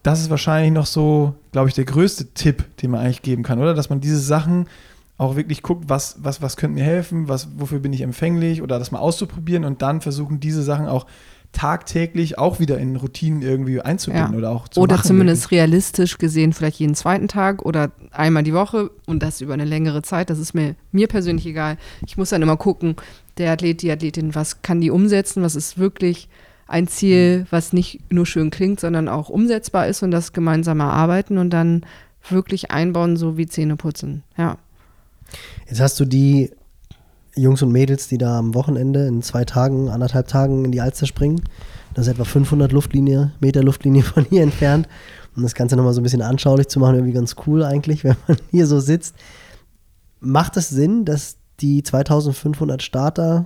[0.01, 3.59] das ist wahrscheinlich noch so, glaube ich, der größte Tipp, den man eigentlich geben kann,
[3.59, 3.75] oder?
[3.75, 4.67] Dass man diese Sachen
[5.19, 8.79] auch wirklich guckt, was, was, was könnte mir helfen, was, wofür bin ich empfänglich oder
[8.79, 11.05] das mal auszuprobieren und dann versuchen, diese Sachen auch
[11.55, 14.37] tagtäglich auch wieder in Routinen irgendwie einzubinden Ja.
[14.37, 15.07] oder auch zu Oder machen.
[15.07, 19.65] zumindest realistisch gesehen vielleicht jeden zweiten Tag oder einmal die Woche und das über eine
[19.65, 20.29] längere Zeit.
[20.29, 21.77] Das ist mir, mir persönlich egal.
[22.05, 22.95] Ich muss dann immer gucken,
[23.37, 26.27] der Athlet, die Athletin, was kann die umsetzen, was ist wirklich
[26.67, 31.37] ein Ziel, was nicht nur schön klingt, sondern auch umsetzbar ist und das gemeinsam erarbeiten
[31.37, 31.85] und dann
[32.29, 34.23] wirklich einbauen, so wie Zähne putzen.
[34.37, 34.57] Ja.
[35.69, 36.51] Jetzt hast du die
[37.35, 41.05] Jungs und Mädels, die da am Wochenende in zwei Tagen, anderthalb Tagen in die Alster
[41.05, 41.41] springen.
[41.93, 44.87] Das ist etwa 500 Luftlinie, Meter Luftlinie von hier entfernt.
[45.35, 48.15] Um das Ganze nochmal so ein bisschen anschaulich zu machen, irgendwie ganz cool eigentlich, wenn
[48.27, 49.15] man hier so sitzt.
[50.19, 53.45] Macht es Sinn, dass die 2500 Starter,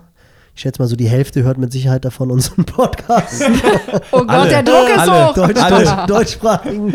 [0.55, 3.43] ich schätze mal so die Hälfte hört mit Sicherheit davon unseren Podcast,
[4.11, 5.33] Oh Gott, Alle, der Druck ist alle, hoch.
[5.33, 5.85] Deutsch, Alle.
[5.85, 6.93] Deutsch, deutschsprachigen.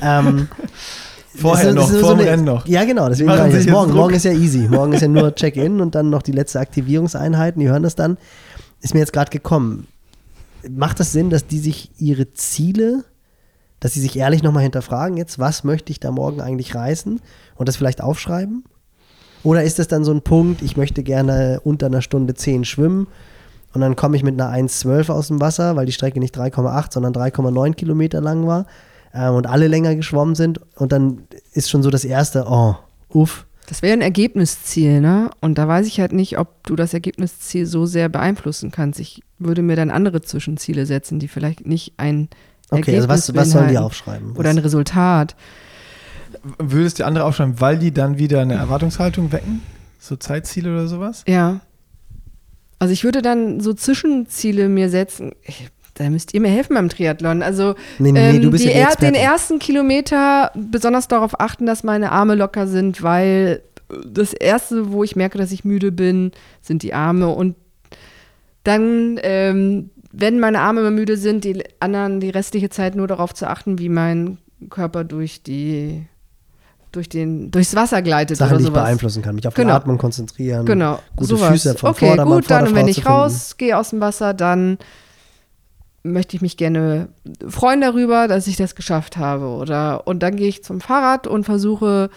[0.00, 0.48] Ähm,
[1.36, 2.66] Vorher noch, vor dem eine- Rennen noch.
[2.66, 3.08] Ja, genau.
[3.08, 3.64] Deswegen Machen ich das.
[3.64, 4.00] jetzt Morgen, Druck.
[4.00, 4.68] morgen ist ja easy.
[4.68, 7.60] Morgen ist ja nur Check-in und dann noch die letzte Aktivierungseinheiten.
[7.60, 8.16] Die hören das dann.
[8.80, 9.86] Ist mir jetzt gerade gekommen.
[10.68, 13.04] Macht das Sinn, dass die sich ihre Ziele,
[13.80, 17.20] dass sie sich ehrlich nochmal hinterfragen jetzt, was möchte ich da morgen eigentlich reißen
[17.54, 18.64] und das vielleicht aufschreiben?
[19.42, 23.06] Oder ist das dann so ein Punkt, ich möchte gerne unter einer Stunde 10 schwimmen
[23.74, 26.92] und dann komme ich mit einer 1,12 aus dem Wasser, weil die Strecke nicht 3,8,
[26.94, 28.66] sondern 3,9 Kilometer lang war
[29.16, 32.76] ähm, und alle länger geschwommen sind und dann ist schon so das erste, oh,
[33.08, 33.46] uff.
[33.68, 35.30] Das wäre ein Ergebnisziel, ne?
[35.40, 39.00] Und da weiß ich halt nicht, ob du das Ergebnisziel so sehr beeinflussen kannst.
[39.00, 42.28] Ich würde mir dann andere Zwischenziele setzen, die vielleicht nicht ein
[42.70, 44.36] Okay, Ergebnis also was, was sollen die aufschreiben?
[44.36, 45.34] Oder ein Resultat.
[46.58, 49.62] Würdest du andere aufschreiben, weil die dann wieder eine Erwartungshaltung wecken?
[49.98, 51.24] So Zeitziele oder sowas?
[51.26, 51.60] Ja.
[52.78, 55.32] Also ich würde dann so Zwischenziele mir setzen.
[55.42, 55.68] Ich,
[55.98, 57.42] da müsst ihr mir helfen beim Triathlon.
[57.42, 62.12] Also Nee, nee, ähm, die ja er den ersten Kilometer besonders darauf achten, dass meine
[62.12, 63.62] Arme locker sind, weil
[64.04, 67.28] das erste, wo ich merke, dass ich müde bin, sind die Arme.
[67.28, 67.56] Und
[68.64, 73.32] dann, ähm, wenn meine Arme immer müde sind, die anderen die restliche Zeit nur darauf
[73.32, 74.38] zu achten, wie mein
[74.70, 76.06] Körper durch die
[76.92, 78.84] durch den, durchs Wasser gleitet Sachen, oder die ich sowas.
[78.84, 79.68] beeinflussen kann, mich auf Genau.
[79.68, 80.64] die Atmung konzentrieren.
[80.64, 81.50] Genau, Gute sowas.
[81.50, 84.78] Füße vom okay, Vordermann, gut, dann wenn ich rausgehe aus dem Wasser, dann
[86.12, 87.08] möchte ich mich gerne
[87.46, 89.46] freuen darüber, dass ich das geschafft habe.
[89.46, 92.10] Oder und dann gehe ich zum Fahrrad und versuche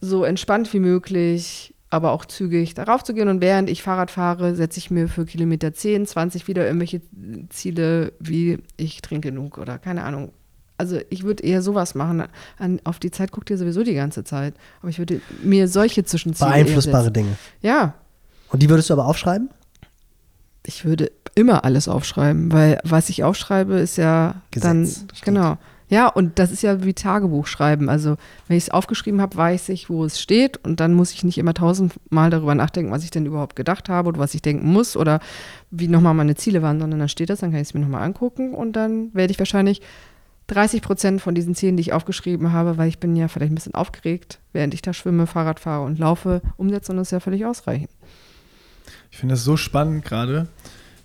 [0.00, 3.28] so entspannt wie möglich, aber auch zügig darauf zu gehen.
[3.28, 7.00] Und während ich Fahrrad fahre, setze ich mir für Kilometer 10, 20 wieder irgendwelche
[7.48, 10.32] Ziele, wie ich trinke genug oder keine Ahnung.
[10.78, 12.24] Also ich würde eher sowas machen.
[12.58, 14.54] An, auf die Zeit guckt ihr sowieso die ganze Zeit.
[14.80, 17.10] Aber ich würde mir solche Zwischenziele Beeinflussbare.
[17.10, 17.36] Dinge.
[17.62, 17.94] Ja,
[18.50, 19.48] Und die würdest du aber aufschreiben?
[20.66, 25.58] Ich würde immer alles aufschreiben, weil was ich aufschreibe, ist ja Gesetz, dann genau.
[25.88, 27.88] Ja, und das ist ja wie Tagebuch schreiben.
[27.88, 28.16] Also,
[28.48, 31.38] wenn ich es aufgeschrieben habe, weiß ich, wo es steht und dann muss ich nicht
[31.38, 34.96] immer tausendmal darüber nachdenken, was ich denn überhaupt gedacht habe oder was ich denken muss
[34.96, 35.20] oder
[35.70, 38.02] wie nochmal meine Ziele waren, sondern dann steht das, dann kann ich es mir nochmal
[38.02, 39.80] angucken und dann werde ich wahrscheinlich
[40.48, 43.56] 30 Prozent von diesen Zielen, die ich aufgeschrieben habe, weil ich bin ja vielleicht ein
[43.56, 47.20] bisschen aufgeregt, während ich da schwimme, Fahrrad fahre und laufe, umsetzen und das ist ja
[47.20, 47.90] völlig ausreichend.
[49.16, 50.46] Ich finde das so spannend gerade,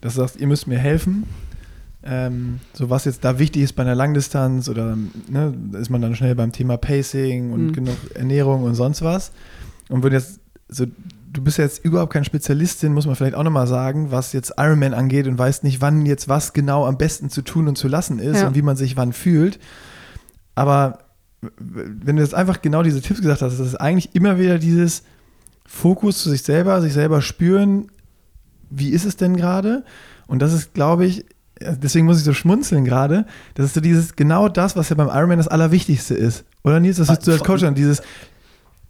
[0.02, 1.24] dass du sagst, ihr müsst mir helfen.
[2.04, 4.98] Ähm, so was jetzt da wichtig ist bei einer Langdistanz oder
[5.30, 7.72] ne, da ist man dann schnell beim Thema Pacing und Mhm.
[7.72, 9.32] genug Ernährung und sonst was.
[9.88, 10.88] Und wenn jetzt so,
[11.32, 14.94] du bist jetzt überhaupt kein Spezialistin, muss man vielleicht auch nochmal sagen, was jetzt Ironman
[14.94, 18.20] angeht und weißt nicht, wann jetzt was genau am besten zu tun und zu lassen
[18.20, 18.48] ist Ja.
[18.50, 19.58] und wie man sich wann fühlt.
[20.54, 20.98] Aber
[21.58, 25.04] wenn du jetzt einfach genau diese Tipps gesagt hast, das ist eigentlich immer wieder dieses
[25.66, 27.88] Fokus zu sich selber, sich selber spüren,
[28.72, 29.84] wie ist es denn gerade?
[30.28, 31.26] Und das ist, glaube ich,
[31.60, 35.10] deswegen muss ich so schmunzeln gerade, das ist so dieses, genau das, was ja beim
[35.10, 36.46] Ironman das Allerwichtigste ist.
[36.64, 38.02] Oder Nils, das ist du als Coach an, dieses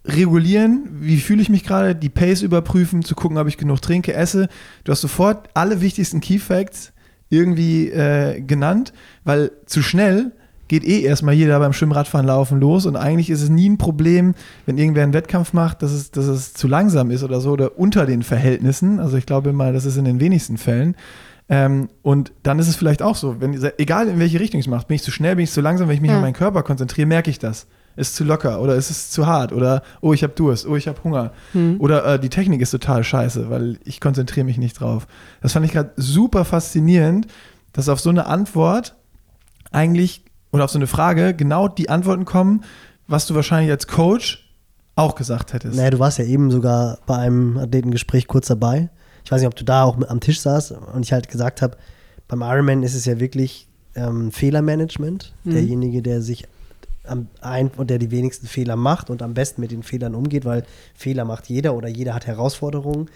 [0.05, 4.13] regulieren, wie fühle ich mich gerade, die Pace überprüfen, zu gucken, ob ich genug trinke,
[4.13, 4.49] esse.
[4.83, 6.91] Du hast sofort alle wichtigsten Key Facts
[7.29, 10.31] irgendwie äh, genannt, weil zu schnell
[10.71, 14.35] geht eh erstmal jeder beim Schwimmradfahren laufen los und eigentlich ist es nie ein Problem,
[14.65, 17.77] wenn irgendwer einen Wettkampf macht, dass es, dass es zu langsam ist oder so oder
[17.77, 19.01] unter den Verhältnissen.
[19.01, 20.95] Also ich glaube mal, das ist in den wenigsten Fällen.
[21.49, 24.69] Ähm, und dann ist es vielleicht auch so, wenn, egal in welche Richtung ich es
[24.69, 26.15] mache, bin ich zu schnell, bin ich zu langsam, wenn ich mich Ja.
[26.15, 27.67] auf meinen Körper konzentriere, merke ich das.
[27.97, 30.87] Ist zu locker oder ist es zu hart oder oh, ich habe Durst, oh, ich
[30.87, 31.75] habe Hunger Hm.
[31.79, 35.05] oder äh, die Technik ist total scheiße, weil ich konzentriere mich nicht drauf.
[35.41, 37.27] Das fand ich gerade super faszinierend,
[37.73, 38.95] dass auf so eine Antwort
[39.71, 42.63] eigentlich oder auf so eine Frage genau die Antworten kommen,
[43.07, 44.49] was du wahrscheinlich als Coach
[44.95, 45.75] auch gesagt hättest.
[45.75, 48.89] Naja, du warst ja eben sogar bei einem Athletengespräch kurz dabei.
[49.23, 51.77] Ich weiß nicht, ob du da auch am Tisch saßt und ich halt gesagt habe,
[52.27, 55.33] beim Ironman ist es ja wirklich ähm, Fehlermanagement.
[55.43, 55.51] Mhm.
[55.51, 56.47] Derjenige, der sich
[57.05, 60.45] am ein und der die wenigsten Fehler macht und am besten mit den Fehlern umgeht,
[60.45, 63.09] weil Fehler macht jeder oder jeder hat Herausforderungen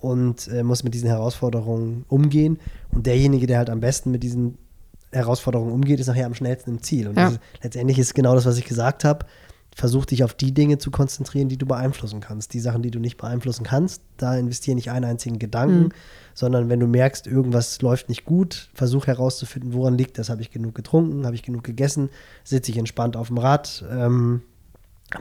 [0.00, 2.58] und äh, muss mit diesen Herausforderungen umgehen.
[2.90, 4.58] Und derjenige, der halt am besten mit diesen
[5.12, 7.08] Herausforderungen umgeht, ist nachher am schnellsten im Ziel.
[7.08, 7.28] Und Ja.
[7.28, 9.24] ist, letztendlich ist genau das, was ich gesagt habe.
[9.74, 12.54] Versuch dich auf die Dinge zu konzentrieren, die du beeinflussen kannst.
[12.54, 15.88] Die Sachen, die du nicht beeinflussen kannst, da investiere nicht einen einzigen Gedanken, Mhm.
[16.32, 20.30] sondern wenn du merkst, irgendwas läuft nicht gut, versuch herauszufinden, woran liegt das.
[20.30, 21.26] Habe ich genug getrunken?
[21.26, 22.08] Habe ich genug gegessen?
[22.42, 23.84] Sitze ich entspannt auf dem Rad?
[23.90, 24.40] Ähm,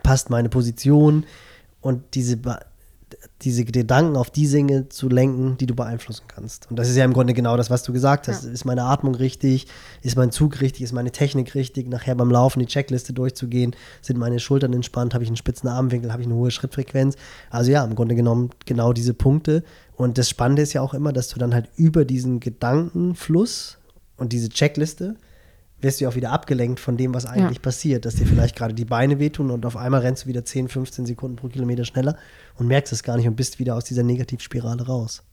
[0.04, 1.26] passt meine Position?
[1.82, 2.38] Und diese,
[3.42, 6.70] diese Gedanken auf die Dinge zu lenken, die du beeinflussen kannst.
[6.70, 8.46] Und das ist ja im Grunde genau das, was du gesagt hast.
[8.46, 8.52] Ja.
[8.52, 9.68] Ist meine Atmung richtig?
[10.02, 10.84] Ist mein Zug richtig?
[10.84, 11.88] Ist meine Technik richtig?
[11.88, 13.76] Nachher beim Laufen die Checkliste durchzugehen.
[14.02, 15.14] Sind meine Schultern entspannt?
[15.14, 16.12] Habe ich einen spitzen Armwinkel?
[16.12, 17.16] Habe ich eine hohe Schrittfrequenz?
[17.50, 19.64] Also ja, im Grunde genommen genau diese Punkte.
[19.96, 23.78] Und das Spannende ist ja auch immer, dass du dann halt über diesen Gedankenfluss
[24.18, 25.16] und diese Checkliste
[25.86, 27.62] wirst du ja auch wieder abgelenkt von dem, was eigentlich Ja.
[27.64, 30.68] passiert, dass dir vielleicht gerade die Beine wehtun und auf einmal rennst du wieder 10,
[30.68, 32.18] 15 Sekunden pro Kilometer schneller
[32.56, 35.24] und merkst es gar nicht und bist wieder aus dieser Negativspirale raus.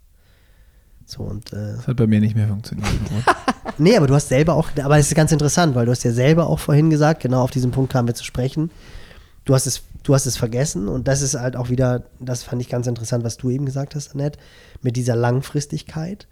[1.07, 2.89] So und äh, Das hat bei mir nicht mehr funktioniert.
[3.79, 6.13] nee, aber du hast selber auch, aber es ist ganz interessant, weil du hast ja
[6.13, 8.71] selber auch vorhin gesagt, genau auf diesen Punkt kamen wir zu sprechen.
[9.45, 12.61] Du hast es du hast es vergessen und das ist halt auch wieder, das fand
[12.61, 14.39] ich ganz interessant, was du eben gesagt hast, Annette,
[14.83, 16.27] mit dieser Langfristigkeit.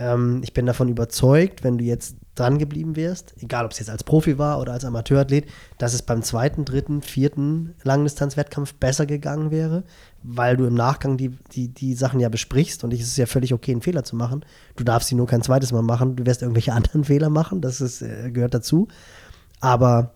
[0.00, 3.90] Ähm, ich bin davon überzeugt, wenn du jetzt dran geblieben wärst, egal ob es jetzt
[3.90, 5.46] als Profi war oder als Amateurathlet,
[5.76, 9.84] dass es beim zweiten, dritten, vierten Langdistanzwettkampf besser gegangen wäre,
[10.22, 13.52] weil du im Nachgang die, die, die Sachen ja besprichst und es ist ja völlig
[13.52, 14.44] okay, einen Fehler zu machen.
[14.76, 17.82] Du darfst sie nur kein zweites Mal machen, du wirst irgendwelche anderen Fehler machen, das
[17.82, 18.88] ist, äh, gehört dazu.
[19.60, 20.14] Aber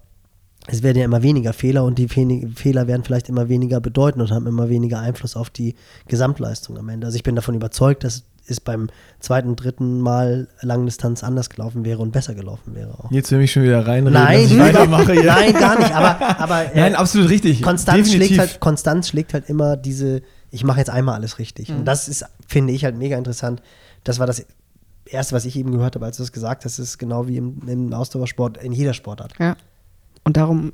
[0.67, 4.31] es werden ja immer weniger Fehler und die Fehler werden vielleicht immer weniger bedeuten und
[4.31, 5.75] haben immer weniger Einfluss auf die
[6.09, 7.07] Gesamtleistung am Ende.
[7.07, 8.89] Also ich bin davon überzeugt, dass es beim
[9.21, 12.93] zweiten, dritten Mal Langdistanz anders gelaufen wäre und besser gelaufen wäre.
[12.93, 13.11] Auch.
[13.11, 15.15] Jetzt will ich schon wieder reinreden, nein, dass ich weitermache.
[15.15, 15.95] Nein, gar nicht.
[15.95, 17.63] Aber, aber äh, nein, absolut richtig.
[17.63, 21.71] Konstanz schlägt, halt, Konstanz schlägt halt immer diese, ich mache jetzt einmal alles richtig.
[21.71, 21.79] Mhm.
[21.79, 23.63] Und das ist, finde ich, halt mega interessant.
[24.05, 24.45] Das war das
[25.07, 27.61] Erste, was ich eben gehört habe, als du das gesagt hast, ist genau wie im,
[27.67, 29.33] im Ausdauersport, in jeder Sportart.
[29.39, 29.57] Ja.
[30.25, 30.73] Und darum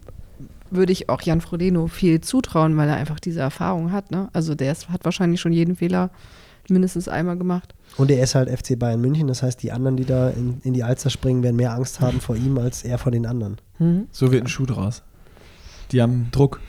[0.71, 4.11] würde ich auch Jan Frodeno viel zutrauen, weil er einfach diese Erfahrung hat.
[4.11, 4.29] Ne?
[4.33, 6.11] Also der ist, hat wahrscheinlich schon jeden Fehler
[6.71, 7.75] mindestens einmal gemacht.
[7.97, 10.73] Und er ist halt FC Bayern München, das heißt, die anderen, die da in, in
[10.75, 13.57] die Alster springen, werden mehr Angst haben vor ihm als er vor den anderen.
[13.79, 14.07] Mhm.
[14.13, 15.03] So wird ein Schuh draus.
[15.93, 16.61] Die haben Druck,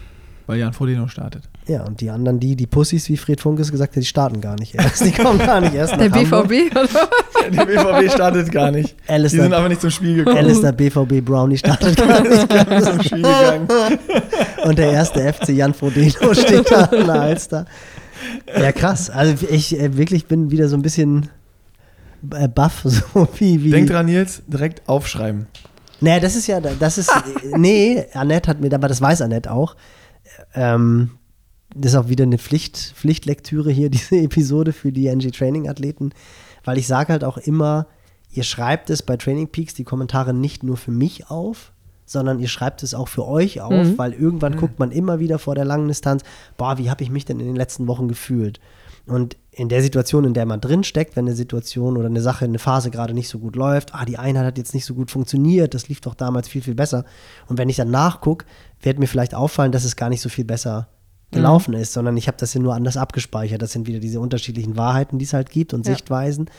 [0.48, 1.44] weil Jan Frodeno startet.
[1.68, 4.56] Ja, und die anderen, die, die Pussys, wie Fred Funkes gesagt hat, die starten gar
[4.56, 5.06] nicht erst.
[5.06, 6.88] Die kommen gar nicht erst Der BVB, oder?
[7.52, 8.95] Der BVB startet gar nicht.
[9.07, 10.38] Alistair, die sind aber nicht zum Spiel gekommen.
[10.38, 12.52] Alistair BVB Brownie startet gar nicht.
[12.84, 13.68] zum Spiel gegangen.
[14.64, 17.65] Und der erste FC Jan Frodeno steht da in der Alster.
[18.48, 19.10] Ja, krass.
[19.10, 21.30] Also ich äh, wirklich bin wieder so ein bisschen
[22.34, 23.72] äh, baff, so wie, wie.
[23.72, 25.48] Denk dran, Nils, direkt aufschreiben.
[25.99, 27.11] Naja, das ist ja, das ist,
[27.57, 29.76] nee, Annette hat mir, aber das weiß Annette auch.
[30.56, 31.11] Ähm,
[31.76, 36.11] das ist auch wieder eine Pflicht, Pflichtlektüre hier, diese Episode für die NG Training Athleten,
[36.64, 37.88] weil ich sage halt auch immer,
[38.31, 41.72] ihr schreibt es bei Training Peaks die Kommentare nicht nur für mich auf,
[42.12, 43.98] sondern ihr schreibt es auch für euch auf, mhm.
[43.98, 44.58] weil irgendwann mhm.
[44.58, 46.24] guckt man immer wieder vor der langen Distanz,
[46.58, 48.60] boah, wie habe ich mich denn in den letzten Wochen gefühlt?
[49.08, 52.46] Und in der Situation, in der man drin steckt, wenn eine Situation oder eine Sache,
[52.46, 55.10] eine Phase gerade nicht so gut läuft, ah, die Einheit hat jetzt nicht so gut
[55.10, 57.04] funktioniert, das lief doch damals viel, viel besser.
[57.48, 58.46] Und wenn ich dann nachgucke,
[58.82, 60.88] wird mir vielleicht auffallen, dass es gar nicht so viel besser
[61.32, 61.82] gelaufen mhm.
[61.82, 63.62] ist, sondern ich habe das ja nur anders abgespeichert.
[63.62, 65.94] Das sind wieder diese unterschiedlichen Wahrheiten, die es halt gibt und ja.
[65.94, 66.49] Sichtweisen.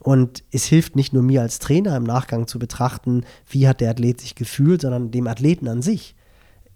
[0.00, 3.90] Und es hilft nicht nur mir als Trainer im Nachgang zu betrachten, wie hat der
[3.90, 6.16] Athlet sich gefühlt, sondern dem Athleten an sich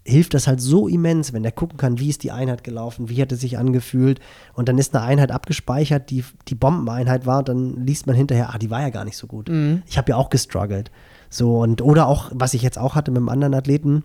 [0.03, 3.21] hilft das halt so immens, wenn der gucken kann, wie ist die Einheit gelaufen, wie
[3.21, 4.19] hat es sich angefühlt
[4.53, 8.53] und dann ist eine Einheit abgespeichert, die die Bombeneinheit war und dann liest man hinterher,
[8.53, 9.49] ah, die war ja gar nicht so gut.
[9.49, 9.83] Mhm.
[9.85, 10.91] Ich habe ja auch gestruggelt.
[11.29, 14.03] So und oder auch, was ich jetzt auch hatte mit einem anderen Athleten,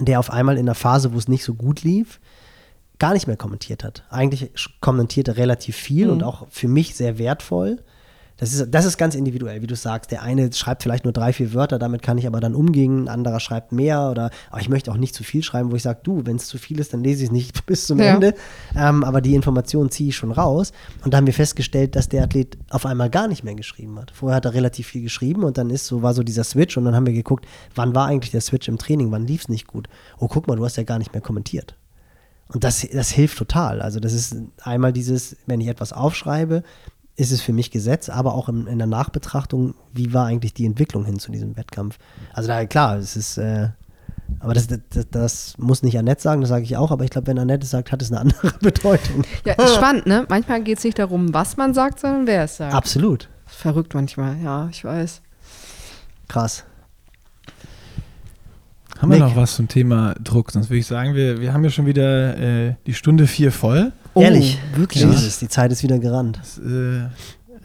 [0.00, 2.20] der auf einmal in einer Phase, wo es nicht so gut lief,
[3.00, 4.04] gar nicht mehr kommentiert hat.
[4.10, 6.12] Eigentlich kommentiert er relativ viel mhm.
[6.12, 7.78] und auch für mich sehr wertvoll.
[8.36, 10.10] Das ist, das ist ganz individuell, wie du sagst.
[10.10, 13.04] Der eine schreibt vielleicht nur drei, vier Wörter, damit kann ich aber dann umgehen.
[13.04, 15.82] Ein anderer schreibt mehr oder aber ich möchte auch nicht zu viel schreiben, wo ich
[15.82, 18.14] sage, du, wenn es zu viel ist, dann lese ich es nicht bis zum ja.
[18.14, 18.34] Ende.
[18.74, 20.72] Ähm, aber die Informationen ziehe ich schon raus.
[21.04, 24.10] Und da haben wir festgestellt, dass der Athlet auf einmal gar nicht mehr geschrieben hat.
[24.10, 26.86] Vorher hat er relativ viel geschrieben und dann ist so, war so dieser Switch und
[26.86, 29.66] dann haben wir geguckt, wann war eigentlich der Switch im Training, wann lief es nicht
[29.66, 29.88] gut.
[30.18, 31.76] Oh, guck mal, du hast ja gar nicht mehr kommentiert.
[32.52, 33.80] Und das, das hilft total.
[33.80, 36.62] Also das ist einmal dieses, wenn ich etwas aufschreibe,
[37.16, 40.64] ist es für mich Gesetz, aber auch in, in der Nachbetrachtung, wie war eigentlich die
[40.64, 41.98] Entwicklung hin zu diesem Wettkampf.
[42.32, 43.68] Also da, klar, es ist, äh,
[44.38, 47.26] aber das, das, das, muss nicht Annette sagen, das sage ich auch, aber ich glaube,
[47.26, 49.24] wenn Annette es sagt, hat es eine andere Bedeutung.
[49.44, 50.24] Ja, ist spannend, ne?
[50.28, 52.74] Manchmal geht es nicht darum, was man sagt, sondern wer es sagt.
[52.74, 53.28] Absolut.
[53.46, 55.20] Verrückt manchmal, ja, ich weiß.
[56.28, 56.64] Krass.
[59.00, 59.20] Haben Nick.
[59.20, 60.50] wir noch was zum Thema Druck?
[60.50, 63.92] Sonst würde ich sagen, wir, wir haben ja schon wieder äh, die Stunde vier voll.
[64.12, 65.02] Oh, Ehrlich, wirklich?
[65.02, 66.38] Jesus, die Zeit ist wieder gerannt.
[66.42, 67.08] Es äh,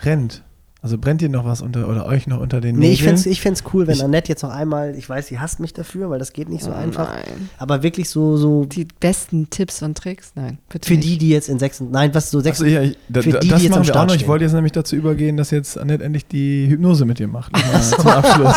[0.05, 0.43] rennt.
[0.81, 3.25] Also brennt ihr noch was unter oder euch noch unter den Nee, ich fände es
[3.25, 3.43] ich
[3.73, 6.31] cool, wenn ich, Annette jetzt noch einmal, ich weiß, sie hasst mich dafür, weil das
[6.31, 7.11] geht nicht so oh, einfach.
[7.11, 7.49] Nein.
[7.57, 8.65] Aber wirklich so, so.
[8.65, 10.33] Die besten Tipps und Tricks?
[10.35, 10.87] Nein, bitte.
[10.87, 11.09] Für nicht.
[11.09, 12.61] die, die jetzt in sechs, nein, was so sechs.
[12.61, 14.15] Also, ja, ich, da, für die, das die jetzt am Start auch noch.
[14.15, 17.51] Ich wollte jetzt nämlich dazu übergehen, dass jetzt Annette endlich die Hypnose mit dir macht.
[17.81, 18.55] Zum Abschluss.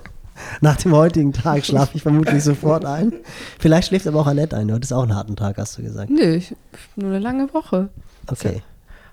[0.60, 3.12] Nach dem heutigen Tag schlafe ich vermutlich sofort ein.
[3.58, 4.68] Vielleicht schläft aber auch Annette ein.
[4.68, 6.10] Du hattest auch einen harten Tag, hast du gesagt.
[6.10, 6.54] Nö, ich,
[6.96, 7.88] nur eine lange Woche.
[8.26, 8.62] Okay.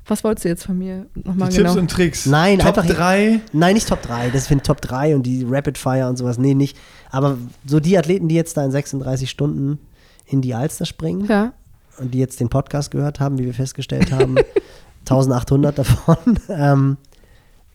[0.10, 1.70] Was wolltest du jetzt von mir nochmal genau?
[1.70, 2.26] Tipps und Tricks.
[2.26, 2.96] Nein, Top einfach.
[2.96, 3.42] 3?
[3.54, 4.32] Nein, nicht Top 3.
[4.32, 6.40] Das sind Top 3 und die Rapid Fire und sowas.
[6.40, 6.78] Nee, nicht.
[7.12, 9.80] Aber so die Athleten, die jetzt da in 36 Stunden
[10.26, 11.54] in die Alster springen ja.
[12.00, 14.36] und die jetzt den Podcast gehört haben, wie wir festgestellt haben,
[15.02, 16.18] 1800 davon.
[16.50, 16.98] Ähm,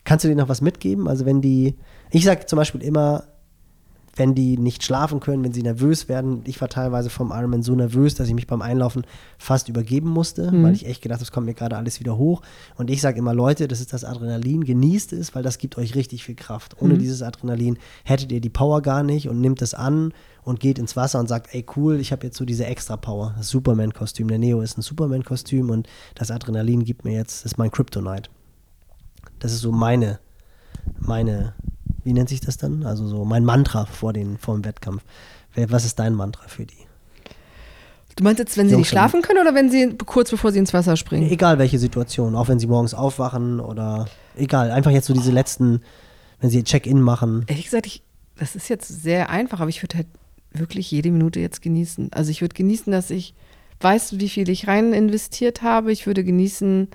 [0.02, 1.08] kannst du denen noch was mitgeben?
[1.08, 1.76] Also wenn die,
[2.10, 3.24] ich sage zum Beispiel immer,
[4.16, 6.42] wenn die nicht schlafen können, wenn sie nervös werden.
[6.44, 9.04] Ich war teilweise vom Ironman so nervös, dass ich mich beim Einlaufen
[9.38, 10.62] fast übergeben musste, Mhm.
[10.62, 12.40] weil ich echt gedacht habe, es kommt mir gerade alles wieder hoch.
[12.76, 15.94] Und ich sage immer, Leute, das ist das Adrenalin, genießt es, weil das gibt euch
[15.96, 16.80] richtig viel Kraft.
[16.80, 16.98] Ohne Mhm.
[17.00, 20.12] dieses Adrenalin hättet ihr die Power gar nicht und nimmt es an
[20.44, 23.34] und geht ins Wasser und sagt, ey cool, ich habe jetzt so diese extra Power.
[23.36, 27.58] Das Superman-Kostüm, der Neo ist ein Superman-Kostüm und das Adrenalin gibt mir jetzt, das ist
[27.58, 28.30] mein Kryptonite.
[29.40, 30.20] Das ist so meine,
[30.98, 31.54] meine,
[32.04, 32.84] wie nennt sich das dann?
[32.84, 35.02] Also so mein Mantra vor, den, vor dem Wettkampf.
[35.56, 36.84] Was ist dein Mantra für die?
[38.16, 40.60] Du meinst jetzt, wenn sie Jungs nicht schlafen können oder wenn sie kurz bevor sie
[40.60, 41.28] ins Wasser springen?
[41.30, 44.06] Egal welche Situation, auch wenn sie morgens aufwachen oder
[44.36, 45.82] egal, einfach jetzt so diese letzten,
[46.40, 47.44] wenn sie Check-in machen.
[47.48, 48.02] Ehrlich gesagt, ich,
[48.38, 50.06] das ist jetzt sehr einfach, aber ich würde halt
[50.52, 52.12] wirklich jede Minute jetzt genießen.
[52.12, 53.34] Also ich würde genießen, dass ich
[53.80, 55.90] weiß, wie viel ich rein investiert habe.
[55.90, 56.88] Ich würde genießen,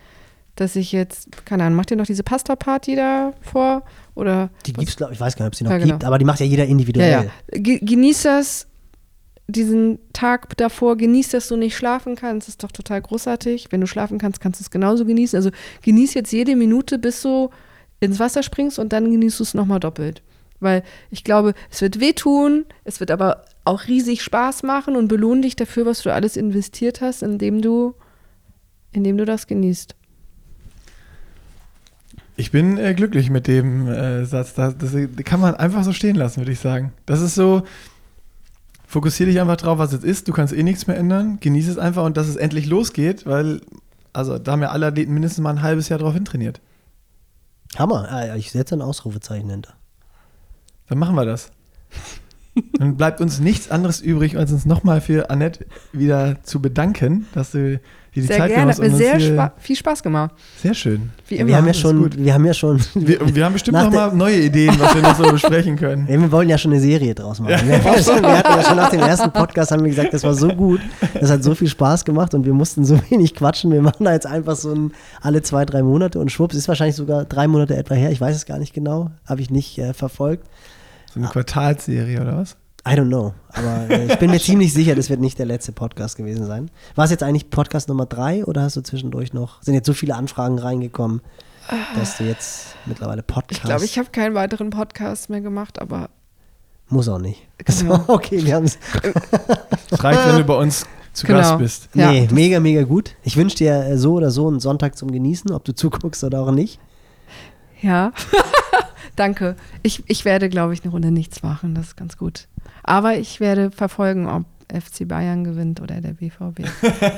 [0.59, 3.83] dass ich jetzt, keine Ahnung, macht ihr noch diese Pasta-Party da vor?
[4.15, 5.91] Oder Die gibt's, glaube ich, weiß gar nicht, ob sie noch Ja, genau.
[5.93, 7.11] gibt, aber die macht ja jeder ja, individuell.
[7.11, 7.59] ja.
[7.59, 8.67] Ge genieß das,
[9.47, 12.47] diesen Tag davor, genieß, dass du nicht schlafen kannst.
[12.47, 13.67] Das ist doch total großartig.
[13.71, 15.37] Wenn du schlafen kannst, kannst du es genauso genießen.
[15.37, 15.49] Also
[15.83, 17.49] genieß jetzt jede Minute, bis du
[17.99, 20.21] ins Wasser springst und dann genießt du es nochmal doppelt.
[20.59, 25.41] Weil ich glaube, es wird wehtun, es wird aber auch riesig Spaß machen und belohn
[25.41, 27.93] dich dafür, was du alles investiert hast, indem du,
[28.91, 29.95] indem du das genießt.
[32.39, 34.53] Ich bin äh, glücklich mit dem äh, Satz.
[34.53, 34.95] Das, das
[35.25, 36.93] kann man einfach so stehen lassen, würde ich sagen.
[37.05, 37.63] Das ist so,
[38.87, 40.29] fokussier dich einfach drauf, was es ist.
[40.29, 41.39] Du kannst eh nichts mehr ändern.
[41.41, 43.59] Genieß es einfach und dass es endlich losgeht, weil,
[44.13, 46.61] also da haben ja alle Athleten mindestens mal ein halbes Jahr drauf hintrainiert.
[47.77, 49.73] Hammer, ah, ich setze ein Ausrufezeichen hinter.
[50.87, 51.51] Dann machen wir das.
[52.77, 57.51] Dann bleibt uns nichts anderes übrig, als uns nochmal für Annette wieder zu bedanken, dass
[57.51, 57.81] du
[58.15, 60.31] die Sehr Zeit gerne, hat mir sehr spa viel Spaß gemacht.
[60.61, 61.11] Sehr schön.
[61.27, 61.49] Wie Ja, immer.
[61.49, 62.17] wir haben ja das ist schon, gut.
[62.17, 65.15] wir haben ja schon, Wir, wir haben bestimmt Nach nochmal neue Ideen, was wir noch
[65.15, 66.07] so besprechen können.
[66.09, 67.51] Ja, wir wollten ja schon eine Serie draus machen.
[67.67, 70.47] Wir, wir hatten ja schon nach dem ersten Podcast haben wir gesagt, das war so
[70.49, 70.81] gut,
[71.19, 73.71] das hat so viel Spaß gemacht und wir mussten so wenig quatschen.
[73.71, 74.91] Wir machen da jetzt einfach so ein
[75.21, 78.11] alle zwei, drei Monate und schwupps, ist wahrscheinlich sogar drei Monate etwa her.
[78.11, 80.45] Ich weiß es gar nicht genau, habe ich nicht äh, verfolgt.
[81.13, 82.55] So eine Quartalsserie oder was?
[82.87, 85.71] I don't know, aber äh, ich bin mir ziemlich sicher, das wird nicht der letzte
[85.71, 86.71] Podcast gewesen sein.
[86.95, 89.93] War es jetzt eigentlich Podcast Nummer drei oder hast du zwischendurch noch, sind jetzt so
[89.93, 91.21] viele Anfragen reingekommen,
[91.95, 96.09] dass du jetzt mittlerweile Podcast, Ich glaube, ich habe keinen weiteren Podcast mehr gemacht, aber
[96.87, 97.47] muss auch nicht.
[97.57, 97.97] Genau.
[98.07, 98.79] So, okay, wir haben es.
[99.91, 101.39] Es reicht, wenn du bei uns zu Genau.
[101.39, 101.89] Gast bist.
[101.93, 102.11] Ja.
[102.11, 103.15] Nee, mega, mega gut.
[103.23, 106.39] Ich wünsche dir äh, so oder so einen Sonntag zum Genießen, ob du zuguckst oder
[106.41, 106.79] auch nicht.
[107.81, 108.11] Ja.
[109.15, 109.55] Danke.
[109.83, 111.75] Ich, ich werde, glaube ich, eine Runde nichts machen.
[111.75, 112.47] Das ist ganz gut.
[112.83, 116.61] Aber ich werde verfolgen, ob FC Bayern gewinnt oder der BVB.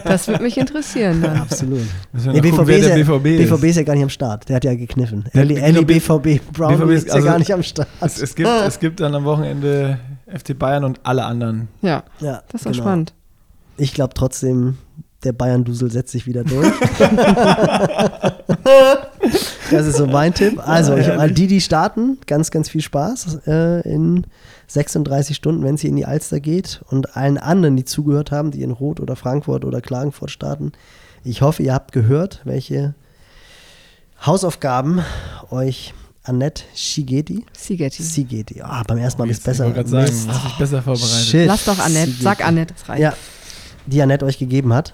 [0.06, 1.38] Das würde mich interessieren dann.
[1.42, 1.82] Absolut.
[2.14, 3.70] Wir Nee, BVB, gucken, ist der ja, BVB, BVB ist.
[3.72, 4.48] ist ja gar nicht am Start.
[4.50, 5.26] Der hat ja gekniffen.
[5.34, 7.90] Ja, Ellie, Ellie BVB Brown BVB ist ist ja also- gar nicht am Start.
[8.00, 10.00] Es, es, gibt, es gibt dann am Wochenende
[10.34, 11.68] FC Bayern und alle anderen.
[11.82, 12.78] Ja, ja, das ist genau.
[12.84, 13.14] spannend.
[13.78, 14.78] Ich glaube trotzdem,
[15.24, 16.72] der Bayern-Dusel setzt sich wieder durch.
[19.72, 20.60] das ist so mein Tipp.
[20.68, 24.26] Also, ich, all die, die starten, ganz, ganz viel Spaß äh, in
[24.68, 26.82] 36 Stunden, wenn es hier in die Alster geht.
[26.90, 30.72] Und allen anderen, die zugehört haben, die in Rot oder Frankfurt oder Klagenfurt starten.
[31.24, 32.96] Ich hoffe, ihr habt gehört, welche
[34.26, 35.02] Hausaufgaben
[35.50, 35.94] euch
[36.24, 38.04] Annette Shigeti, Sigeti.
[38.04, 39.66] Sigeti, ah, beim ersten Mal ist Ich besser.
[39.66, 41.26] wollte gerade sagen, dich besser vorbereitet.
[41.26, 41.48] Shit.
[41.48, 42.12] Lass doch Annette.
[42.22, 43.02] Sag Annette, das reicht.
[43.02, 43.14] Ja,
[43.88, 44.94] die Annette euch gegeben hat.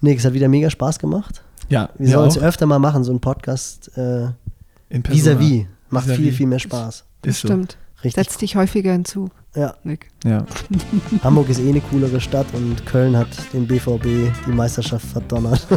[0.00, 1.42] Nick, es hat wieder mega Spaß gemacht.
[1.68, 4.28] Ja, Wir sollen es öfter mal machen, so einen Podcast äh,
[4.90, 5.66] vis-à-vis.
[5.90, 6.16] Macht Vis-à-vis.
[6.16, 7.04] viel, viel mehr Spaß.
[7.22, 7.48] Ist so.
[7.48, 7.76] Stimmt.
[8.04, 8.14] Richtig.
[8.24, 10.08] Setz dich häufiger hinzu, Ja, Nick.
[10.24, 10.44] Ja.
[11.24, 14.04] Hamburg ist eh eine coolere Stadt und Köln hat den BVB
[14.46, 15.66] die Meisterschaft verdonnert.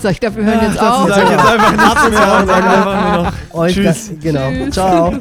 [0.00, 1.08] So, ich glaube, wir hören jetzt auf.
[1.08, 2.28] sag ich jetzt einfach nichts mehr.
[2.28, 2.54] Wochenende.
[2.54, 4.10] Einfach nur noch Euch Tschüss.
[4.20, 4.48] genau.
[4.50, 4.74] Tschüss.
[4.74, 5.12] Ciao.